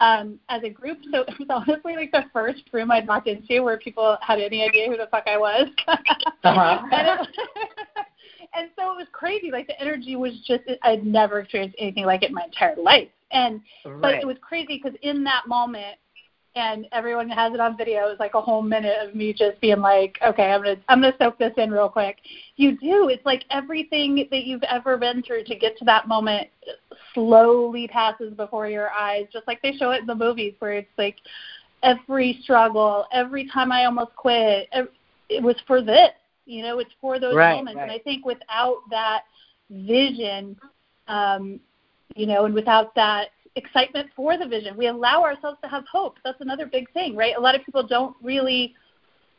um, 0.01 0.39
as 0.49 0.61
a 0.63 0.69
group. 0.69 0.99
So 1.11 1.21
it 1.21 1.33
was 1.39 1.47
honestly 1.49 1.95
like 1.95 2.11
the 2.11 2.25
first 2.31 2.61
room 2.71 2.91
I'd 2.91 3.07
walked 3.07 3.27
into 3.27 3.63
where 3.63 3.77
people 3.77 4.17
had 4.21 4.39
any 4.39 4.63
idea 4.63 4.87
who 4.87 4.97
the 4.97 5.07
fuck 5.09 5.23
I 5.25 5.37
was. 5.37 5.67
Uh-huh. 5.87 6.81
and, 6.91 7.19
it, 7.19 8.05
and 8.53 8.69
so 8.75 8.91
it 8.91 8.97
was 8.97 9.07
crazy. 9.11 9.51
Like 9.51 9.67
the 9.67 9.79
energy 9.79 10.15
was 10.15 10.33
just 10.45 10.63
I'd 10.83 11.05
never 11.05 11.39
experienced 11.39 11.75
anything 11.79 12.05
like 12.05 12.23
it 12.23 12.29
in 12.29 12.35
my 12.35 12.45
entire 12.45 12.75
life. 12.75 13.09
And 13.31 13.61
but 14.01 14.15
it 14.15 14.27
was 14.27 14.37
crazy 14.41 14.81
because 14.83 14.97
in 15.03 15.23
that 15.23 15.47
moment, 15.47 15.97
and 16.55 16.85
everyone 16.91 17.29
that 17.29 17.37
has 17.37 17.53
it 17.53 17.59
on 17.59 17.77
video. 17.77 18.07
It 18.07 18.09
was 18.09 18.19
like 18.19 18.33
a 18.33 18.41
whole 18.41 18.61
minute 18.61 18.97
of 19.01 19.15
me 19.15 19.33
just 19.33 19.59
being 19.61 19.79
like, 19.79 20.17
okay, 20.25 20.51
I'm 20.51 20.61
gonna 20.61 20.75
I'm 20.89 21.01
gonna 21.01 21.15
soak 21.17 21.37
this 21.37 21.53
in 21.57 21.71
real 21.71 21.89
quick. 21.89 22.17
You 22.57 22.77
do. 22.77 23.09
It's 23.09 23.25
like 23.25 23.43
everything 23.51 24.27
that 24.29 24.43
you've 24.43 24.63
ever 24.63 24.97
been 24.97 25.23
through 25.23 25.45
to 25.45 25.55
get 25.55 25.77
to 25.77 25.85
that 25.85 26.07
moment 26.07 26.49
slowly 27.13 27.87
passes 27.87 28.33
before 28.33 28.67
your 28.67 28.89
eyes, 28.91 29.27
just 29.31 29.47
like 29.47 29.61
they 29.61 29.73
show 29.73 29.91
it 29.91 30.01
in 30.01 30.07
the 30.07 30.15
movies, 30.15 30.53
where 30.59 30.73
it's 30.73 30.89
like 30.97 31.17
every 31.83 32.39
struggle, 32.43 33.05
every 33.13 33.49
time 33.49 33.71
I 33.71 33.85
almost 33.85 34.15
quit, 34.15 34.67
it 35.29 35.41
was 35.41 35.55
for 35.65 35.81
this. 35.81 36.11
You 36.51 36.63
know, 36.63 36.79
it's 36.79 36.91
for 36.99 37.19
those 37.19 37.35
Right, 37.35 37.55
moments. 37.55 37.81
And. 37.81 37.91
I 37.91 37.99
think 37.99 38.25
without 38.25 38.77
that 38.89 39.23
vision, 39.69 40.57
um, 41.07 41.59
you 42.15 42.25
know, 42.27 42.45
and 42.45 42.53
without 42.53 42.93
that 42.95 43.29
excitement 43.55 44.09
for 44.15 44.37
the 44.37 44.45
vision, 44.47 44.75
we 44.77 44.87
allow 44.87 45.23
ourselves 45.23 45.57
to 45.63 45.69
have 45.69 45.83
hope. 45.91 46.17
That's 46.23 46.41
another 46.41 46.65
big 46.65 46.91
thing, 46.91 47.15
right? 47.15 47.33
A 47.37 47.39
lot 47.39 47.55
of 47.55 47.63
people 47.63 47.85
don't 47.87 48.15
really, 48.21 48.73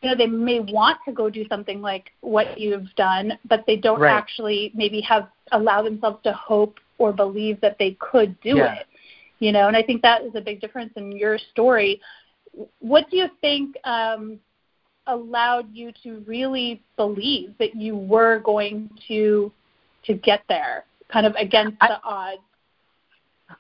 you 0.03 0.09
know, 0.11 0.17
they 0.17 0.27
may 0.27 0.61
want 0.61 0.99
to 1.07 1.13
go 1.13 1.29
do 1.29 1.47
something 1.49 1.83
like 1.83 2.13
what 2.23 2.59
you've 2.59 2.95
done, 2.97 3.39
but 3.45 3.65
they 3.67 3.77
don't 3.77 4.01
Right. 4.01 4.13
actually 4.13 4.73
maybe 4.75 5.01
have 5.03 5.29
allow 5.53 5.83
themselves 5.83 6.23
to 6.25 6.33
hope 6.33 6.79
or 6.99 7.13
believe 7.13 7.61
that 7.61 7.79
they 7.79 7.93
could 8.01 8.41
do 8.41 8.57
Yeah. 8.57 8.73
it. 8.81 8.87
You 9.39 9.53
know, 9.53 9.67
and 9.69 9.77
I 9.77 9.83
think 9.83 10.03
that 10.03 10.23
is 10.23 10.35
a 10.35 10.41
big 10.41 10.61
difference 10.61 10.93
in 10.97 11.13
your 11.13 11.37
story. 11.39 12.01
What 12.79 13.11
do 13.11 13.17
you 13.19 13.29
think 13.41 13.77
um, 13.85 14.39
allowed 15.07 15.73
you 15.73 15.93
to 16.03 16.23
really 16.27 16.83
believe 16.97 17.55
that 17.59 17.75
you 17.75 17.97
were 17.97 18.41
going 18.41 18.91
to 19.09 19.53
to 20.05 20.15
get 20.15 20.43
there, 20.49 20.85
kind 21.13 21.27
of 21.27 21.35
against 21.37 21.77
I- 21.81 21.89
the 21.89 22.03
odds? 22.03 22.41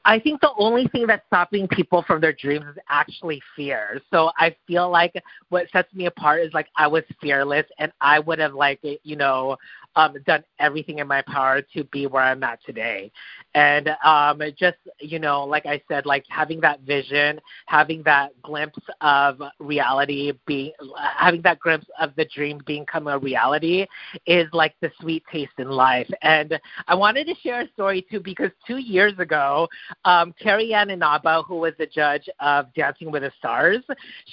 I 0.05 0.19
think 0.19 0.41
the 0.41 0.51
only 0.59 0.87
thing 0.89 1.07
that's 1.07 1.27
stopping 1.27 1.69
people 1.69 2.03
from 2.07 2.21
their 2.21 2.33
dreams 2.33 2.65
is 2.67 2.77
actually 2.89 3.41
fear. 3.55 4.01
So 4.11 4.31
I 4.39 4.57
feel 4.67 4.91
like 4.91 5.13
what 5.51 5.69
sets 5.71 5.93
me 5.95 6.07
apart 6.07 6.41
is 6.41 6.53
like 6.55 6.69
I 6.77 6.87
was 6.87 7.05
fearless 7.21 7.67
and 7.79 7.93
I 8.01 8.19
would 8.19 8.39
have 8.39 8.55
like 8.55 8.81
you 9.03 9.17
know 9.17 9.57
um, 9.97 10.17
done 10.27 10.45
everything 10.59 10.99
in 10.99 11.07
my 11.07 11.23
power 11.23 11.63
to 11.75 11.85
be 11.85 12.07
where 12.07 12.23
I'm 12.23 12.43
at 12.43 12.61
today. 12.65 13.11
And 13.55 13.91
um, 14.05 14.41
just, 14.59 14.79
you 15.01 15.19
know, 15.19 15.45
like 15.45 15.67
I 15.67 15.83
said, 15.89 16.07
like 16.07 16.25
having 16.29 16.61
that 16.61 16.81
vision, 16.81 17.41
having 17.67 18.03
that 18.05 18.31
glimpse 18.43 18.79
of 19.01 19.41
reality, 19.59 20.33
being 20.47 20.73
having 21.17 21.43
that 21.43 21.61
glimpse 21.61 21.87
of 22.01 22.15
the 22.17 22.25
dream 22.35 22.61
become 22.67 23.09
a 23.09 23.19
reality 23.19 23.87
is 24.27 24.49
like 24.53 24.75
the 24.81 24.91
sweet 25.01 25.23
taste 25.31 25.53
in 25.59 25.69
life. 25.69 26.09
And 26.23 26.59
I 26.87 26.95
wanted 26.95 27.27
to 27.27 27.35
share 27.43 27.61
a 27.63 27.69
story 27.73 28.07
too 28.11 28.21
because 28.21 28.51
two 28.67 28.79
years 28.79 29.13
ago, 29.19 29.69
um, 30.05 30.35
Carrie 30.41 30.73
Ann 30.75 30.91
Inaba, 30.91 31.43
who 31.47 31.57
was 31.57 31.75
the 31.79 31.87
judge 31.87 32.29
of 32.41 32.73
Dancing 32.75 33.11
with 33.11 33.23
the 33.23 33.33
Stars, 33.39 33.83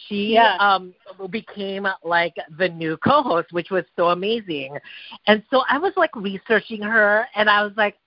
she 0.08 0.34
yeah. 0.34 0.56
um, 0.60 0.94
became 1.30 1.88
like 2.04 2.36
the 2.58 2.70
new 2.70 2.98
co-host, 2.98 3.52
which 3.52 3.70
was 3.70 3.84
so 3.96 4.10
amazing. 4.10 4.78
And 5.28 5.44
so 5.52 5.64
I 5.70 5.78
was 5.78 5.94
like 5.96 6.16
researching 6.16 6.82
her, 6.82 7.28
and 7.36 7.50
I 7.50 7.64
was 7.64 7.74
like, 7.76 7.98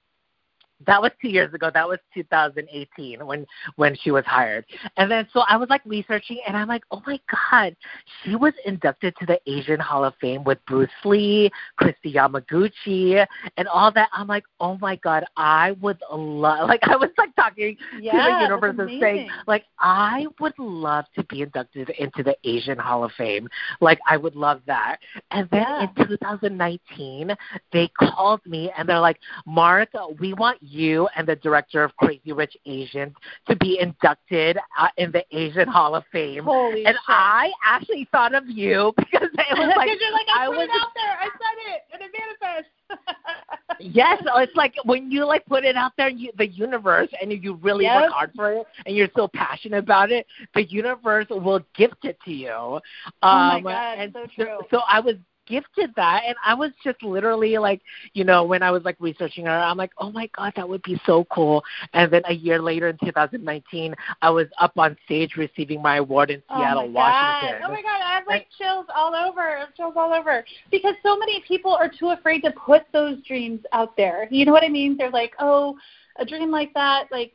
that 0.86 1.00
was 1.00 1.10
two 1.20 1.28
years 1.28 1.52
ago. 1.54 1.70
That 1.72 1.88
was 1.88 1.98
2018 2.14 3.24
when 3.26 3.46
when 3.76 3.96
she 4.02 4.10
was 4.10 4.24
hired. 4.24 4.64
And 4.96 5.10
then 5.10 5.28
so 5.32 5.40
I 5.40 5.56
was 5.56 5.68
like 5.68 5.82
researching, 5.84 6.40
and 6.46 6.56
I'm 6.56 6.68
like, 6.68 6.82
oh 6.90 7.02
my 7.06 7.20
god, 7.30 7.76
she 8.22 8.36
was 8.36 8.52
inducted 8.64 9.14
to 9.20 9.26
the 9.26 9.40
Asian 9.46 9.80
Hall 9.80 10.04
of 10.04 10.14
Fame 10.20 10.44
with 10.44 10.58
Bruce 10.66 10.90
Lee, 11.04 11.50
Kristi 11.80 12.14
Yamaguchi, 12.14 13.26
and 13.56 13.68
all 13.68 13.92
that. 13.92 14.08
I'm 14.12 14.26
like, 14.26 14.44
oh 14.60 14.78
my 14.80 14.96
god, 14.96 15.24
I 15.36 15.72
would 15.80 16.00
love. 16.10 16.68
Like 16.72 16.88
I 16.88 16.96
was 16.96 17.10
like 17.18 17.34
talking 17.36 17.76
yeah, 18.00 18.12
to 18.12 18.18
the 18.18 18.40
universe 18.42 18.76
and 18.78 19.00
saying, 19.00 19.28
like 19.46 19.64
I 19.78 20.26
would 20.40 20.58
love 20.58 21.04
to 21.16 21.24
be 21.24 21.42
inducted 21.42 21.90
into 21.90 22.22
the 22.22 22.36
Asian 22.44 22.78
Hall 22.78 23.04
of 23.04 23.12
Fame. 23.12 23.48
Like 23.80 23.98
I 24.08 24.16
would 24.16 24.36
love 24.36 24.62
that. 24.66 24.98
And 25.30 25.48
then 25.50 25.62
yeah. 25.62 25.88
in 25.98 26.08
2019, 26.08 27.36
they 27.72 27.88
called 27.98 28.40
me 28.46 28.72
and 28.76 28.88
they're 28.88 29.00
like, 29.00 29.18
Marc, 29.46 29.90
we 30.18 30.32
want 30.34 30.58
you 30.62 30.71
and 31.16 31.26
the 31.26 31.36
director 31.36 31.82
of 31.84 31.94
Crazy 31.96 32.32
Rich 32.32 32.56
Asians 32.66 33.14
to 33.48 33.56
be 33.56 33.78
inducted 33.80 34.58
uh, 34.78 34.88
in 34.96 35.12
the 35.12 35.24
Asian 35.30 35.68
Hall 35.68 35.94
of 35.94 36.04
Fame. 36.12 36.44
Holy 36.44 36.84
and 36.84 36.94
shit. 36.94 37.00
I 37.08 37.50
actually 37.64 38.08
thought 38.10 38.34
of 38.34 38.44
you 38.48 38.92
because 38.96 39.28
it 39.32 39.58
was 39.58 39.72
like 39.76 39.88
you're 40.00 40.12
like 40.12 40.26
I, 40.34 40.44
I 40.44 40.46
put 40.46 40.56
was, 40.56 40.68
it 40.68 40.80
out 40.80 40.88
there, 40.94 41.16
I 41.20 41.24
said 41.24 41.74
it, 41.74 41.82
and 41.92 42.02
it 42.02 42.10
manifests. 42.18 42.70
yes, 43.80 44.22
it's 44.36 44.56
like 44.56 44.74
when 44.84 45.10
you 45.10 45.24
like 45.24 45.44
put 45.46 45.64
it 45.64 45.76
out 45.76 45.92
there, 45.96 46.08
you, 46.08 46.30
the 46.36 46.46
universe, 46.46 47.08
and 47.20 47.32
you 47.32 47.54
really 47.54 47.86
work 47.86 48.10
hard 48.10 48.32
for 48.34 48.52
it, 48.52 48.66
and 48.86 48.96
you're 48.96 49.08
so 49.16 49.28
passionate 49.34 49.78
about 49.78 50.10
it, 50.10 50.26
the 50.54 50.64
universe 50.64 51.26
will 51.30 51.60
gift 51.76 52.04
it 52.04 52.18
to 52.24 52.32
you. 52.32 52.50
Um, 52.50 52.80
oh 53.22 53.28
my 53.30 53.56
um, 53.56 53.62
god, 53.62 53.98
and 53.98 54.12
so 54.12 54.26
true. 54.34 54.56
So, 54.60 54.66
so 54.70 54.80
I 54.88 55.00
was 55.00 55.16
gifted 55.46 55.90
that 55.96 56.22
and 56.26 56.36
i 56.44 56.54
was 56.54 56.70
just 56.84 57.02
literally 57.02 57.58
like 57.58 57.80
you 58.12 58.24
know 58.24 58.44
when 58.44 58.62
i 58.62 58.70
was 58.70 58.82
like 58.84 58.96
researching 59.00 59.46
her 59.46 59.52
i'm 59.52 59.76
like 59.76 59.92
oh 59.98 60.10
my 60.10 60.28
god 60.36 60.52
that 60.56 60.68
would 60.68 60.82
be 60.82 61.00
so 61.04 61.24
cool. 61.32 61.62
And 61.94 62.12
then 62.12 62.22
a 62.26 62.34
year 62.34 62.60
later 62.60 62.88
in 62.88 62.98
2019 63.04 63.94
i 64.20 64.30
was 64.30 64.46
up 64.60 64.72
on 64.76 64.96
stage 65.04 65.36
receiving 65.36 65.82
my 65.82 65.96
award 65.96 66.30
in 66.30 66.42
oh 66.50 66.58
seattle 66.58 66.82
oh 66.84 66.90
washington. 66.90 67.60
God. 67.60 67.68
oh 67.68 67.72
my 67.72 67.82
god 67.82 68.00
i 68.02 68.14
have 68.14 68.26
like 68.26 68.46
chills 68.58 68.86
all 68.94 69.14
over 69.14 69.66
chills 69.76 69.94
all 69.96 70.12
over. 70.12 70.44
Because 70.70 70.94
so 71.02 71.18
many 71.18 71.42
people 71.46 71.72
are 71.72 71.88
too 71.88 72.10
afraid 72.10 72.40
to 72.42 72.52
put 72.52 72.82
those 72.92 73.22
dreams 73.26 73.60
out 73.72 73.96
there. 73.96 74.28
You 74.30 74.44
know 74.44 74.52
what 74.52 74.64
i 74.64 74.68
mean? 74.68 74.96
They're 74.96 75.10
like 75.10 75.34
oh 75.38 75.76
a 76.16 76.24
dream 76.24 76.50
like 76.50 76.72
that 76.74 77.04
like 77.10 77.32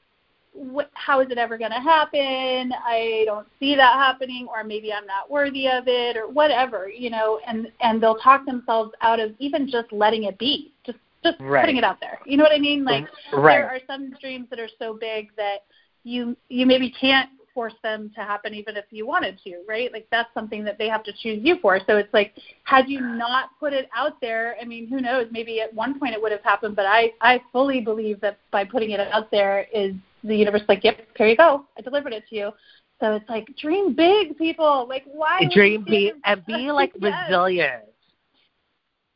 what, 0.57 0.89
how 0.93 1.21
is 1.21 1.29
it 1.29 1.37
ever 1.37 1.57
going 1.57 1.71
to 1.71 1.79
happen? 1.79 2.73
I 2.85 3.23
don't 3.25 3.47
see 3.59 3.75
that 3.75 3.93
happening, 3.93 4.47
or 4.49 4.63
maybe 4.63 4.91
I'm 4.91 5.05
not 5.05 5.29
worthy 5.29 5.67
of 5.67 5.87
it, 5.87 6.17
or 6.17 6.27
whatever, 6.27 6.89
you 6.89 7.09
know. 7.09 7.39
And 7.45 7.71
and 7.81 8.01
they'll 8.01 8.17
talk 8.17 8.45
themselves 8.45 8.91
out 9.01 9.19
of 9.19 9.31
even 9.39 9.69
just 9.69 9.91
letting 9.91 10.23
it 10.23 10.37
be, 10.37 10.73
just 10.85 10.97
just 11.23 11.37
right. 11.39 11.61
putting 11.61 11.77
it 11.77 11.83
out 11.83 11.99
there. 11.99 12.19
You 12.25 12.37
know 12.37 12.43
what 12.43 12.53
I 12.53 12.59
mean? 12.59 12.83
Like 12.83 13.05
mm-hmm. 13.05 13.39
right. 13.39 13.57
there 13.57 13.69
are 13.69 13.79
some 13.87 14.13
dreams 14.19 14.47
that 14.49 14.59
are 14.59 14.69
so 14.79 14.97
big 14.99 15.29
that 15.37 15.65
you 16.03 16.35
you 16.49 16.65
maybe 16.65 16.93
can't 16.99 17.29
force 17.53 17.73
them 17.81 18.11
to 18.13 18.21
happen 18.21 18.53
even 18.53 18.77
if 18.77 18.85
you 18.91 19.07
wanted 19.07 19.39
to, 19.43 19.63
right? 19.67 19.91
Like 19.91 20.07
that's 20.11 20.29
something 20.35 20.63
that 20.63 20.77
they 20.77 20.87
have 20.87 21.03
to 21.05 21.11
choose 21.11 21.39
you 21.41 21.57
for. 21.59 21.79
So 21.87 21.97
it's 21.97 22.13
like 22.13 22.35
had 22.65 22.87
you 22.87 23.01
not 23.01 23.49
put 23.59 23.73
it 23.73 23.89
out 23.95 24.21
there, 24.21 24.55
I 24.61 24.65
mean, 24.65 24.87
who 24.87 25.01
knows, 25.01 25.25
maybe 25.31 25.59
at 25.61 25.73
one 25.73 25.99
point 25.99 26.13
it 26.13 26.21
would 26.21 26.31
have 26.31 26.43
happened, 26.43 26.75
but 26.75 26.85
I 26.85 27.13
I 27.19 27.41
fully 27.51 27.81
believe 27.81 28.21
that 28.21 28.37
by 28.51 28.63
putting 28.63 28.91
it 28.91 28.99
out 28.99 29.31
there 29.31 29.65
is 29.73 29.93
the 30.23 30.35
universe 30.35 30.61
like, 30.67 30.83
yep, 30.83 30.99
here 31.15 31.27
you 31.27 31.35
go. 31.35 31.65
I 31.77 31.81
delivered 31.81 32.13
it 32.13 32.23
to 32.29 32.35
you. 32.35 32.51
So 32.99 33.13
it's 33.13 33.29
like 33.29 33.47
dream 33.57 33.93
big, 33.93 34.37
people. 34.37 34.87
Like 34.89 35.03
why 35.05 35.41
dream 35.51 35.85
big 35.87 36.13
and 36.25 36.45
be 36.45 36.71
like 36.71 36.91
yes. 36.99 37.13
resilient. 37.27 37.83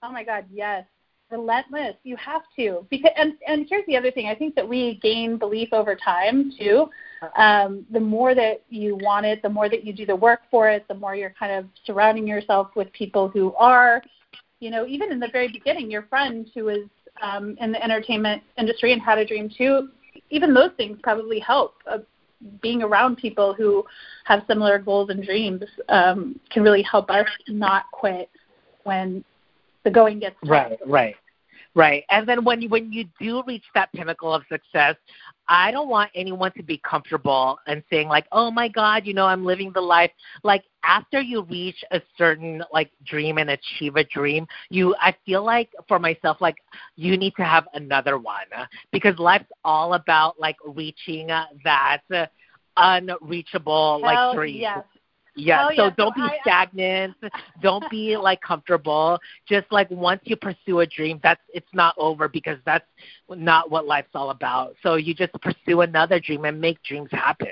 Oh 0.03 0.11
my 0.11 0.23
God, 0.23 0.45
yes. 0.51 0.85
Relentless. 1.31 1.95
You 2.03 2.15
have 2.17 2.41
to. 2.57 2.85
Because 2.89 3.11
and 3.17 3.33
and 3.47 3.65
here's 3.69 3.85
the 3.87 3.97
other 3.97 4.11
thing. 4.11 4.27
I 4.27 4.35
think 4.35 4.53
that 4.55 4.67
we 4.67 4.99
gain 5.01 5.37
belief 5.37 5.69
over 5.71 5.95
time 5.95 6.51
too. 6.57 6.89
Um, 7.37 7.85
the 7.91 7.99
more 7.99 8.35
that 8.35 8.63
you 8.69 8.97
want 9.01 9.25
it, 9.25 9.41
the 9.41 9.49
more 9.49 9.69
that 9.69 9.83
you 9.85 9.93
do 9.93 10.05
the 10.05 10.15
work 10.15 10.41
for 10.49 10.69
it, 10.69 10.87
the 10.87 10.95
more 10.95 11.15
you're 11.15 11.33
kind 11.37 11.51
of 11.51 11.65
surrounding 11.85 12.27
yourself 12.27 12.69
with 12.75 12.91
people 12.93 13.27
who 13.27 13.53
are, 13.55 14.01
you 14.59 14.71
know, 14.71 14.85
even 14.87 15.11
in 15.11 15.19
the 15.19 15.29
very 15.31 15.47
beginning, 15.47 15.89
your 15.89 16.03
friend 16.03 16.49
who 16.53 16.65
was 16.65 16.89
um, 17.21 17.55
in 17.59 17.71
the 17.71 17.83
entertainment 17.83 18.41
industry 18.57 18.91
and 18.91 19.01
had 19.01 19.19
a 19.19 19.25
dream 19.25 19.49
too, 19.55 19.89
even 20.31 20.53
those 20.53 20.71
things 20.77 20.97
probably 21.03 21.39
help. 21.39 21.75
Uh, 21.85 21.99
being 22.61 22.81
around 22.81 23.17
people 23.17 23.53
who 23.53 23.85
have 24.25 24.43
similar 24.47 24.79
goals 24.79 25.11
and 25.11 25.23
dreams 25.23 25.63
um, 25.89 26.39
can 26.49 26.63
really 26.63 26.81
help 26.81 27.09
us 27.11 27.27
not 27.47 27.83
quit 27.91 28.29
when 28.83 29.23
the 29.83 29.91
going 29.91 30.19
gets 30.19 30.35
tough. 30.41 30.49
Right, 30.49 30.79
right. 30.87 31.15
Right. 31.73 32.03
And 32.09 32.27
then 32.27 32.43
when 32.43 32.61
you 32.61 32.67
when 32.69 32.91
you 32.91 33.05
do 33.19 33.43
reach 33.47 33.63
that 33.75 33.91
pinnacle 33.93 34.33
of 34.33 34.43
success, 34.51 34.95
I 35.47 35.71
don't 35.71 35.87
want 35.87 36.11
anyone 36.15 36.51
to 36.57 36.63
be 36.63 36.81
comfortable 36.87 37.59
and 37.65 37.81
saying 37.89 38.09
like, 38.09 38.25
"Oh 38.33 38.51
my 38.51 38.67
god, 38.67 39.05
you 39.05 39.13
know, 39.13 39.25
I'm 39.25 39.45
living 39.45 39.71
the 39.73 39.79
life." 39.81 40.11
Like 40.43 40.63
after 40.83 41.21
you 41.21 41.43
reach 41.43 41.81
a 41.91 42.01
certain 42.17 42.61
like 42.73 42.91
dream 43.05 43.37
and 43.37 43.51
achieve 43.51 43.95
a 43.95 44.03
dream, 44.03 44.47
you 44.69 44.93
I 44.99 45.15
feel 45.25 45.45
like 45.45 45.69
for 45.87 45.97
myself 45.97 46.41
like 46.41 46.57
you 46.97 47.15
need 47.15 47.35
to 47.37 47.43
have 47.43 47.67
another 47.73 48.17
one 48.17 48.47
because 48.91 49.17
life's 49.17 49.45
all 49.63 49.93
about 49.93 50.37
like 50.39 50.57
reaching 50.65 51.31
uh, 51.31 51.45
that 51.63 52.01
uh, 52.13 52.25
unreachable 52.75 53.99
Hell 54.03 54.31
like 54.31 54.35
dream. 54.35 54.59
Yes. 54.59 54.83
Yeah, 55.35 55.67
oh, 55.67 55.75
so 55.75 55.83
yeah. 55.85 55.89
don't 55.97 56.15
so 56.15 56.21
be 56.21 56.29
stagnant. 56.41 57.15
don't 57.61 57.89
be 57.89 58.17
like 58.17 58.41
comfortable. 58.41 59.19
Just 59.47 59.71
like 59.71 59.89
once 59.89 60.21
you 60.25 60.35
pursue 60.35 60.81
a 60.81 60.85
dream, 60.85 61.19
that's 61.23 61.41
it's 61.53 61.73
not 61.73 61.95
over 61.97 62.27
because 62.27 62.57
that's 62.65 62.85
not 63.29 63.71
what 63.71 63.85
life's 63.85 64.09
all 64.13 64.31
about. 64.31 64.75
So 64.83 64.95
you 64.95 65.13
just 65.13 65.33
pursue 65.41 65.81
another 65.81 66.19
dream 66.19 66.45
and 66.45 66.59
make 66.59 66.83
dreams 66.83 67.09
happen. 67.11 67.47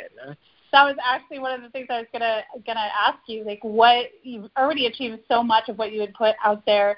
That 0.71 0.83
was 0.83 0.97
actually 1.03 1.39
one 1.39 1.53
of 1.53 1.61
the 1.61 1.69
things 1.69 1.87
I 1.89 1.99
was 1.99 2.07
gonna 2.11 2.41
gonna 2.65 2.89
ask 3.07 3.19
you. 3.27 3.43
Like, 3.43 3.59
what 3.63 4.07
you've 4.23 4.49
already 4.57 4.85
achieved 4.85 5.21
so 5.27 5.41
much 5.41 5.69
of 5.69 5.77
what 5.77 5.91
you 5.91 6.01
had 6.01 6.13
put 6.13 6.35
out 6.43 6.63
there 6.65 6.97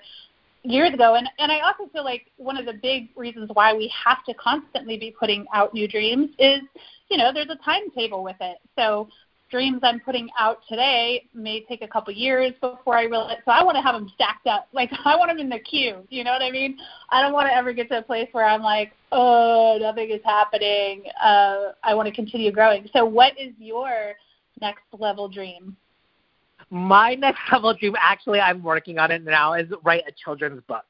years 0.64 0.94
ago, 0.94 1.16
and 1.16 1.28
and 1.40 1.52
I 1.52 1.60
also 1.60 1.90
feel 1.94 2.04
like 2.04 2.32
one 2.38 2.58
of 2.58 2.66
the 2.66 2.74
big 2.74 3.10
reasons 3.16 3.50
why 3.54 3.74
we 3.74 3.92
have 4.06 4.24
to 4.26 4.34
constantly 4.34 4.98
be 4.98 5.16
putting 5.18 5.46
out 5.54 5.74
new 5.74 5.88
dreams 5.88 6.32
is, 6.40 6.62
you 7.10 7.18
know, 7.18 7.32
there's 7.34 7.50
a 7.50 7.64
timetable 7.64 8.24
with 8.24 8.36
it. 8.42 8.58
So 8.76 9.08
dreams 9.52 9.82
I'm 9.84 10.00
putting 10.00 10.30
out 10.40 10.60
today 10.68 11.26
may 11.34 11.62
take 11.62 11.82
a 11.82 11.88
couple 11.88 12.14
years 12.14 12.54
before 12.62 12.98
I 12.98 13.04
realize. 13.04 13.38
So 13.46 13.52
I 13.52 13.64
want 13.64 13.76
to 13.76 13.82
have 13.82 13.94
them 13.94 14.10
stacked 14.16 14.48
up. 14.48 14.68
Like 14.74 14.90
I 15.06 15.16
want 15.16 15.30
them 15.30 15.38
in 15.38 15.50
the 15.50 15.60
queue. 15.60 15.98
You 16.10 16.24
know 16.24 16.32
what 16.32 16.42
I 16.42 16.50
mean? 16.50 16.78
I 17.12 17.22
don't 17.22 17.34
want 17.34 17.48
to 17.48 17.54
ever 17.54 17.72
get 17.74 17.90
to 17.90 18.00
a 18.00 18.02
place 18.02 18.28
where 18.32 18.46
I'm 18.46 18.62
like, 18.64 18.94
oh, 19.12 19.78
nothing 19.80 20.10
is 20.10 20.22
happening. 20.24 21.04
Uh, 21.22 21.74
I 21.84 21.94
want 21.94 22.08
to 22.08 22.16
continue 22.16 22.52
growing. 22.52 22.90
So 22.94 23.06
what 23.06 23.34
is 23.40 23.54
your 23.60 24.14
next 24.60 24.84
level 24.98 25.28
dream? 25.28 25.76
My 26.72 27.14
next 27.16 27.42
level 27.52 27.76
dream, 27.76 27.96
actually, 28.00 28.40
I'm 28.40 28.64
working 28.64 28.98
on 28.98 29.12
it 29.12 29.24
now, 29.24 29.54
is 29.54 29.68
write 29.84 30.04
a 30.08 30.12
children's 30.24 30.64
book. 30.68 30.86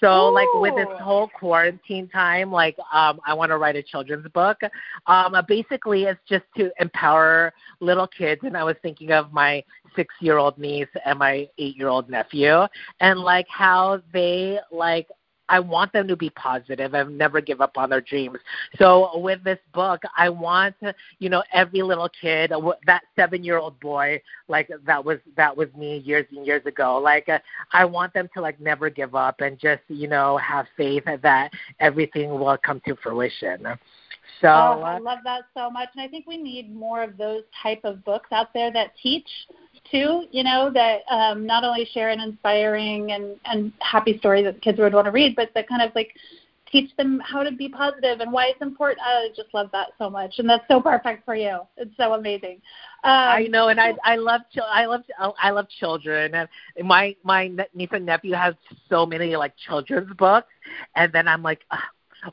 So 0.00 0.28
Ooh. 0.28 0.34
like 0.34 0.48
with 0.54 0.74
this 0.76 1.00
whole 1.00 1.28
quarantine 1.28 2.08
time, 2.08 2.52
like 2.52 2.76
um, 2.92 3.20
I 3.26 3.34
want 3.34 3.50
to 3.50 3.58
write 3.58 3.76
a 3.76 3.82
children's 3.82 4.28
book. 4.28 4.58
Um, 5.06 5.34
uh, 5.34 5.42
basically, 5.42 6.04
it's 6.04 6.20
just 6.28 6.44
to 6.56 6.70
empower 6.80 7.52
little 7.80 8.06
kids, 8.06 8.40
and 8.44 8.56
I 8.56 8.64
was 8.64 8.76
thinking 8.82 9.10
of 9.10 9.32
my 9.32 9.64
six-year-old 9.96 10.58
niece 10.58 10.88
and 11.04 11.18
my 11.18 11.48
eight-year-old 11.58 12.08
nephew, 12.08 12.62
and 13.00 13.18
like 13.20 13.46
how 13.48 14.00
they 14.12 14.58
like 14.70 15.08
I 15.48 15.60
want 15.60 15.92
them 15.92 16.08
to 16.08 16.16
be 16.16 16.30
positive 16.30 16.94
and 16.94 17.16
never 17.16 17.40
give 17.40 17.60
up 17.60 17.76
on 17.76 17.90
their 17.90 18.00
dreams. 18.00 18.38
So 18.78 19.18
with 19.18 19.42
this 19.44 19.58
book, 19.72 20.02
I 20.16 20.28
want 20.28 20.74
you 21.18 21.28
know 21.28 21.42
every 21.52 21.82
little 21.82 22.08
kid, 22.20 22.52
that 22.86 23.02
seven-year-old 23.16 23.78
boy, 23.80 24.20
like 24.48 24.70
that 24.86 25.04
was 25.04 25.18
that 25.36 25.56
was 25.56 25.68
me 25.76 25.98
years 25.98 26.26
and 26.34 26.46
years 26.46 26.64
ago. 26.66 26.98
Like 26.98 27.28
uh, 27.28 27.38
I 27.72 27.84
want 27.84 28.12
them 28.14 28.28
to 28.34 28.40
like 28.40 28.60
never 28.60 28.90
give 28.90 29.14
up 29.14 29.40
and 29.40 29.58
just 29.58 29.82
you 29.88 30.08
know 30.08 30.36
have 30.38 30.66
faith 30.76 31.04
that 31.22 31.50
everything 31.80 32.30
will 32.30 32.56
come 32.58 32.80
to 32.86 32.96
fruition. 32.96 33.66
So 34.40 34.48
oh, 34.48 34.82
I 34.82 34.98
love 34.98 35.18
that 35.24 35.42
so 35.54 35.70
much, 35.70 35.88
and 35.94 36.02
I 36.02 36.08
think 36.08 36.26
we 36.26 36.36
need 36.36 36.74
more 36.74 37.02
of 37.02 37.16
those 37.16 37.42
type 37.62 37.80
of 37.84 38.04
books 38.04 38.28
out 38.32 38.54
there 38.54 38.72
that 38.72 38.92
teach 39.02 39.28
too. 39.90 40.24
You 40.30 40.44
know, 40.44 40.70
that 40.72 41.00
um, 41.10 41.46
not 41.46 41.64
only 41.64 41.84
share 41.92 42.10
an 42.10 42.20
inspiring 42.20 43.12
and 43.12 43.36
and 43.44 43.72
happy 43.80 44.18
story 44.18 44.42
that 44.44 44.62
kids 44.62 44.78
would 44.78 44.94
want 44.94 45.06
to 45.06 45.10
read, 45.10 45.34
but 45.34 45.50
that 45.54 45.68
kind 45.68 45.82
of 45.82 45.92
like 45.94 46.14
teach 46.70 46.94
them 46.96 47.20
how 47.24 47.42
to 47.42 47.50
be 47.50 47.68
positive 47.68 48.20
and 48.20 48.32
why 48.32 48.46
it's 48.46 48.62
important. 48.62 49.00
I 49.04 49.28
just 49.34 49.52
love 49.54 49.70
that 49.72 49.88
so 49.98 50.10
much, 50.10 50.34
and 50.38 50.48
that's 50.48 50.64
so 50.68 50.80
perfect 50.80 51.24
for 51.24 51.34
you. 51.34 51.60
It's 51.76 51.96
so 51.96 52.14
amazing. 52.14 52.60
Um, 53.04 53.12
I 53.12 53.46
know, 53.50 53.68
and 53.68 53.80
I 53.80 53.94
I 54.04 54.16
love 54.16 54.42
I 54.62 54.86
love 54.86 55.02
I 55.18 55.50
love 55.50 55.66
children, 55.80 56.34
and 56.34 56.48
my 56.86 57.16
my 57.24 57.50
niece 57.74 57.88
and 57.92 58.06
nephew 58.06 58.34
has 58.34 58.54
so 58.88 59.04
many 59.06 59.36
like 59.36 59.54
children's 59.66 60.12
books, 60.14 60.52
and 60.94 61.12
then 61.12 61.28
I'm 61.28 61.42
like. 61.42 61.60
Uh, 61.70 61.76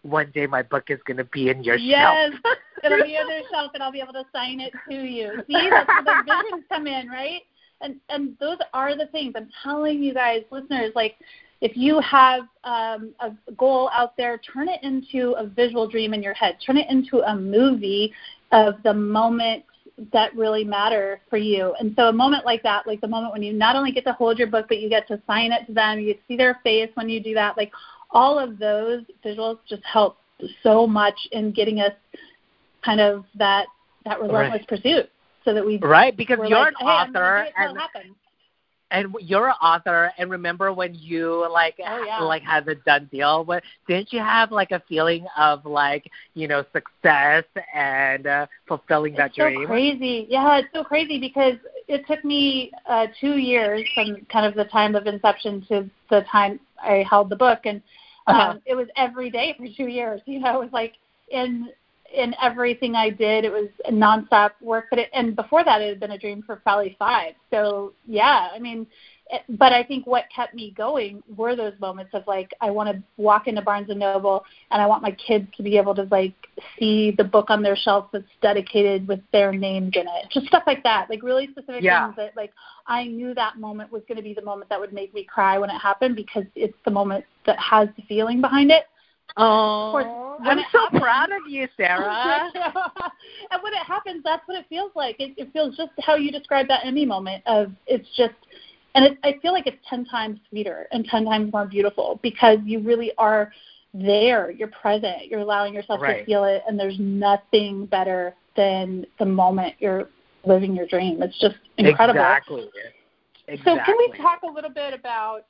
one 0.02 0.32
day 0.34 0.48
my 0.48 0.64
book 0.64 0.86
is 0.90 1.00
going 1.06 1.18
to 1.18 1.24
be 1.26 1.50
in 1.50 1.64
your 1.64 1.76
yes, 1.76 2.00
shelf. 2.00 2.42
Yes, 2.44 2.58
it'll 2.84 3.06
be 3.06 3.18
on 3.18 3.30
your 3.30 3.42
shelf, 3.52 3.72
and 3.74 3.84
I'll 3.84 3.92
be 3.92 4.02
able 4.02 4.14
to 4.14 4.26
sign 4.34 4.60
it 4.60 4.74
to 4.90 4.96
you. 4.96 5.44
See, 5.48 5.70
that's 5.70 5.88
where 5.88 6.04
the 6.04 6.24
visions 6.26 6.66
come 6.70 6.88
in, 6.88 7.08
right? 7.08 7.42
And 7.82 7.96
and 8.10 8.36
those 8.40 8.58
are 8.74 8.98
the 8.98 9.08
things 9.08 9.34
I'm 9.36 9.50
telling 9.64 10.02
you 10.02 10.14
guys, 10.14 10.44
listeners. 10.50 10.92
Like, 10.96 11.16
if 11.62 11.76
you 11.76 12.00
have 12.00 12.44
um, 12.64 13.14
a 13.20 13.32
goal 13.58 13.90
out 13.94 14.16
there, 14.18 14.40
turn 14.40 14.70
it 14.70 14.82
into 14.84 15.34
a 15.38 15.46
visual 15.46 15.88
dream 15.88 16.14
in 16.14 16.24
your 16.24 16.34
head. 16.34 16.58
Turn 16.66 16.78
it 16.78 16.90
into 16.90 17.20
a 17.20 17.36
movie 17.36 18.14
of 18.52 18.76
the 18.84 18.94
moment 18.94 19.64
that 20.12 20.36
really 20.36 20.64
matter 20.64 21.22
for 21.30 21.38
you. 21.38 21.74
And 21.80 21.94
so 21.96 22.10
a 22.10 22.14
moment 22.14 22.46
like 22.46 22.62
that, 22.64 22.86
like 22.86 23.00
the 23.02 23.08
moment 23.08 23.34
when 23.34 23.42
you 23.44 23.54
not 23.54 23.76
only 23.76 23.92
get 23.92 24.04
to 24.06 24.14
hold 24.14 24.38
your 24.38 24.48
book, 24.48 24.66
but 24.68 24.80
you 24.80 24.90
get 24.90 25.08
to 25.08 25.22
sign 25.26 25.52
it 25.52 25.66
to 25.68 25.74
them, 25.74 26.00
you 26.00 26.16
see 26.28 26.36
their 26.36 26.60
face 26.64 26.90
when 26.96 27.10
you 27.10 27.22
do 27.22 27.34
that, 27.34 27.56
like 27.58 27.72
all 28.12 28.40
of 28.40 28.58
those 28.60 29.04
visuals 29.24 29.60
just 29.68 29.84
help 29.84 30.18
so 30.64 30.86
much 30.86 31.16
in 31.32 31.52
getting 31.52 31.80
us 31.80 31.94
kind 32.84 33.00
of 33.00 33.26
that 33.36 33.66
that 34.06 34.22
relentless 34.22 34.62
right. 34.62 34.68
pursuit 34.68 35.10
so 35.44 35.54
that 35.54 35.66
we 35.66 35.78
right 35.78 36.16
because 36.16 36.38
you're 36.48 36.60
like, 36.60 36.74
an 36.80 36.88
author 36.88 37.48
and 37.58 37.78
and 38.92 39.16
you're 39.20 39.48
an 39.48 39.56
author 39.62 40.12
and 40.18 40.30
remember 40.30 40.72
when 40.72 40.94
you 40.94 41.50
like 41.52 41.76
oh, 41.86 42.04
yeah. 42.06 42.20
like 42.20 42.44
had 42.44 42.66
the 42.66 42.76
done 42.86 43.10
deal 43.12 43.44
what 43.44 43.64
didn't 43.88 44.14
you 44.14 44.20
have 44.20 44.52
like 44.52 44.72
a 44.72 44.82
feeling 44.88 45.26
of 45.38 45.66
like 45.66 46.10
you 46.34 46.48
know 46.48 46.64
success 46.72 47.44
and 47.74 48.28
uh, 48.28 48.46
fulfilling 48.68 49.14
it's 49.14 49.20
that 49.20 49.32
so 49.36 49.50
dream 49.50 49.66
crazy 49.66 50.28
yeah 50.30 50.58
it's 50.58 50.68
so 50.74 50.84
crazy 50.84 51.20
because 51.20 51.56
it 51.88 52.06
took 52.08 52.24
me 52.26 52.72
uh 52.88 53.08
two 53.20 53.38
years 53.38 53.88
from 53.94 54.18
kind 54.32 54.46
of 54.46 54.56
the 54.56 54.66
time 54.66 54.96
of 54.96 55.08
inception 55.08 55.66
to 55.68 55.90
the 56.10 56.22
time 56.32 56.60
i 56.82 57.06
held 57.10 57.30
the 57.30 57.36
book 57.36 57.60
and 57.66 57.82
um, 58.28 58.36
uh-huh. 58.36 58.60
it 58.66 58.76
was 58.76 58.88
every 58.96 59.30
day 59.30 59.56
for 59.58 59.68
two 59.76 59.88
years. 59.88 60.22
You 60.26 60.40
know, 60.40 60.62
it 60.62 60.64
was 60.64 60.74
like 60.74 60.94
in 61.30 61.70
in 62.14 62.34
everything 62.42 62.96
I 62.96 63.10
did, 63.10 63.44
it 63.44 63.52
was 63.52 63.70
nonstop 63.92 64.52
work. 64.62 64.86
But 64.90 65.00
it, 65.00 65.10
and 65.14 65.36
before 65.36 65.64
that, 65.64 65.82
it 65.82 65.90
had 65.90 66.00
been 66.00 66.12
a 66.12 66.18
dream 66.18 66.42
for 66.42 66.56
probably 66.56 66.96
five. 66.98 67.34
So 67.52 67.94
yeah, 68.08 68.50
I 68.54 68.60
mean, 68.60 68.88
Eh, 69.32 69.40
but 69.50 69.74
I 69.74 69.84
think 69.84 70.06
what 70.06 70.26
kept 70.34 70.54
me 70.54 70.74
going 70.78 71.24
were 71.36 71.56
those 71.56 71.74
moments 71.80 72.12
of 72.14 72.24
like 72.28 72.54
I 72.62 72.70
want 72.70 72.96
to 72.96 73.02
walk 73.18 73.48
into 73.48 73.62
Barnes 73.62 73.90
and 73.90 74.00
Noble 74.00 74.46
and 74.72 74.82
I 74.82 74.86
want 74.86 75.02
my 75.02 75.12
kids 75.12 75.48
to 75.58 75.64
be 75.64 75.78
able 75.78 75.96
to 75.96 76.04
like 76.12 76.36
see 76.78 77.12
the 77.12 77.24
book 77.24 77.50
on 77.50 77.64
their 77.64 77.76
shelf 77.76 78.10
that's 78.14 78.26
dedicated 78.42 79.08
with 79.08 79.22
their 79.32 79.52
names 79.52 79.94
in 79.96 80.04
it. 80.08 80.30
Just 80.32 80.48
stuff 80.48 80.64
like 80.68 80.84
that, 80.84 81.08
like 81.10 81.24
really 81.24 81.48
specific 81.48 81.82
yeah. 81.82 82.06
things 82.06 82.18
that 82.18 82.38
like 82.38 82.54
I 82.86 83.06
knew 83.06 83.34
that 83.34 83.58
moment 83.58 83.92
was 83.92 84.04
going 84.08 84.18
to 84.18 84.24
be 84.24 84.36
the 84.36 84.44
moment 84.44 84.70
that 84.70 84.80
would 84.80 84.94
make 84.94 85.14
me 85.14 85.24
cry 85.24 85.58
when 85.58 85.72
it 85.72 85.80
happened 85.80 86.16
because 86.16 86.46
it's 86.56 86.78
the 86.86 86.92
moment 86.92 87.26
that 87.48 87.58
has 87.58 87.90
the 87.98 88.04
feeling 88.04 88.42
behind 88.42 88.70
it. 88.70 88.84
Oh, 89.38 90.38
I'm 90.44 90.60
so 90.72 90.80
happens, 90.80 91.02
proud 91.02 91.32
of 91.32 91.42
you, 91.50 91.68
Sarah. 91.76 92.50
and 92.54 93.64
when 93.64 93.74
it 93.74 93.86
happens, 93.86 94.22
that's 94.24 94.48
what 94.48 94.58
it 94.58 94.66
feels 94.70 94.92
like. 94.96 95.18
It, 95.20 95.34
it 95.38 95.52
feels 95.52 95.76
just 95.76 95.92
how 96.02 96.16
you 96.16 96.32
described 96.32 96.70
that 96.70 96.86
Emmy 96.86 97.06
moment 97.06 97.44
of 97.46 97.72
it's 97.88 98.08
just 98.16 98.36
and 98.96 99.06
it, 99.06 99.18
I 99.24 99.36
feel 99.42 99.52
like 99.52 99.68
it's 99.68 99.78
10 99.90 100.06
times 100.06 100.40
sweeter 100.50 100.88
and 100.92 101.06
10 101.06 101.26
times 101.26 101.52
more 101.52 101.66
beautiful 101.66 102.20
because 102.24 102.58
you 102.66 102.80
really 102.80 103.12
are 103.18 103.52
there. 103.94 104.52
You're 104.52 104.70
present. 104.70 105.28
You're 105.28 105.42
allowing 105.42 105.74
yourself 105.74 106.02
right. 106.02 106.20
to 106.20 106.26
feel 106.26 106.46
it. 106.46 106.64
And 106.68 106.80
there's 106.80 106.98
nothing 106.98 107.86
better 107.86 108.36
than 108.56 109.06
the 109.20 109.26
moment 109.26 109.76
you're 109.80 110.10
living 110.46 110.76
your 110.76 110.88
dream. 110.88 111.22
It's 111.22 111.38
just 111.40 111.56
incredible. 111.78 112.20
Exactly. 112.22 112.70
exactly. 113.48 113.72
So 113.72 113.84
can 113.86 113.96
we 113.98 114.18
talk 114.18 114.42
a 114.44 114.52
little 114.52 114.70
bit 114.70 114.94
about 114.94 115.46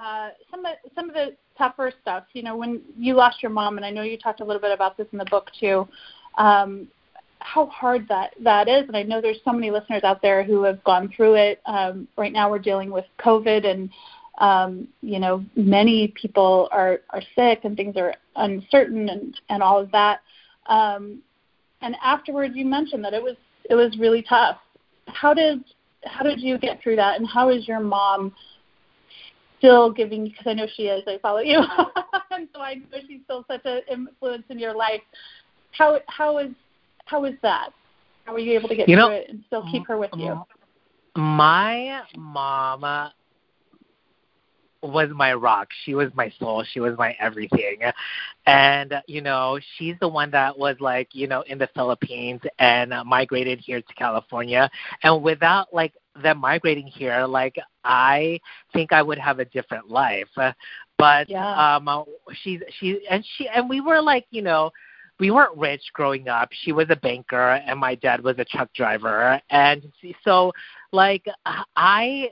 uh, 0.00 0.30
some 0.50 0.64
of 0.64 0.74
some 0.94 1.08
of 1.08 1.14
the 1.14 1.36
tougher 1.58 1.92
stuff? 2.02 2.24
You 2.34 2.42
know, 2.42 2.56
when 2.56 2.82
you 2.96 3.14
lost 3.14 3.42
your 3.42 3.50
mom, 3.50 3.78
and 3.78 3.84
I 3.84 3.90
know 3.90 4.02
you 4.02 4.16
talked 4.16 4.40
a 4.40 4.44
little 4.44 4.62
bit 4.62 4.72
about 4.72 4.96
this 4.96 5.06
in 5.12 5.18
the 5.18 5.24
book 5.24 5.50
too. 5.58 5.88
Um, 6.38 6.88
how 7.40 7.66
hard 7.66 8.06
that 8.08 8.34
that 8.42 8.68
is. 8.68 8.86
And 8.88 8.96
I 8.96 9.02
know 9.02 9.20
there's 9.20 9.40
so 9.44 9.52
many 9.52 9.70
listeners 9.70 10.04
out 10.04 10.22
there 10.22 10.42
who 10.42 10.62
have 10.64 10.82
gone 10.84 11.10
through 11.14 11.34
it. 11.34 11.60
Um, 11.66 12.08
right 12.16 12.32
now, 12.32 12.50
we're 12.50 12.58
dealing 12.58 12.90
with 12.90 13.04
COVID, 13.18 13.66
and 13.66 13.90
um, 14.38 14.88
you 15.00 15.18
know, 15.18 15.44
many 15.54 16.08
people 16.20 16.68
are 16.72 17.00
are 17.10 17.22
sick, 17.34 17.60
and 17.64 17.76
things 17.76 17.96
are 17.96 18.14
uncertain, 18.36 19.08
and 19.08 19.40
and 19.48 19.62
all 19.62 19.80
of 19.80 19.90
that. 19.92 20.20
Um, 20.66 21.22
and 21.82 21.94
afterwards, 22.02 22.54
you 22.56 22.64
mentioned 22.64 23.04
that 23.04 23.14
it 23.14 23.22
was 23.22 23.36
it 23.68 23.74
was 23.74 23.96
really 23.98 24.22
tough. 24.22 24.58
How 25.06 25.34
did 25.34 25.64
how 26.04 26.22
did 26.22 26.40
you 26.40 26.58
get 26.58 26.82
through 26.82 26.96
that, 26.96 27.18
and 27.18 27.28
how 27.28 27.50
is 27.50 27.66
your 27.68 27.80
mom? 27.80 28.34
still 29.58 29.90
giving 29.90 30.24
because 30.24 30.46
I 30.46 30.52
know 30.52 30.66
she 30.76 30.84
is. 30.84 31.02
I 31.06 31.18
follow 31.18 31.40
you, 31.40 31.58
and 32.30 32.48
so 32.54 32.60
I 32.60 32.74
know 32.74 32.98
she's 33.08 33.20
still 33.24 33.44
such 33.48 33.62
an 33.64 33.80
influence 33.90 34.44
in 34.50 34.58
your 34.58 34.74
life. 34.74 35.00
How 35.72 35.98
how 36.08 36.38
is 36.38 36.50
how 37.06 37.22
was 37.22 37.34
that? 37.42 37.70
How 38.24 38.32
were 38.32 38.38
you 38.38 38.52
able 38.58 38.68
to 38.68 38.76
get 38.76 38.88
you 38.88 38.96
through 38.96 39.08
know, 39.08 39.10
it 39.10 39.28
and 39.28 39.42
still 39.46 39.64
keep 39.70 39.86
her 39.86 39.96
with 39.96 40.10
you? 40.16 40.42
My 41.16 42.02
mama 42.16 43.14
was 44.82 45.08
my 45.14 45.32
rock. 45.32 45.68
She 45.84 45.94
was 45.94 46.10
my 46.14 46.32
soul. 46.38 46.64
She 46.72 46.80
was 46.80 46.96
my 46.98 47.16
everything. 47.18 47.78
And, 48.46 48.94
you 49.06 49.20
know, 49.20 49.58
she's 49.76 49.94
the 50.00 50.08
one 50.08 50.30
that 50.32 50.56
was 50.56 50.76
like, 50.80 51.08
you 51.12 51.26
know, 51.26 51.42
in 51.42 51.58
the 51.58 51.68
Philippines 51.74 52.40
and 52.58 52.92
uh, 52.92 53.04
migrated 53.04 53.60
here 53.60 53.80
to 53.80 53.94
California. 53.94 54.70
And 55.02 55.22
without 55.22 55.72
like 55.72 55.94
them 56.22 56.38
migrating 56.38 56.86
here, 56.86 57.26
like 57.26 57.56
I 57.84 58.40
think 58.72 58.92
I 58.92 59.02
would 59.02 59.18
have 59.18 59.38
a 59.38 59.44
different 59.46 59.90
life. 59.90 60.28
But 60.98 61.28
yeah. 61.28 61.76
um 61.76 62.04
she's 62.42 62.60
she 62.78 63.00
and 63.10 63.24
she 63.36 63.48
and 63.48 63.68
we 63.68 63.80
were 63.80 64.00
like, 64.00 64.26
you 64.30 64.42
know, 64.42 64.70
we 65.18 65.30
weren't 65.30 65.56
rich 65.56 65.82
growing 65.92 66.28
up. 66.28 66.50
She 66.52 66.72
was 66.72 66.86
a 66.90 66.96
banker 66.96 67.52
and 67.66 67.78
my 67.78 67.94
dad 67.94 68.22
was 68.22 68.38
a 68.38 68.44
truck 68.44 68.72
driver. 68.74 69.40
And 69.50 69.90
so 70.22 70.52
like 70.92 71.24
I 71.76 72.30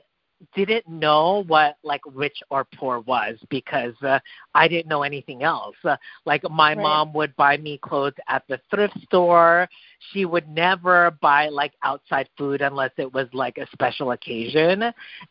didn't 0.55 0.87
know 0.87 1.43
what 1.47 1.77
like 1.83 2.01
rich 2.13 2.37
or 2.49 2.65
poor 2.77 2.99
was 3.01 3.35
because 3.49 3.93
uh, 4.03 4.19
I 4.53 4.67
didn't 4.67 4.87
know 4.89 5.03
anything 5.03 5.43
else. 5.43 5.75
Uh, 5.83 5.95
like 6.25 6.43
my 6.49 6.69
right. 6.69 6.77
mom 6.77 7.13
would 7.13 7.35
buy 7.35 7.57
me 7.57 7.77
clothes 7.77 8.13
at 8.27 8.43
the 8.47 8.59
thrift 8.69 8.99
store. 9.03 9.67
She 10.11 10.25
would 10.25 10.47
never 10.49 11.11
buy 11.21 11.49
like 11.49 11.73
outside 11.83 12.29
food 12.37 12.61
unless 12.61 12.91
it 12.97 13.11
was 13.13 13.27
like 13.33 13.57
a 13.57 13.67
special 13.71 14.11
occasion. 14.11 14.83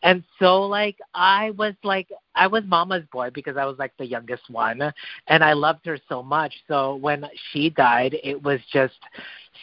And 0.03 0.25
so 0.39 0.63
like 0.63 0.99
I 1.15 1.51
was 1.53 1.75
like 1.83 2.09
I 2.35 2.47
was 2.47 2.65
mama's 2.67 3.05
boy 3.13 3.31
because 3.33 3.57
I 3.57 3.65
was 3.65 3.79
like 3.79 3.93
the 3.99 4.07
youngest 4.07 4.51
one 4.51 4.81
and 5.29 5.45
I 5.45 5.53
loved 5.53 5.87
her 5.87 5.99
so 6.09 6.23
much. 6.23 6.53
So 6.67 6.97
when 6.97 7.27
she 7.53 7.71
died, 7.71 8.17
it 8.23 8.43
was 8.43 8.61
just 8.73 8.99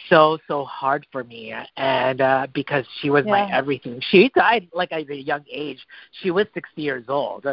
so 0.08 0.38
so 0.48 0.64
hard 0.64 1.06
for 1.12 1.24
me 1.24 1.54
and 1.76 2.20
uh 2.20 2.46
because 2.54 2.84
she 3.00 3.10
was 3.10 3.24
yeah. 3.24 3.30
my 3.30 3.52
everything. 3.52 4.00
She 4.10 4.30
died 4.34 4.68
like 4.72 4.92
at 4.92 5.08
a 5.08 5.16
young 5.16 5.44
age. 5.50 5.78
She 6.22 6.30
was 6.30 6.46
sixty 6.54 6.82
years 6.82 7.04
old. 7.08 7.46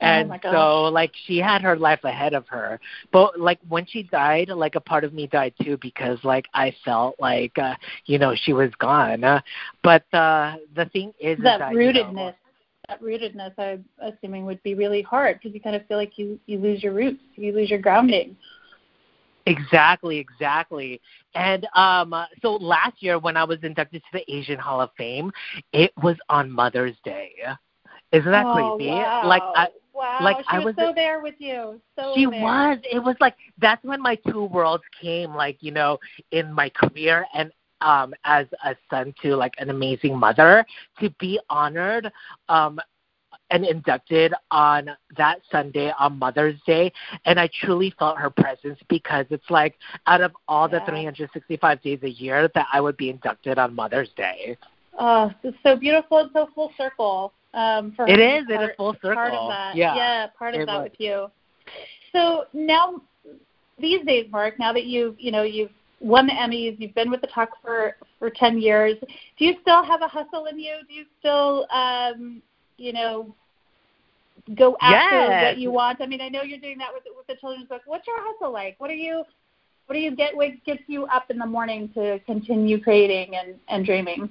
And 0.00 0.32
oh 0.32 0.38
so 0.50 0.82
like 0.84 1.12
she 1.26 1.38
had 1.38 1.62
her 1.62 1.76
life 1.76 2.02
ahead 2.04 2.34
of 2.34 2.46
her. 2.48 2.80
But 3.12 3.38
like 3.38 3.58
when 3.68 3.86
she 3.86 4.04
died 4.04 4.48
like 4.48 4.74
a 4.74 4.80
part 4.80 5.04
of 5.04 5.12
me 5.12 5.26
died 5.26 5.54
too 5.62 5.78
because 5.80 6.18
like 6.24 6.46
i 6.54 6.74
felt 6.84 7.16
like 7.20 7.56
uh 7.58 7.74
you 8.06 8.18
know 8.18 8.34
she 8.34 8.52
was 8.52 8.70
gone. 8.78 9.24
Uh, 9.24 9.40
but 9.82 10.04
uh 10.12 10.56
the 10.74 10.86
thing 10.86 11.12
is 11.20 11.38
that, 11.42 11.58
that 11.58 11.72
rootedness 11.72 12.08
you 12.08 12.14
know, 12.14 12.34
that 12.88 13.00
rootedness 13.00 13.52
i'm 13.58 13.84
assuming 14.00 14.44
would 14.44 14.62
be 14.64 14.74
really 14.74 15.02
hard 15.02 15.38
because 15.38 15.54
you 15.54 15.60
kind 15.60 15.76
of 15.76 15.86
feel 15.86 15.96
like 15.96 16.18
you 16.18 16.38
you 16.46 16.58
lose 16.58 16.82
your 16.82 16.92
roots 16.92 17.20
you 17.36 17.52
lose 17.52 17.70
your 17.70 17.78
grounding 17.78 18.36
Exactly, 19.46 20.18
exactly. 20.18 21.00
And 21.34 21.66
um 21.74 22.14
so 22.42 22.54
last 22.54 23.02
year 23.02 23.18
when 23.18 23.36
I 23.36 23.44
was 23.44 23.58
inducted 23.62 24.02
to 24.02 24.18
the 24.18 24.32
Asian 24.32 24.58
Hall 24.58 24.80
of 24.80 24.90
Fame, 24.96 25.32
it 25.72 25.92
was 26.02 26.16
on 26.28 26.50
Mother's 26.50 26.96
Day. 27.04 27.32
Isn't 28.12 28.30
that 28.30 28.46
oh, 28.46 28.76
crazy? 28.76 28.88
Wow. 28.90 29.20
Like 29.26 29.42
I 29.54 29.68
Wow, 29.94 30.18
like 30.24 30.36
she 30.50 30.56
I 30.56 30.58
was, 30.58 30.74
was 30.76 30.86
so 30.88 30.92
there 30.94 31.20
with 31.20 31.34
you. 31.38 31.80
So 31.96 32.14
she 32.14 32.26
there. 32.26 32.40
was. 32.42 32.78
It 32.90 32.98
was 32.98 33.16
like 33.20 33.34
that's 33.58 33.82
when 33.84 34.00
my 34.00 34.16
two 34.30 34.44
worlds 34.44 34.84
came, 35.00 35.34
like, 35.34 35.58
you 35.60 35.70
know, 35.70 35.98
in 36.30 36.52
my 36.52 36.68
career 36.70 37.26
and 37.34 37.50
um 37.80 38.14
as 38.24 38.46
a 38.64 38.74
son 38.90 39.12
to 39.22 39.34
like 39.36 39.54
an 39.58 39.70
amazing 39.70 40.16
mother 40.16 40.64
to 41.00 41.10
be 41.18 41.38
honored 41.50 42.10
um 42.48 42.78
and 43.52 43.66
inducted 43.66 44.32
on 44.50 44.90
that 45.16 45.40
Sunday 45.50 45.92
on 45.98 46.18
Mother's 46.18 46.60
Day, 46.66 46.92
and 47.26 47.38
I 47.38 47.48
truly 47.60 47.94
felt 47.98 48.18
her 48.18 48.30
presence 48.30 48.78
because 48.88 49.26
it's 49.30 49.50
like 49.50 49.74
out 50.06 50.22
of 50.22 50.32
all 50.48 50.68
the 50.68 50.80
365 50.86 51.82
days 51.82 51.98
a 52.02 52.10
year 52.10 52.48
that 52.54 52.66
I 52.72 52.80
would 52.80 52.96
be 52.96 53.10
inducted 53.10 53.58
on 53.58 53.74
Mother's 53.74 54.10
Day. 54.16 54.56
Oh, 54.98 55.30
it's 55.42 55.56
so 55.62 55.76
beautiful 55.76 56.18
and 56.18 56.30
so 56.32 56.48
full 56.54 56.72
circle. 56.76 57.32
Um, 57.54 57.92
for 57.94 58.08
it 58.08 58.18
is. 58.18 58.46
Part, 58.46 58.62
it 58.62 58.70
is 58.70 58.76
full 58.76 58.94
circle. 58.94 59.14
Part 59.14 59.34
of 59.34 59.50
that. 59.50 59.76
Yeah. 59.76 59.94
Yeah. 59.94 60.26
Part 60.38 60.54
of 60.54 60.66
that 60.66 60.74
was. 60.74 60.90
with 60.90 61.00
you. 61.00 61.26
So 62.12 62.44
now, 62.52 63.02
these 63.78 64.04
days, 64.06 64.26
Marc, 64.30 64.58
now 64.58 64.72
that 64.72 64.84
you've 64.84 65.18
you 65.18 65.30
know 65.30 65.42
you've 65.42 65.70
won 66.00 66.26
the 66.26 66.32
Emmys, 66.32 66.76
you've 66.78 66.94
been 66.94 67.10
with 67.10 67.20
the 67.20 67.26
Talk 67.26 67.50
for 67.62 67.96
for 68.18 68.30
ten 68.30 68.60
years. 68.60 68.96
Do 69.38 69.44
you 69.44 69.54
still 69.60 69.82
have 69.82 70.02
a 70.02 70.08
hustle 70.08 70.46
in 70.46 70.58
you? 70.58 70.76
Do 70.88 70.94
you 70.94 71.04
still, 71.18 71.66
um, 71.70 72.42
you 72.76 72.92
know, 72.92 73.34
go 74.54 74.76
after 74.80 75.16
Yes. 75.16 75.42
what 75.42 75.58
you 75.58 75.70
want? 75.70 76.00
I 76.00 76.06
mean, 76.06 76.20
I 76.20 76.28
know 76.28 76.42
you're 76.42 76.58
doing 76.58 76.78
that 76.78 76.92
with 76.92 77.04
with 77.16 77.26
the 77.26 77.36
children's 77.36 77.68
book. 77.68 77.82
What's 77.86 78.06
your 78.06 78.16
hustle 78.20 78.52
like? 78.52 78.76
What 78.78 78.90
are 78.90 78.94
you 78.94 79.24
what 79.86 79.94
do 79.94 80.00
you 80.00 80.14
get? 80.14 80.36
What 80.36 80.50
gets 80.64 80.82
you 80.86 81.06
up 81.06 81.30
in 81.30 81.38
the 81.38 81.46
morning 81.46 81.90
to 81.94 82.18
continue 82.20 82.80
creating 82.80 83.36
and 83.36 83.58
and 83.68 83.84
dreaming? 83.84 84.30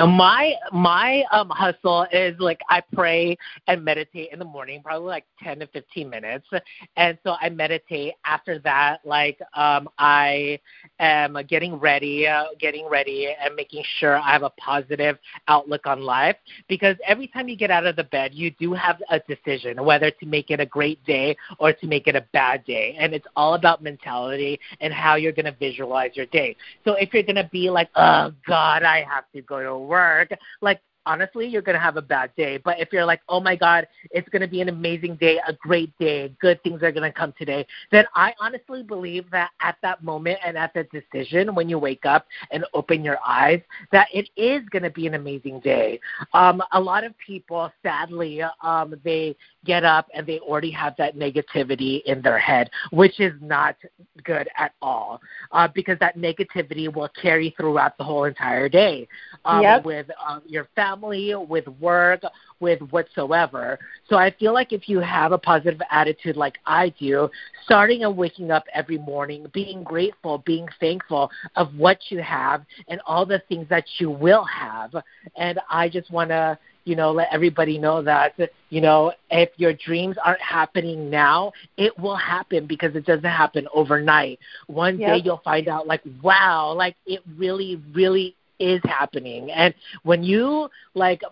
My 0.00 0.54
my 0.72 1.22
um 1.30 1.50
hustle 1.50 2.06
is 2.12 2.34
like 2.40 2.60
I 2.68 2.82
pray 2.94 3.38
and 3.68 3.84
meditate 3.84 4.30
in 4.32 4.40
the 4.40 4.44
morning, 4.44 4.82
probably 4.82 5.06
like 5.06 5.24
ten 5.40 5.60
to 5.60 5.68
fifteen 5.68 6.10
minutes, 6.10 6.48
and 6.96 7.16
so 7.22 7.36
I 7.40 7.48
meditate. 7.48 8.14
After 8.24 8.58
that, 8.60 9.00
like 9.04 9.38
um 9.54 9.88
I 9.98 10.58
am 10.98 11.38
getting 11.48 11.76
ready, 11.76 12.26
uh, 12.26 12.46
getting 12.58 12.88
ready, 12.88 13.28
and 13.40 13.54
making 13.54 13.84
sure 14.00 14.16
I 14.16 14.32
have 14.32 14.42
a 14.42 14.50
positive 14.50 15.16
outlook 15.46 15.86
on 15.86 16.00
life. 16.02 16.36
Because 16.68 16.96
every 17.06 17.28
time 17.28 17.48
you 17.48 17.56
get 17.56 17.70
out 17.70 17.86
of 17.86 17.94
the 17.94 18.04
bed, 18.04 18.32
you 18.34 18.50
do 18.58 18.72
have 18.72 19.00
a 19.10 19.20
decision 19.20 19.84
whether 19.84 20.10
to 20.10 20.26
make 20.26 20.50
it 20.50 20.58
a 20.58 20.66
great 20.66 21.04
day 21.04 21.36
or 21.58 21.72
to 21.72 21.86
make 21.86 22.08
it 22.08 22.16
a 22.16 22.24
bad 22.32 22.64
day, 22.64 22.96
and 22.98 23.14
it's 23.14 23.26
all 23.36 23.54
about 23.54 23.80
mentality 23.80 24.58
and 24.80 24.92
how 24.92 25.14
you're 25.14 25.30
going 25.30 25.44
to 25.44 25.52
visualize 25.52 26.10
your 26.14 26.26
day. 26.26 26.56
So 26.84 26.94
if 26.94 27.14
you're 27.14 27.22
going 27.22 27.36
to 27.36 27.48
be 27.52 27.70
like, 27.70 27.90
oh 27.94 28.32
God, 28.44 28.82
I 28.82 29.04
have 29.08 29.30
to 29.34 29.42
go 29.42 29.62
to 29.62 29.83
work, 29.84 30.30
like 30.60 30.80
honestly, 31.06 31.46
you're 31.46 31.62
going 31.62 31.74
to 31.74 31.80
have 31.80 31.96
a 31.96 32.02
bad 32.02 32.30
day. 32.36 32.58
But 32.58 32.80
if 32.80 32.92
you're 32.92 33.04
like, 33.04 33.20
oh 33.28 33.40
my 33.40 33.56
God, 33.56 33.86
it's 34.10 34.28
going 34.28 34.42
to 34.42 34.48
be 34.48 34.60
an 34.60 34.68
amazing 34.68 35.16
day, 35.16 35.38
a 35.46 35.52
great 35.52 35.96
day, 35.98 36.32
good 36.40 36.62
things 36.62 36.82
are 36.82 36.92
going 36.92 37.10
to 37.10 37.12
come 37.16 37.32
today, 37.38 37.66
then 37.90 38.04
I 38.14 38.32
honestly 38.40 38.82
believe 38.82 39.30
that 39.30 39.50
at 39.60 39.76
that 39.82 40.02
moment 40.02 40.38
and 40.44 40.56
at 40.56 40.72
that 40.74 40.88
decision, 40.90 41.54
when 41.54 41.68
you 41.68 41.78
wake 41.78 42.04
up 42.04 42.26
and 42.50 42.64
open 42.74 43.04
your 43.04 43.18
eyes, 43.26 43.60
that 43.92 44.08
it 44.12 44.28
is 44.36 44.62
going 44.70 44.82
to 44.82 44.90
be 44.90 45.06
an 45.06 45.14
amazing 45.14 45.60
day. 45.60 46.00
Um, 46.32 46.62
a 46.72 46.80
lot 46.80 47.04
of 47.04 47.16
people, 47.18 47.70
sadly, 47.82 48.42
um, 48.62 48.94
they 49.04 49.36
get 49.64 49.84
up 49.84 50.08
and 50.14 50.26
they 50.26 50.38
already 50.40 50.70
have 50.70 50.94
that 50.98 51.16
negativity 51.16 52.02
in 52.04 52.20
their 52.22 52.38
head, 52.38 52.70
which 52.90 53.20
is 53.20 53.32
not 53.40 53.76
good 54.24 54.48
at 54.56 54.72
all 54.82 55.20
uh, 55.52 55.68
because 55.74 55.98
that 56.00 56.16
negativity 56.16 56.92
will 56.92 57.08
carry 57.20 57.54
throughout 57.56 57.96
the 57.98 58.04
whole 58.04 58.24
entire 58.24 58.68
day 58.68 59.08
um, 59.44 59.62
Yep. 59.62 59.84
with 59.84 60.06
um, 60.26 60.42
your 60.46 60.68
family, 60.74 60.93
with 61.02 61.66
work, 61.80 62.22
with 62.60 62.80
whatsoever. 62.90 63.78
So 64.08 64.16
I 64.16 64.30
feel 64.30 64.52
like 64.52 64.72
if 64.72 64.88
you 64.88 65.00
have 65.00 65.32
a 65.32 65.38
positive 65.38 65.80
attitude 65.90 66.36
like 66.36 66.58
I 66.66 66.90
do, 66.98 67.28
starting 67.64 68.04
and 68.04 68.16
waking 68.16 68.50
up 68.50 68.64
every 68.74 68.98
morning, 68.98 69.46
being 69.52 69.82
grateful, 69.82 70.38
being 70.38 70.68
thankful 70.80 71.30
of 71.56 71.74
what 71.76 71.98
you 72.10 72.22
have 72.22 72.64
and 72.88 73.00
all 73.06 73.26
the 73.26 73.42
things 73.48 73.68
that 73.68 73.84
you 73.98 74.10
will 74.10 74.44
have. 74.44 74.94
And 75.36 75.60
I 75.70 75.88
just 75.88 76.10
want 76.10 76.30
to 76.30 76.58
you 76.84 76.96
know, 76.96 77.12
let 77.12 77.28
everybody 77.32 77.78
know 77.78 78.02
that, 78.02 78.34
you 78.68 78.80
know, 78.80 79.12
if 79.30 79.50
your 79.56 79.72
dreams 79.72 80.16
aren't 80.22 80.40
happening 80.40 81.08
now, 81.08 81.52
it 81.76 81.98
will 81.98 82.16
happen 82.16 82.66
because 82.66 82.94
it 82.94 83.06
doesn't 83.06 83.24
happen 83.24 83.66
overnight. 83.74 84.38
One 84.66 84.98
day 84.98 85.22
you'll 85.24 85.40
find 85.42 85.66
out, 85.68 85.86
like, 85.86 86.02
wow, 86.22 86.72
like 86.72 86.96
it 87.06 87.22
really, 87.38 87.82
really 87.94 88.36
is 88.72 88.80
happening. 88.84 89.42
And 89.50 89.72
when 90.02 90.20
you 90.22 90.68
like, 90.94 91.22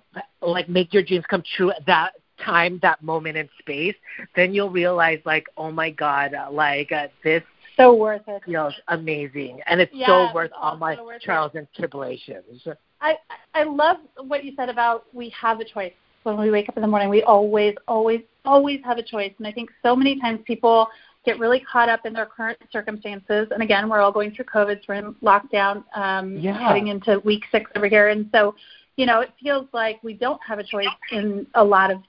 like 0.41 0.69
make 0.69 0.93
your 0.95 1.03
dreams 1.09 1.25
come 1.33 1.43
true 1.57 1.71
at 1.71 1.85
that 1.87 2.11
time, 2.45 2.79
that 2.83 3.03
moment 3.03 3.37
in 3.37 3.49
space, 3.59 3.95
then 4.37 4.53
you'll 4.55 4.71
realize, 4.83 5.21
like, 5.25 5.47
oh 5.57 5.71
my 5.71 5.91
God, 5.91 6.35
uh, 6.35 6.51
like 6.51 6.91
uh, 6.93 7.09
this 7.25 7.43
So 7.77 7.95
worth 7.95 8.27
it. 8.27 8.43
feels 8.45 8.75
amazing, 8.89 9.61
and 9.69 9.81
it's 9.81 9.93
Yeah, 9.95 10.09
so 10.09 10.25
it's 10.25 10.35
worth 10.35 10.51
all 10.61 10.77
my 10.77 10.95
worth 11.01 11.17
it. 11.17 11.23
trials 11.23 11.53
and 11.55 11.67
tribulations. 11.79 12.67
I 13.01 13.17
I 13.55 13.63
love 13.65 13.99
what 14.33 14.45
you 14.45 14.53
said 14.59 14.69
about 14.69 14.99
we 15.13 15.27
have 15.45 15.61
a 15.61 15.65
choice 15.75 15.93
when 16.25 16.39
we 16.39 16.51
wake 16.51 16.69
up 16.69 16.77
in 16.77 16.83
the 16.83 16.89
morning. 16.89 17.09
We 17.09 17.23
always, 17.23 17.75
always, 17.89 18.21
always 18.45 18.81
have 18.85 18.99
a 18.99 19.03
choice. 19.03 19.33
And 19.39 19.47
I 19.47 19.53
think 19.53 19.71
so 19.83 19.97
many 19.97 20.21
times 20.21 20.41
people 20.53 20.89
get 21.25 21.39
really 21.39 21.61
caught 21.61 21.89
up 21.89 22.05
in 22.05 22.13
their 22.13 22.27
current 22.27 22.59
circumstances. 22.71 23.49
And 23.53 23.63
again, 23.63 23.89
we're 23.89 24.01
all 24.01 24.13
going 24.13 24.33
through 24.33 24.47
COVID, 24.47 24.79
so 24.81 24.85
we're 24.89 24.95
in 24.97 25.15
lockdown, 25.23 25.85
um, 25.95 26.37
Yeah. 26.37 26.59
heading 26.59 26.89
into 26.89 27.21
week 27.21 27.45
six 27.53 27.71
over 27.77 27.87
here. 27.87 28.09
And 28.09 28.29
so, 28.33 28.55
you 28.97 29.07
know, 29.07 29.21
it 29.21 29.31
feels 29.41 29.67
like 29.73 30.03
we 30.03 30.15
don't 30.15 30.41
have 30.47 30.59
a 30.59 30.65
choice 30.65 30.87
in 31.11 31.47
a 31.55 31.65
lot 31.65 31.91
of 31.91 32.03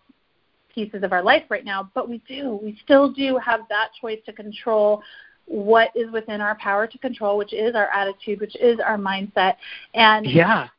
pieces 0.74 1.03
of 1.03 1.14
our 1.14 1.22
life 1.22 1.43
right 1.49 1.64
now, 1.64 1.89
but 1.93 2.09
we 2.09 2.18
do. 2.28 2.59
We 2.61 2.78
still 2.84 3.11
do 3.11 3.38
have 3.38 3.61
that 3.70 3.89
choice 4.01 4.20
to 4.26 4.34
control 4.34 5.03
what 5.45 5.91
is 5.95 6.09
within 6.11 6.41
our 6.41 6.55
power 6.55 6.88
to 6.88 6.97
control, 6.97 7.38
which 7.38 7.53
is 7.53 7.76
our 7.76 7.88
attitude, 7.89 8.39
which 8.39 8.55
is 8.55 8.80
our 8.80 8.97
mindset. 8.97 9.57
And 9.93 10.26
Yeah. 10.26 10.70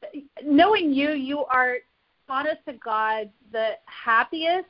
knowing 0.42 0.92
you, 0.92 1.10
you 1.10 1.44
are 1.44 1.76
honest 2.28 2.64
to 2.66 2.72
God 2.72 3.30
the 3.52 3.78
happiest 3.86 4.68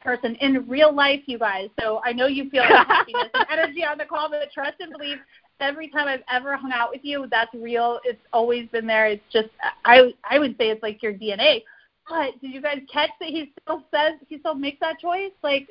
person 0.00 0.34
in 0.36 0.66
real 0.68 0.94
life, 0.94 1.20
you 1.26 1.38
guys. 1.38 1.68
So 1.80 2.00
I 2.04 2.12
know 2.12 2.26
you 2.26 2.48
feel 2.50 2.62
the 2.62 2.76
happiness 2.88 3.28
and 3.34 3.46
energy 3.50 3.84
on 3.84 3.98
the 3.98 4.04
call, 4.04 4.28
but 4.28 4.50
trust 4.52 4.80
and 4.80 4.92
believe 4.92 5.18
every 5.60 5.88
time 5.88 6.08
I've 6.08 6.22
ever 6.30 6.56
hung 6.56 6.72
out 6.72 6.90
with 6.90 7.00
you, 7.04 7.26
that's 7.30 7.52
real. 7.54 8.00
It's 8.04 8.20
always 8.32 8.68
been 8.68 8.86
there. 8.86 9.06
It's 9.06 9.22
just 9.32 9.48
I 9.84 10.12
I 10.28 10.38
would 10.38 10.56
say 10.58 10.70
it's 10.70 10.82
like 10.82 11.02
your 11.02 11.12
DNA. 11.12 11.62
But 12.08 12.40
did 12.40 12.52
you 12.52 12.60
guys 12.60 12.78
catch 12.92 13.10
that 13.20 13.28
he 13.28 13.52
still 13.62 13.84
says 13.90 14.14
he 14.28 14.38
still 14.38 14.54
makes 14.54 14.80
that 14.80 14.98
choice? 14.98 15.32
Like 15.42 15.68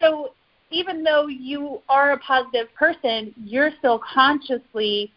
so 0.00 0.32
even 0.70 1.02
though 1.02 1.26
you 1.26 1.82
are 1.88 2.12
a 2.12 2.18
positive 2.18 2.72
person, 2.74 3.34
you're 3.36 3.70
still 3.78 4.00
consciously 4.00 5.12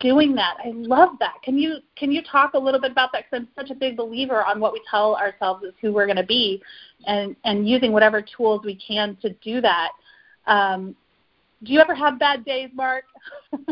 doing 0.00 0.34
that. 0.34 0.56
I 0.64 0.70
love 0.74 1.10
that. 1.20 1.34
Can 1.42 1.58
you 1.58 1.76
can 1.96 2.10
you 2.10 2.22
talk 2.22 2.54
a 2.54 2.58
little 2.58 2.80
bit 2.80 2.90
about 2.90 3.10
that? 3.12 3.24
Because 3.30 3.46
I'm 3.46 3.48
such 3.56 3.70
a 3.70 3.78
big 3.78 3.96
believer 3.96 4.44
on 4.44 4.60
what 4.60 4.72
we 4.72 4.80
tell 4.90 5.16
ourselves 5.16 5.64
is 5.64 5.74
who 5.80 5.92
we're 5.92 6.06
going 6.06 6.16
to 6.16 6.26
be, 6.26 6.62
and 7.06 7.36
and 7.44 7.68
using 7.68 7.92
whatever 7.92 8.22
tools 8.22 8.62
we 8.64 8.74
can 8.74 9.16
to 9.22 9.30
do 9.44 9.60
that. 9.60 9.90
Um, 10.46 10.96
do 11.62 11.72
you 11.72 11.80
ever 11.80 11.94
have 11.94 12.18
bad 12.18 12.44
days, 12.44 12.70
Marc? 12.74 13.04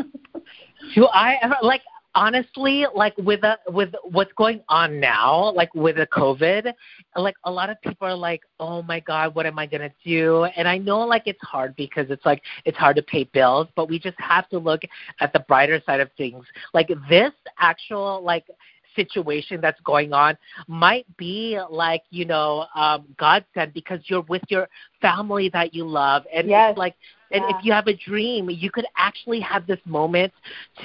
Do 0.93 1.05
I 1.07 1.37
ever 1.41 1.55
like 1.61 1.81
honestly 2.15 2.85
like 2.95 3.13
with 3.17 3.43
a 3.43 3.57
with 3.67 3.93
what's 4.03 4.31
going 4.33 4.61
on 4.69 4.99
now, 4.99 5.51
like 5.53 5.73
with 5.75 5.97
the 5.97 6.07
COVID, 6.07 6.73
like 7.15 7.35
a 7.43 7.51
lot 7.51 7.69
of 7.69 7.79
people 7.81 8.07
are 8.07 8.15
like, 8.15 8.41
Oh 8.59 8.81
my 8.81 8.99
God, 9.01 9.35
what 9.35 9.45
am 9.45 9.59
I 9.59 9.65
gonna 9.65 9.91
do? 10.03 10.45
And 10.45 10.67
I 10.67 10.77
know 10.77 10.99
like 10.99 11.23
it's 11.25 11.41
hard 11.41 11.75
because 11.75 12.09
it's 12.09 12.25
like 12.25 12.41
it's 12.63 12.77
hard 12.77 12.95
to 12.95 13.03
pay 13.03 13.25
bills, 13.25 13.67
but 13.75 13.89
we 13.89 13.99
just 13.99 14.19
have 14.19 14.49
to 14.49 14.57
look 14.57 14.81
at 15.19 15.33
the 15.33 15.39
brighter 15.41 15.81
side 15.85 15.99
of 15.99 16.09
things. 16.17 16.45
Like 16.73 16.89
this 17.09 17.31
actual 17.59 18.23
like 18.23 18.45
situation 18.95 19.59
that's 19.61 19.79
going 19.81 20.13
on 20.13 20.37
might 20.67 21.05
be 21.17 21.59
like 21.69 22.03
you 22.09 22.25
know 22.25 22.65
um 22.75 23.05
god 23.17 23.43
said 23.53 23.73
because 23.73 23.99
you're 24.05 24.21
with 24.29 24.43
your 24.49 24.67
family 25.01 25.49
that 25.51 25.73
you 25.73 25.85
love 25.87 26.23
and 26.33 26.47
Yes. 26.47 26.75
it's 26.75 26.77
like 26.77 26.95
and 27.31 27.43
Yeah. 27.43 27.49
if 27.49 27.57
you 27.63 27.71
have 27.73 27.87
a 27.87 27.93
dream 27.95 28.49
you 28.49 28.69
could 28.71 28.85
actually 28.97 29.39
have 29.39 29.65
this 29.67 29.79
moment 29.85 30.31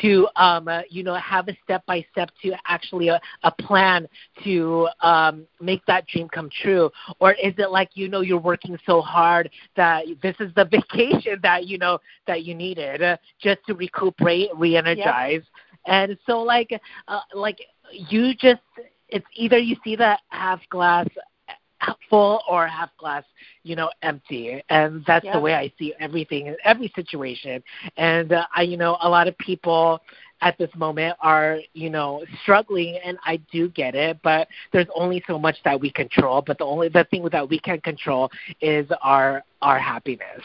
to 0.01 0.27
um 0.37 0.69
uh, 0.69 0.83
you 0.89 1.03
know 1.03 1.15
have 1.15 1.49
a 1.49 1.57
step 1.65 1.85
by 1.87 2.05
step 2.11 2.31
to 2.43 2.53
actually 2.67 3.09
a, 3.09 3.21
a 3.45 3.51
plan 3.51 4.07
to 4.45 4.89
um 5.03 5.47
make 5.61 5.85
that 5.87 6.07
dream 6.07 6.29
come 6.29 6.49
true 6.63 6.91
or 7.21 7.33
is 7.33 7.55
it 7.59 7.71
like 7.71 7.91
you 7.95 8.09
know 8.09 8.21
you're 8.21 8.39
working 8.41 8.77
so 8.87 9.01
hard 9.01 9.51
that 9.77 10.05
this 10.23 10.35
is 10.41 10.53
the 10.55 10.65
vacation 10.71 11.39
that 11.43 11.67
you 11.67 11.79
know 11.79 11.99
that 12.27 12.45
you 12.45 12.55
needed 12.55 13.03
uh, 13.03 13.17
just 13.41 13.59
to 13.67 13.75
recuperate 13.75 14.49
re-energize 14.57 15.43
and 15.87 16.17
so 16.27 16.39
like 16.41 16.71
uh, 17.09 17.21
like 17.35 17.59
you 17.93 18.35
just 18.35 18.61
it's 19.09 19.27
either 19.35 19.59
you 19.59 19.77
see 19.85 19.97
the 19.97 20.17
half 20.29 20.61
glass 20.71 21.07
full 22.09 22.43
or 22.49 22.67
half 22.67 22.91
glass 22.99 23.25
you 23.63 23.75
know 23.75 23.91
empty 24.03 24.63
and 24.69 25.03
that's 25.07 25.25
Yeah. 25.25 25.33
the 25.33 25.41
way 25.41 25.55
i 25.55 25.73
see 25.79 25.95
everything 25.99 26.47
in 26.47 26.57
every 26.65 26.93
situation 26.95 27.63
and 27.97 28.33
uh, 28.33 28.47
i 28.55 28.63
you 28.63 28.77
know 28.77 28.97
a 29.03 29.09
lot 29.09 29.27
of 29.29 29.37
people 29.39 30.01
at 30.43 30.57
this 30.59 30.71
moment 30.77 31.17
are 31.21 31.59
you 31.73 31.89
know 31.91 32.25
struggling 32.43 32.99
and 33.05 33.19
i 33.25 33.37
do 33.51 33.69
get 33.71 33.95
it 33.95 34.19
but 34.23 34.47
there's 34.73 34.87
only 34.95 35.23
so 35.27 35.39
much 35.39 35.57
that 35.65 35.81
we 35.81 35.91
control 35.91 36.43
but 36.47 36.59
the 36.59 36.65
only 36.65 36.89
the 36.89 37.05
thing 37.11 37.27
that 37.33 37.49
we 37.49 37.59
can 37.59 37.81
control 37.81 38.31
is 38.61 38.87
our 39.03 39.43
our 39.63 39.79
happiness 39.79 40.43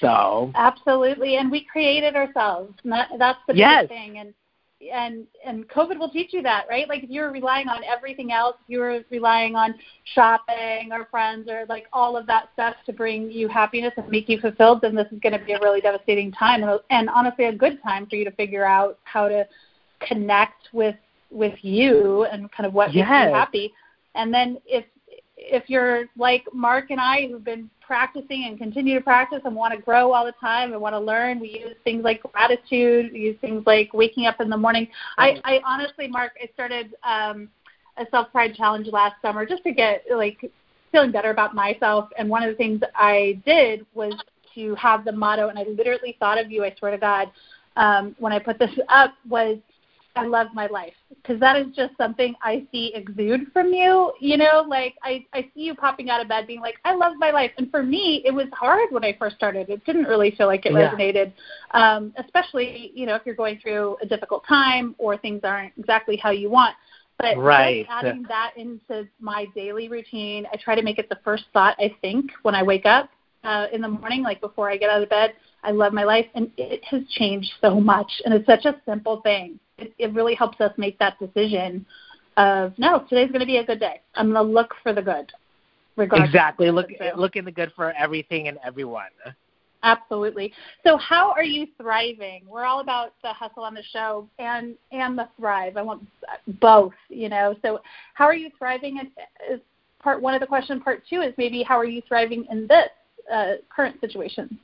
so 0.00 0.50
Absolutely, 0.54 1.36
and 1.36 1.50
we 1.50 1.64
created 1.64 2.16
ourselves. 2.16 2.72
And 2.82 2.92
that, 2.92 3.08
that's 3.18 3.38
the 3.46 3.54
Yes. 3.54 3.86
biggest 3.86 3.88
thing. 3.88 4.18
And 4.18 4.34
and 4.92 5.26
and 5.44 5.68
COVID 5.68 5.98
will 5.98 6.10
teach 6.10 6.32
you 6.32 6.42
that, 6.42 6.66
right? 6.68 6.88
Like 6.88 7.02
if 7.02 7.10
you're 7.10 7.30
relying 7.30 7.68
on 7.68 7.82
everything 7.84 8.32
else, 8.32 8.56
you're 8.66 9.00
relying 9.10 9.56
on 9.56 9.74
shopping 10.14 10.90
or 10.92 11.06
friends 11.10 11.48
or 11.48 11.64
like 11.68 11.86
all 11.92 12.16
of 12.16 12.26
that 12.26 12.50
stuff 12.52 12.74
to 12.86 12.92
bring 12.92 13.30
you 13.30 13.48
happiness 13.48 13.92
and 13.96 14.08
make 14.08 14.28
you 14.28 14.38
fulfilled, 14.38 14.80
then 14.82 14.94
this 14.94 15.06
is 15.12 15.18
going 15.20 15.38
to 15.38 15.44
be 15.44 15.52
a 15.52 15.60
really 15.60 15.80
devastating 15.80 16.30
time, 16.32 16.62
and, 16.62 16.80
and 16.90 17.08
honestly, 17.08 17.46
a 17.46 17.54
good 17.54 17.82
time 17.82 18.06
for 18.06 18.16
you 18.16 18.24
to 18.24 18.30
figure 18.32 18.64
out 18.64 18.98
how 19.04 19.28
to 19.28 19.46
connect 20.00 20.68
with 20.72 20.96
with 21.30 21.58
you 21.62 22.24
and 22.24 22.50
kind 22.52 22.66
of 22.66 22.74
what 22.74 22.94
yes. 22.94 23.08
makes 23.08 23.28
you 23.28 23.34
happy. 23.34 23.72
And 24.14 24.32
then 24.32 24.58
if 24.66 24.84
if 25.46 25.70
you're 25.70 26.06
like 26.16 26.44
Marc 26.52 26.90
and 26.90 27.00
I 27.00 27.28
who've 27.28 27.44
been 27.44 27.70
practicing 27.80 28.44
and 28.46 28.58
continue 28.58 28.96
to 28.96 29.00
practice 29.00 29.40
and 29.44 29.54
want 29.54 29.72
to 29.74 29.80
grow 29.80 30.12
all 30.12 30.26
the 30.26 30.32
time 30.32 30.72
and 30.72 30.80
want 30.80 30.94
to 30.94 30.98
learn, 30.98 31.38
we 31.40 31.60
use 31.64 31.76
things 31.84 32.02
like 32.02 32.22
gratitude, 32.32 33.12
we 33.12 33.20
use 33.20 33.36
things 33.40 33.62
like 33.64 33.94
waking 33.94 34.26
up 34.26 34.40
in 34.40 34.50
the 34.50 34.56
morning. 34.56 34.88
I, 35.18 35.40
I 35.44 35.60
honestly, 35.64 36.08
Marc, 36.08 36.32
I 36.42 36.48
started 36.52 36.94
um, 37.04 37.48
a 37.96 38.04
self 38.10 38.30
pride 38.32 38.54
challenge 38.54 38.88
last 38.88 39.14
summer 39.22 39.46
just 39.46 39.62
to 39.64 39.72
get 39.72 40.04
like 40.10 40.50
feeling 40.90 41.12
better 41.12 41.30
about 41.30 41.54
myself. 41.54 42.08
And 42.18 42.28
one 42.28 42.42
of 42.42 42.50
the 42.50 42.56
things 42.56 42.80
I 42.94 43.40
did 43.46 43.86
was 43.94 44.14
to 44.54 44.74
have 44.74 45.04
the 45.04 45.12
motto, 45.12 45.48
and 45.48 45.58
I 45.58 45.62
literally 45.62 46.16
thought 46.18 46.38
of 46.38 46.50
you. 46.50 46.64
I 46.64 46.74
swear 46.78 46.90
to 46.90 46.98
God, 46.98 47.30
um, 47.76 48.16
when 48.18 48.32
I 48.32 48.38
put 48.38 48.58
this 48.58 48.70
up 48.88 49.12
was 49.28 49.58
I 50.16 50.26
love 50.26 50.48
my 50.54 50.66
life 50.66 50.94
because 51.08 51.38
that 51.40 51.56
is 51.56 51.66
just 51.74 51.96
something 51.96 52.34
I 52.42 52.66
see 52.72 52.92
exude 52.94 53.52
from 53.52 53.68
you. 53.68 54.12
You 54.20 54.36
know, 54.36 54.64
like 54.66 54.94
I 55.02 55.26
I 55.32 55.42
see 55.54 55.62
you 55.62 55.74
popping 55.74 56.10
out 56.10 56.20
of 56.20 56.28
bed 56.28 56.46
being 56.46 56.60
like, 56.60 56.76
I 56.84 56.94
love 56.94 57.12
my 57.18 57.30
life. 57.30 57.50
And 57.58 57.70
for 57.70 57.82
me, 57.82 58.22
it 58.24 58.32
was 58.32 58.46
hard 58.52 58.88
when 58.90 59.04
I 59.04 59.16
first 59.18 59.36
started. 59.36 59.68
It 59.68 59.84
didn't 59.84 60.04
really 60.04 60.32
feel 60.32 60.46
like 60.46 60.66
it 60.66 60.72
yeah. 60.72 60.90
resonated, 60.90 61.32
um, 61.72 62.14
especially 62.16 62.92
you 62.94 63.06
know 63.06 63.14
if 63.14 63.22
you're 63.26 63.34
going 63.34 63.58
through 63.60 63.96
a 64.02 64.06
difficult 64.06 64.44
time 64.48 64.94
or 64.98 65.16
things 65.16 65.40
aren't 65.44 65.72
exactly 65.76 66.16
how 66.16 66.30
you 66.30 66.50
want. 66.50 66.74
But 67.18 67.38
right. 67.38 67.86
adding 67.88 68.24
that 68.28 68.52
into 68.56 69.08
my 69.20 69.46
daily 69.54 69.88
routine, 69.88 70.46
I 70.52 70.56
try 70.56 70.74
to 70.74 70.82
make 70.82 70.98
it 70.98 71.08
the 71.08 71.18
first 71.24 71.44
thought 71.52 71.74
I 71.78 71.94
think 72.02 72.30
when 72.42 72.54
I 72.54 72.62
wake 72.62 72.84
up 72.84 73.08
uh, 73.42 73.66
in 73.72 73.80
the 73.80 73.88
morning, 73.88 74.22
like 74.22 74.40
before 74.40 74.70
I 74.70 74.76
get 74.76 74.90
out 74.90 75.02
of 75.02 75.08
bed. 75.08 75.34
I 75.62 75.72
love 75.72 75.92
my 75.92 76.04
life, 76.04 76.26
and 76.34 76.50
it 76.56 76.84
has 76.84 77.02
changed 77.08 77.50
so 77.60 77.80
much. 77.80 78.10
And 78.24 78.32
it's 78.32 78.46
such 78.46 78.66
a 78.66 78.80
simple 78.86 79.20
thing 79.22 79.58
it, 79.78 79.92
it 79.98 80.12
really 80.12 80.34
helps 80.34 80.60
us 80.60 80.72
make 80.76 80.98
that 80.98 81.18
decision 81.18 81.86
of 82.36 82.72
no, 82.78 83.04
today's 83.08 83.28
going 83.28 83.40
to 83.40 83.46
be 83.46 83.58
a 83.58 83.64
good 83.64 83.80
day. 83.80 84.00
I'm 84.14 84.32
going 84.32 84.46
to 84.46 84.52
look 84.52 84.74
for 84.82 84.92
the 84.92 85.02
good. 85.02 85.32
Regardless 85.96 86.28
exactly. 86.28 86.70
Look 86.70 86.88
look 87.16 87.36
in 87.36 87.46
the 87.46 87.52
good 87.52 87.72
for 87.74 87.92
everything 87.92 88.48
and 88.48 88.58
everyone. 88.64 89.08
Absolutely. 89.82 90.52
So 90.84 90.98
how 90.98 91.32
are 91.32 91.44
you 91.44 91.66
thriving? 91.80 92.42
We're 92.46 92.64
all 92.64 92.80
about 92.80 93.14
the 93.22 93.32
hustle 93.32 93.62
on 93.62 93.72
the 93.72 93.82
show 93.92 94.28
and 94.38 94.74
and 94.92 95.16
the 95.16 95.28
thrive. 95.38 95.76
I 95.76 95.82
want 95.82 96.06
both, 96.60 96.92
you 97.08 97.28
know. 97.28 97.54
So 97.62 97.80
how 98.14 98.26
are 98.26 98.34
you 98.34 98.50
thriving 98.58 99.00
is 99.50 99.60
part 100.02 100.20
one 100.20 100.34
of 100.34 100.40
the 100.40 100.46
question. 100.46 100.80
Part 100.80 101.02
two 101.08 101.22
is 101.22 101.32
maybe 101.38 101.62
how 101.62 101.78
are 101.78 101.86
you 101.86 102.02
thriving 102.06 102.46
in 102.50 102.66
this 102.66 102.88
uh, 103.32 103.52
current 103.74 103.98
situation? 104.00 104.58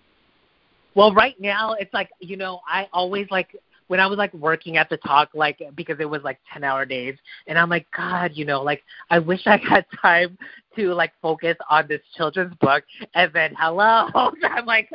Well, 0.95 1.15
right 1.15 1.41
now 1.41 1.75
it's 1.75 1.95
like 1.95 2.11
you 2.21 2.37
know 2.37 2.61
I 2.67 2.89
always 2.93 3.27
like 3.31 3.57
when 3.93 4.01
I 4.01 4.07
was 4.07 4.17
like 4.17 4.33
working 4.33 4.79
at 4.79 4.89
the 4.89 4.97
talk, 4.97 5.29
like 5.35 5.61
because 5.75 5.99
it 6.01 6.09
was 6.09 6.23
like 6.23 6.41
ten 6.51 6.65
hour 6.65 6.87
days, 6.87 7.15
and 7.47 7.59
I'm 7.59 7.69
like, 7.69 7.87
God, 7.95 8.31
you 8.33 8.47
know, 8.47 8.63
like 8.63 8.83
I 9.11 9.19
wish 9.19 9.43
I 9.45 9.59
had 9.59 9.85
time 10.01 10.39
to 10.77 10.95
like 10.95 11.13
focus 11.21 11.59
on 11.69 11.89
this 11.89 12.01
children's 12.17 12.55
book, 12.55 12.85
and 13.15 13.31
then 13.35 13.55
hello, 13.59 14.09
I'm 14.45 14.65
like, 14.65 14.89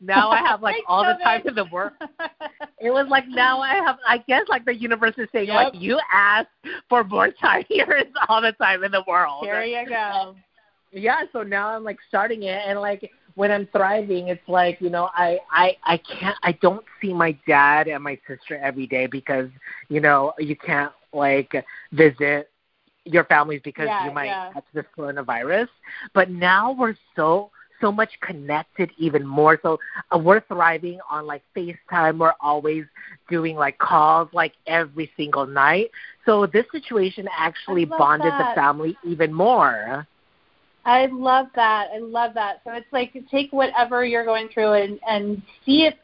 now 0.00 0.30
I 0.30 0.38
have 0.38 0.62
like 0.62 0.76
all 0.88 1.04
the 1.04 1.22
time 1.22 1.42
in 1.44 1.54
the 1.54 1.66
world. 1.66 1.92
It 2.80 2.90
was 2.90 3.08
like 3.10 3.28
now 3.28 3.60
I 3.60 3.74
have, 3.74 3.98
I 4.08 4.16
guess, 4.26 4.44
like 4.48 4.64
the 4.64 4.74
universe 4.74 5.16
is 5.18 5.28
saying, 5.34 5.48
yep. 5.48 5.56
like 5.56 5.74
you 5.74 6.00
asked 6.10 6.48
for 6.88 7.04
more 7.04 7.30
time. 7.30 7.64
Here 7.68 7.92
is 7.92 8.10
all 8.30 8.40
the 8.40 8.52
time 8.52 8.84
in 8.84 8.90
the 8.90 9.04
world. 9.06 9.44
Here 9.44 9.64
you 9.64 9.86
go. 9.86 10.34
Yeah, 10.92 11.24
so 11.34 11.42
now 11.42 11.68
I'm 11.68 11.84
like 11.84 11.98
starting 12.08 12.44
it, 12.44 12.62
and 12.66 12.80
like 12.80 13.10
when 13.34 13.50
I'm 13.50 13.66
thriving, 13.66 14.28
it's 14.28 14.46
like 14.48 14.80
you 14.80 14.90
know 14.90 15.10
I 15.14 15.38
I 15.50 15.76
I 15.84 15.96
can't 15.98 16.36
I 16.42 16.52
don't 16.52 16.84
see 17.00 17.12
my 17.12 17.36
dad 17.46 17.88
and 17.88 18.02
my 18.02 18.18
sister 18.26 18.56
every 18.58 18.86
day 18.86 19.06
because 19.06 19.48
you 19.88 20.00
know 20.00 20.32
you 20.38 20.56
can't 20.56 20.92
like 21.12 21.52
visit 21.92 22.50
your 23.04 23.24
families 23.24 23.60
because 23.64 23.86
yeah, 23.86 24.04
you 24.04 24.12
might 24.12 24.26
yeah. 24.26 24.52
catch 24.52 24.64
this 24.74 24.84
coronavirus. 24.96 25.68
But 26.14 26.30
now 26.30 26.72
we're 26.72 26.96
so 27.16 27.50
so 27.80 27.90
much 27.90 28.10
connected 28.20 28.90
even 28.98 29.26
more. 29.26 29.58
So 29.62 29.78
uh, 30.14 30.18
we're 30.18 30.40
thriving 30.40 31.00
on 31.10 31.26
like 31.26 31.42
FaceTime. 31.56 32.18
We're 32.18 32.34
always 32.40 32.84
doing 33.28 33.56
like 33.56 33.78
calls 33.78 34.28
like 34.32 34.52
every 34.66 35.10
single 35.16 35.46
night. 35.46 35.90
So 36.26 36.46
this 36.46 36.66
situation 36.72 37.28
actually 37.36 37.86
bonded 37.86 38.32
that. 38.32 38.54
the 38.54 38.60
family 38.60 38.96
even 39.04 39.32
more. 39.32 40.06
I 40.84 41.06
love 41.06 41.46
that. 41.56 41.88
I 41.94 41.98
love 41.98 42.34
that. 42.34 42.62
So 42.64 42.72
it's 42.72 42.90
like 42.92 43.16
take 43.30 43.52
whatever 43.52 44.04
you're 44.04 44.24
going 44.24 44.48
through 44.48 44.72
and 44.72 44.98
and 45.06 45.42
see 45.64 45.84
if 45.84 45.94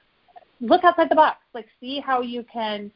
look 0.61 0.85
outside 0.85 1.09
the 1.11 1.15
box. 1.15 1.39
Like 1.55 1.67
see 1.81 2.01
how 2.01 2.21
you 2.21 2.45
can 2.53 2.91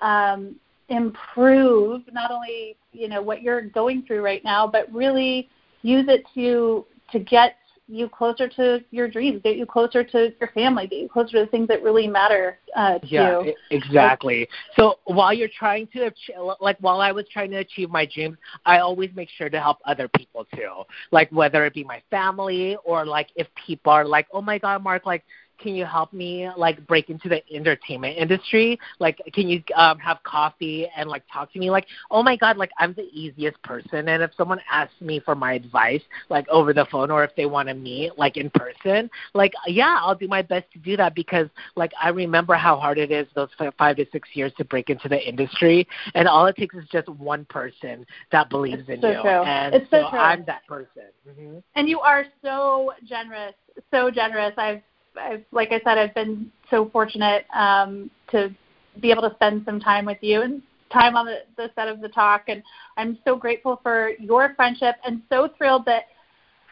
um, 0.00 0.56
improve 0.88 2.02
not 2.12 2.30
only 2.30 2.76
you 2.92 3.08
know 3.08 3.22
what 3.22 3.42
you're 3.42 3.62
going 3.62 4.02
through 4.02 4.22
right 4.22 4.42
now, 4.44 4.66
but 4.66 4.92
really 4.92 5.48
use 5.82 6.06
it 6.08 6.24
to 6.34 6.84
to 7.12 7.18
get 7.20 7.56
you 7.90 8.08
closer 8.08 8.48
to 8.48 8.82
your 8.90 9.08
dreams, 9.08 9.40
get 9.42 9.56
you 9.56 9.66
closer 9.66 10.04
to 10.04 10.32
your 10.40 10.50
family, 10.50 10.86
get 10.86 11.00
you 11.00 11.08
closer 11.08 11.32
to 11.32 11.40
the 11.40 11.46
things 11.46 11.68
that 11.68 11.82
really 11.82 12.06
matter 12.06 12.58
uh, 12.76 12.98
to 12.98 13.06
yeah, 13.06 13.42
you. 13.42 13.54
exactly. 13.70 14.48
So 14.76 14.98
while 15.04 15.32
you're 15.32 15.48
trying 15.48 15.88
to 15.88 16.06
achieve, 16.06 16.36
like 16.60 16.76
while 16.80 17.00
I 17.00 17.12
was 17.12 17.26
trying 17.32 17.50
to 17.50 17.58
achieve 17.58 17.90
my 17.90 18.06
dreams, 18.06 18.36
I 18.64 18.78
always 18.78 19.10
make 19.14 19.28
sure 19.28 19.50
to 19.50 19.60
help 19.60 19.78
other 19.84 20.08
people 20.16 20.46
too. 20.54 20.84
Like 21.10 21.30
whether 21.30 21.66
it 21.66 21.74
be 21.74 21.84
my 21.84 22.02
family 22.10 22.76
or 22.84 23.04
like 23.04 23.28
if 23.36 23.48
people 23.66 23.92
are 23.92 24.04
like, 24.04 24.26
oh 24.32 24.40
my 24.40 24.58
god, 24.58 24.82
Marc, 24.82 25.06
like 25.06 25.24
can 25.60 25.74
you 25.74 25.84
help 25.84 26.12
me 26.12 26.48
like 26.56 26.86
break 26.86 27.10
into 27.10 27.28
the 27.28 27.42
entertainment 27.54 28.16
industry? 28.16 28.78
Like, 28.98 29.20
can 29.32 29.48
you 29.48 29.62
um, 29.76 29.98
have 29.98 30.22
coffee 30.22 30.88
and 30.96 31.08
like 31.08 31.22
talk 31.32 31.52
to 31.52 31.58
me? 31.58 31.70
Like, 31.70 31.86
oh 32.10 32.22
my 32.22 32.36
god, 32.36 32.56
like 32.56 32.70
I'm 32.78 32.94
the 32.94 33.08
easiest 33.12 33.62
person, 33.62 34.08
and 34.08 34.22
if 34.22 34.30
someone 34.36 34.60
asks 34.70 35.00
me 35.00 35.20
for 35.20 35.34
my 35.34 35.54
advice, 35.54 36.02
like 36.28 36.48
over 36.48 36.72
the 36.72 36.86
phone, 36.90 37.10
or 37.10 37.24
if 37.24 37.34
they 37.36 37.46
want 37.46 37.68
to 37.68 37.74
meet 37.74 38.18
like 38.18 38.36
in 38.36 38.50
person, 38.50 39.10
like 39.34 39.52
yeah, 39.66 39.98
I'll 40.00 40.14
do 40.14 40.28
my 40.28 40.42
best 40.42 40.70
to 40.72 40.78
do 40.78 40.96
that 40.96 41.14
because 41.14 41.48
like 41.76 41.92
I 42.00 42.08
remember 42.08 42.54
how 42.54 42.76
hard 42.76 42.98
it 42.98 43.10
is 43.10 43.26
those 43.34 43.48
five 43.78 43.96
to 43.96 44.06
six 44.12 44.28
years 44.34 44.52
to 44.58 44.64
break 44.64 44.90
into 44.90 45.08
the 45.08 45.28
industry, 45.28 45.86
and 46.14 46.26
all 46.26 46.46
it 46.46 46.56
takes 46.56 46.74
is 46.74 46.84
just 46.90 47.08
one 47.08 47.44
person 47.46 48.06
that 48.32 48.50
believes 48.50 48.80
it's 48.80 48.88
in 48.88 49.00
so 49.00 49.10
you, 49.10 49.22
true. 49.22 49.42
and 49.44 49.74
it's 49.74 49.90
so, 49.90 50.02
so 50.02 50.10
true. 50.10 50.18
I'm 50.18 50.44
that 50.46 50.66
person. 50.66 51.02
Mm-hmm. 51.28 51.58
And 51.74 51.88
you 51.88 52.00
are 52.00 52.24
so 52.42 52.92
generous, 53.06 53.54
so 53.90 54.10
generous. 54.10 54.54
I've 54.56 54.82
I've, 55.18 55.44
like 55.52 55.72
I 55.72 55.80
said, 55.84 55.98
I've 55.98 56.14
been 56.14 56.50
so 56.70 56.88
fortunate 56.90 57.44
um, 57.54 58.10
to 58.30 58.54
be 59.00 59.10
able 59.10 59.22
to 59.22 59.34
spend 59.34 59.64
some 59.64 59.80
time 59.80 60.04
with 60.04 60.18
you 60.20 60.42
and 60.42 60.62
time 60.92 61.16
on 61.16 61.26
the, 61.26 61.38
the 61.56 61.70
set 61.74 61.88
of 61.88 62.00
the 62.00 62.08
talk. 62.08 62.44
And 62.48 62.62
I'm 62.96 63.18
so 63.24 63.36
grateful 63.36 63.80
for 63.82 64.10
your 64.18 64.54
friendship 64.54 64.96
and 65.04 65.22
so 65.28 65.48
thrilled 65.56 65.84
that 65.86 66.04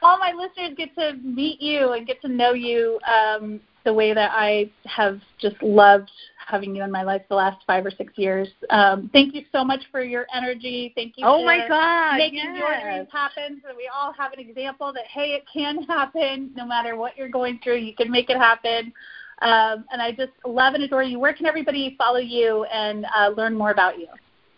all 0.02 0.18
my 0.18 0.32
listeners 0.32 0.76
get 0.76 0.94
to 0.96 1.14
meet 1.22 1.60
you 1.60 1.92
and 1.92 2.06
get 2.06 2.20
to 2.22 2.28
know 2.28 2.52
you 2.52 2.98
um, 3.06 3.60
the 3.88 3.94
way 3.94 4.12
that 4.12 4.30
I 4.34 4.70
have 4.84 5.18
just 5.40 5.56
loved 5.62 6.10
having 6.46 6.76
you 6.76 6.84
in 6.84 6.90
my 6.90 7.02
life 7.02 7.22
the 7.30 7.34
last 7.34 7.64
five 7.66 7.86
or 7.86 7.90
six 7.90 8.12
years. 8.16 8.46
Um, 8.68 9.08
thank 9.14 9.34
you 9.34 9.44
so 9.50 9.64
much 9.64 9.80
for 9.90 10.02
your 10.02 10.26
energy. 10.34 10.92
Thank 10.94 11.14
you. 11.16 11.24
Oh 11.26 11.40
for 11.40 11.46
my 11.46 11.66
God! 11.66 12.18
Making 12.18 12.54
yes. 12.54 12.58
your 12.58 12.82
dreams 12.82 13.08
happen, 13.10 13.62
so 13.64 13.74
we 13.74 13.88
all 13.88 14.12
have 14.12 14.34
an 14.34 14.40
example 14.40 14.92
that 14.92 15.04
hey, 15.06 15.30
it 15.30 15.44
can 15.50 15.84
happen. 15.84 16.50
No 16.54 16.66
matter 16.66 16.96
what 16.96 17.16
you're 17.16 17.30
going 17.30 17.60
through, 17.64 17.78
you 17.78 17.94
can 17.94 18.10
make 18.10 18.28
it 18.28 18.36
happen. 18.36 18.92
Um, 19.40 19.86
and 19.90 20.02
I 20.02 20.12
just 20.12 20.32
love 20.44 20.74
and 20.74 20.84
adore 20.84 21.02
you. 21.02 21.18
Where 21.18 21.32
can 21.32 21.46
everybody 21.46 21.94
follow 21.96 22.18
you 22.18 22.64
and 22.64 23.06
uh, 23.16 23.28
learn 23.38 23.54
more 23.54 23.70
about 23.70 23.98
you? 23.98 24.08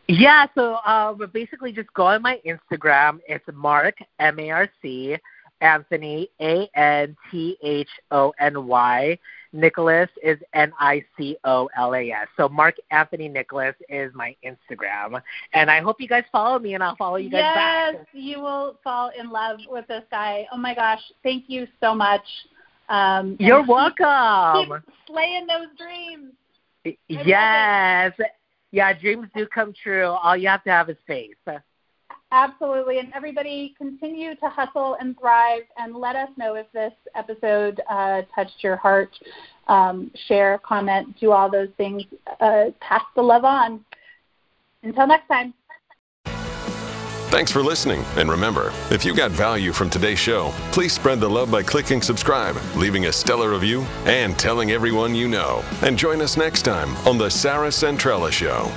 Yeah, 0.08 0.46
so 0.56 0.74
uh, 0.84 1.14
basically 1.32 1.70
just 1.70 1.92
go 1.94 2.06
on 2.06 2.22
my 2.22 2.40
Instagram. 2.44 3.20
It's 3.28 3.44
Marc 3.54 3.94
M 4.18 4.40
A 4.40 4.50
R 4.50 4.68
C 4.82 5.16
Anthony 5.60 6.28
A 6.40 6.68
N 6.74 7.16
T 7.30 7.56
H 7.62 7.88
O 8.10 8.32
N 8.38 8.66
Y. 8.66 9.18
Nicolas 9.52 10.08
is 10.22 10.38
N 10.54 10.72
I 10.78 11.04
C 11.16 11.36
O 11.44 11.68
L 11.76 11.94
A 11.94 12.10
S. 12.10 12.28
So 12.36 12.48
Marc 12.48 12.76
Anthony 12.90 13.28
Nicolas 13.28 13.74
is 13.88 14.12
my 14.14 14.36
Instagram, 14.44 15.20
and 15.54 15.70
I 15.70 15.80
hope 15.80 16.00
you 16.00 16.08
guys 16.08 16.24
follow 16.30 16.58
me, 16.58 16.74
and 16.74 16.82
I'll 16.82 16.96
follow 16.96 17.16
you 17.16 17.30
guys 17.30 17.40
yes, 17.40 17.54
back. 17.54 17.94
Yes, 17.94 18.06
you 18.12 18.40
will 18.40 18.78
fall 18.84 19.10
in 19.18 19.30
love 19.30 19.58
with 19.68 19.86
this 19.88 20.04
guy. 20.10 20.46
Oh 20.52 20.56
my 20.56 20.74
gosh, 20.74 21.00
thank 21.22 21.44
you 21.48 21.66
so 21.80 21.94
much. 21.94 22.24
Um, 22.88 23.36
You're 23.38 23.66
welcome. 23.66 24.80
Keep 24.84 24.94
slaying 25.06 25.46
those 25.46 25.68
dreams. 25.78 26.32
yes. 27.08 28.12
Yeah, 28.72 28.92
dreams 28.92 29.26
do 29.34 29.46
come 29.46 29.72
true. 29.82 30.06
All 30.06 30.36
you 30.36 30.48
have 30.48 30.62
to 30.64 30.70
have 30.70 30.88
is 30.90 30.96
faith. 31.06 31.36
Absolutely. 32.32 32.98
And 33.00 33.12
everybody 33.14 33.74
continue 33.76 34.36
to 34.36 34.48
hustle 34.48 34.96
and 35.00 35.18
thrive 35.18 35.62
and 35.76 35.96
let 35.96 36.14
us 36.14 36.28
know 36.36 36.54
if 36.54 36.70
this 36.72 36.92
episode 37.16 37.80
uh, 37.90 38.22
touched 38.34 38.62
your 38.62 38.76
heart. 38.76 39.10
Um, 39.66 40.10
share, 40.26 40.58
comment, 40.58 41.18
do 41.18 41.32
all 41.32 41.50
those 41.50 41.68
things. 41.76 42.02
Uh, 42.40 42.66
pass 42.80 43.02
the 43.16 43.22
love 43.22 43.44
on. 43.44 43.84
Until 44.82 45.06
next 45.06 45.28
time. 45.28 45.54
Thanks 47.30 47.52
for 47.52 47.62
listening. 47.62 48.02
And 48.16 48.28
remember, 48.28 48.72
if 48.90 49.04
you 49.04 49.14
got 49.14 49.30
value 49.30 49.72
from 49.72 49.88
today's 49.88 50.18
show, 50.18 50.52
please 50.72 50.92
spread 50.92 51.20
the 51.20 51.30
love 51.30 51.48
by 51.48 51.62
clicking 51.62 52.02
subscribe, 52.02 52.56
leaving 52.74 53.06
a 53.06 53.12
stellar 53.12 53.50
review, 53.50 53.82
and 54.04 54.36
telling 54.36 54.72
everyone 54.72 55.14
you 55.14 55.28
know. 55.28 55.64
And 55.82 55.96
join 55.96 56.20
us 56.22 56.36
next 56.36 56.62
time 56.62 56.96
on 57.06 57.18
The 57.18 57.30
Sarah 57.30 57.68
Centrella 57.68 58.32
Show. 58.32 58.68